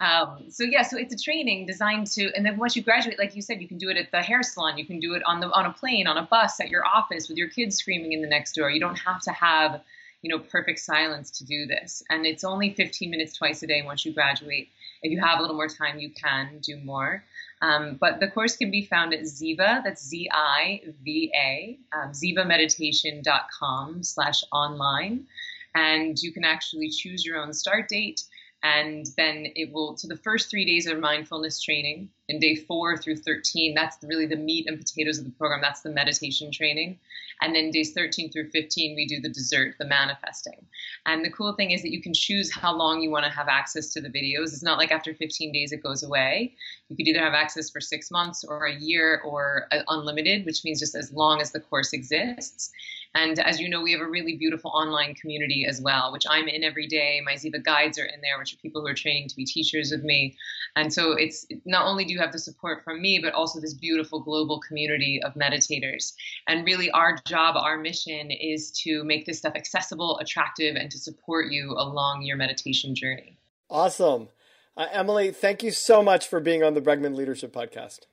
Um, 0.00 0.50
so 0.50 0.64
yeah, 0.64 0.82
so 0.82 0.96
it's 0.96 1.12
a 1.12 1.18
training 1.18 1.66
designed 1.66 2.06
to, 2.08 2.32
and 2.34 2.44
then 2.44 2.56
once 2.56 2.74
you 2.74 2.82
graduate, 2.82 3.18
like 3.18 3.36
you 3.36 3.42
said, 3.42 3.60
you 3.60 3.68
can 3.68 3.76
do 3.76 3.90
it 3.90 3.98
at 3.98 4.10
the 4.10 4.22
hair 4.22 4.42
salon, 4.42 4.78
you 4.78 4.86
can 4.86 4.98
do 4.98 5.12
it 5.12 5.22
on 5.26 5.40
the 5.40 5.50
on 5.52 5.66
a 5.66 5.72
plane, 5.72 6.06
on 6.06 6.16
a 6.16 6.22
bus, 6.22 6.58
at 6.58 6.70
your 6.70 6.86
office 6.86 7.28
with 7.28 7.36
your 7.36 7.48
kids 7.48 7.76
screaming 7.76 8.12
in 8.12 8.22
the 8.22 8.28
next 8.28 8.54
door. 8.54 8.70
You 8.70 8.80
don't 8.80 8.98
have 8.98 9.20
to 9.22 9.30
have, 9.32 9.82
you 10.22 10.30
know, 10.30 10.38
perfect 10.38 10.78
silence 10.78 11.30
to 11.32 11.44
do 11.44 11.66
this, 11.66 12.02
and 12.08 12.24
it's 12.24 12.44
only 12.44 12.72
15 12.72 13.10
minutes 13.10 13.36
twice 13.36 13.62
a 13.62 13.66
day 13.66 13.82
once 13.82 14.06
you 14.06 14.14
graduate. 14.14 14.70
If 15.02 15.12
you 15.12 15.20
have 15.20 15.38
a 15.38 15.42
little 15.42 15.56
more 15.56 15.68
time, 15.68 15.98
you 15.98 16.10
can 16.10 16.60
do 16.62 16.78
more. 16.78 17.22
Um, 17.62 17.98
but 18.00 18.20
the 18.20 18.28
course 18.28 18.56
can 18.56 18.70
be 18.70 18.86
found 18.86 19.12
at 19.12 19.20
Ziva, 19.20 19.82
that's 19.84 20.02
Z-I-V-A, 20.06 21.78
um, 21.92 22.12
zivameditation.com 22.12 24.02
slash 24.02 24.42
online. 24.50 25.26
And 25.74 26.18
you 26.18 26.32
can 26.32 26.44
actually 26.44 26.90
choose 26.90 27.24
your 27.24 27.38
own 27.38 27.52
start 27.52 27.88
date 27.88 28.22
and 28.62 29.06
then 29.16 29.46
it 29.56 29.72
will 29.72 29.96
so 29.96 30.06
the 30.06 30.16
first 30.16 30.50
three 30.50 30.64
days 30.64 30.86
are 30.86 30.98
mindfulness 30.98 31.62
training. 31.62 32.10
And 32.28 32.40
day 32.40 32.54
four 32.54 32.96
through 32.96 33.16
13 33.16 33.74
that's 33.74 33.96
really 34.04 34.26
the 34.26 34.36
meat 34.36 34.66
and 34.68 34.78
potatoes 34.78 35.18
of 35.18 35.24
the 35.24 35.30
program. 35.32 35.60
That's 35.60 35.80
the 35.80 35.90
meditation 35.90 36.52
training. 36.52 36.98
And 37.40 37.54
then 37.54 37.70
days 37.70 37.92
13 37.92 38.30
through 38.30 38.50
15 38.50 38.94
we 38.94 39.06
do 39.06 39.20
the 39.20 39.30
dessert 39.30 39.76
the 39.78 39.86
manifesting. 39.86 40.66
And 41.06 41.24
the 41.24 41.30
cool 41.30 41.54
thing 41.54 41.70
is 41.70 41.82
that 41.82 41.92
you 41.92 42.02
can 42.02 42.12
choose 42.12 42.52
how 42.52 42.74
long 42.74 43.00
you 43.00 43.10
want 43.10 43.24
to 43.24 43.30
have 43.30 43.48
access 43.48 43.92
to 43.94 44.00
the 44.00 44.10
videos. 44.10 44.52
It's 44.52 44.62
not 44.62 44.78
like 44.78 44.92
after 44.92 45.14
15 45.14 45.52
days 45.52 45.72
it 45.72 45.82
goes 45.82 46.02
away. 46.02 46.54
You 46.88 46.96
could 46.96 47.08
either 47.08 47.20
have 47.20 47.34
access 47.34 47.70
for 47.70 47.80
six 47.80 48.10
months 48.10 48.44
or 48.44 48.66
a 48.66 48.74
year 48.74 49.22
or 49.24 49.66
uh, 49.72 49.80
unlimited 49.88 50.44
which 50.44 50.64
means 50.64 50.80
just 50.80 50.94
as 50.94 51.12
long 51.12 51.40
as 51.40 51.50
the 51.50 51.60
course 51.60 51.92
exists 51.92 52.70
and 53.14 53.40
as 53.40 53.58
you 53.58 53.68
know, 53.68 53.82
we 53.82 53.90
have 53.92 54.00
a 54.00 54.08
really 54.08 54.36
beautiful 54.36 54.70
online 54.70 55.14
community 55.14 55.66
as 55.68 55.80
well, 55.80 56.12
which 56.12 56.24
I'm 56.30 56.46
in 56.46 56.62
every 56.62 56.86
day. 56.86 57.20
My 57.24 57.32
Ziva 57.32 57.62
guides 57.62 57.98
are 57.98 58.04
in 58.04 58.20
there, 58.20 58.38
which 58.38 58.54
are 58.54 58.56
people 58.58 58.82
who 58.82 58.86
are 58.86 58.94
training 58.94 59.28
to 59.28 59.36
be 59.36 59.44
teachers 59.44 59.90
with 59.90 60.04
me. 60.04 60.36
And 60.76 60.92
so 60.92 61.12
it's 61.12 61.44
not 61.64 61.86
only 61.86 62.04
do 62.04 62.12
you 62.12 62.20
have 62.20 62.30
the 62.30 62.38
support 62.38 62.84
from 62.84 63.02
me, 63.02 63.18
but 63.18 63.32
also 63.32 63.60
this 63.60 63.74
beautiful 63.74 64.20
global 64.20 64.60
community 64.60 65.20
of 65.24 65.34
meditators. 65.34 66.12
And 66.46 66.64
really, 66.64 66.90
our 66.92 67.16
job, 67.26 67.56
our 67.56 67.76
mission 67.78 68.30
is 68.30 68.70
to 68.82 69.02
make 69.02 69.26
this 69.26 69.38
stuff 69.38 69.54
accessible, 69.56 70.18
attractive, 70.20 70.76
and 70.76 70.88
to 70.90 70.98
support 70.98 71.50
you 71.50 71.72
along 71.72 72.22
your 72.22 72.36
meditation 72.36 72.94
journey. 72.94 73.36
Awesome. 73.68 74.28
Uh, 74.76 74.86
Emily, 74.92 75.32
thank 75.32 75.64
you 75.64 75.72
so 75.72 76.00
much 76.00 76.28
for 76.28 76.38
being 76.38 76.62
on 76.62 76.74
the 76.74 76.80
Bregman 76.80 77.16
Leadership 77.16 77.52
Podcast. 77.52 78.06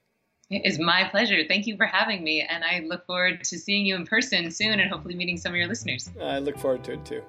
It 0.50 0.66
is 0.66 0.80
my 0.80 1.04
pleasure. 1.10 1.44
Thank 1.46 1.68
you 1.68 1.76
for 1.76 1.86
having 1.86 2.24
me. 2.24 2.42
And 2.42 2.64
I 2.64 2.80
look 2.88 3.06
forward 3.06 3.44
to 3.44 3.60
seeing 3.60 3.86
you 3.86 3.96
in 3.96 4.06
person 4.06 4.50
soon 4.50 4.80
and 4.80 4.90
hopefully 4.90 5.14
meeting 5.14 5.36
some 5.36 5.52
of 5.52 5.58
your 5.58 5.68
listeners. 5.68 6.10
I 6.22 6.40
look 6.40 6.58
forward 6.58 6.86
to 6.86 6.94
it 6.94 7.04
too. 7.04 7.22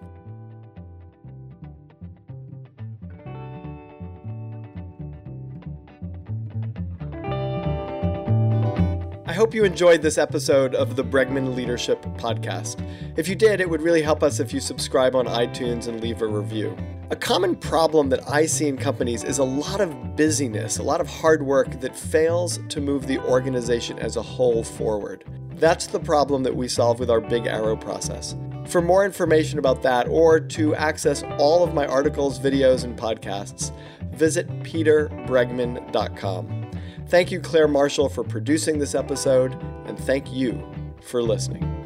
I 9.26 9.32
hope 9.32 9.52
you 9.52 9.64
enjoyed 9.64 10.00
this 10.00 10.16
episode 10.16 10.76
of 10.76 10.94
the 10.94 11.02
Bregman 11.02 11.56
Leadership 11.56 12.00
Podcast. 12.18 12.80
If 13.16 13.28
you 13.28 13.34
did, 13.34 13.60
it 13.60 13.68
would 13.68 13.82
really 13.82 14.02
help 14.02 14.22
us 14.22 14.38
if 14.38 14.54
you 14.54 14.60
subscribe 14.60 15.16
on 15.16 15.26
iTunes 15.26 15.88
and 15.88 16.00
leave 16.00 16.22
a 16.22 16.26
review. 16.26 16.76
A 17.10 17.16
common 17.16 17.56
problem 17.56 18.10
that 18.10 18.28
I 18.28 18.44
see 18.44 18.68
in 18.68 18.76
companies 18.76 19.24
is 19.24 19.38
a 19.38 19.44
lot 19.44 19.80
of 19.80 20.14
busyness, 20.14 20.76
a 20.76 20.82
lot 20.82 21.00
of 21.00 21.08
hard 21.08 21.42
work 21.42 21.80
that 21.80 21.96
fails 21.96 22.60
to 22.68 22.82
move 22.82 23.06
the 23.06 23.18
organization 23.20 23.98
as 23.98 24.16
a 24.16 24.22
whole 24.22 24.62
forward. 24.62 25.24
That's 25.54 25.86
the 25.86 26.00
problem 26.00 26.42
that 26.42 26.54
we 26.54 26.68
solve 26.68 27.00
with 27.00 27.10
our 27.10 27.22
Big 27.22 27.46
Arrow 27.46 27.76
process. 27.76 28.36
For 28.66 28.82
more 28.82 29.06
information 29.06 29.58
about 29.58 29.80
that 29.84 30.06
or 30.08 30.38
to 30.38 30.74
access 30.74 31.22
all 31.38 31.64
of 31.64 31.72
my 31.72 31.86
articles, 31.86 32.38
videos, 32.38 32.84
and 32.84 32.94
podcasts, 32.94 33.72
visit 34.12 34.46
peterbregman.com. 34.62 36.70
Thank 37.08 37.32
you, 37.32 37.40
Claire 37.40 37.68
Marshall, 37.68 38.10
for 38.10 38.22
producing 38.22 38.78
this 38.78 38.94
episode, 38.94 39.54
and 39.86 39.98
thank 39.98 40.30
you 40.30 40.62
for 41.00 41.22
listening. 41.22 41.77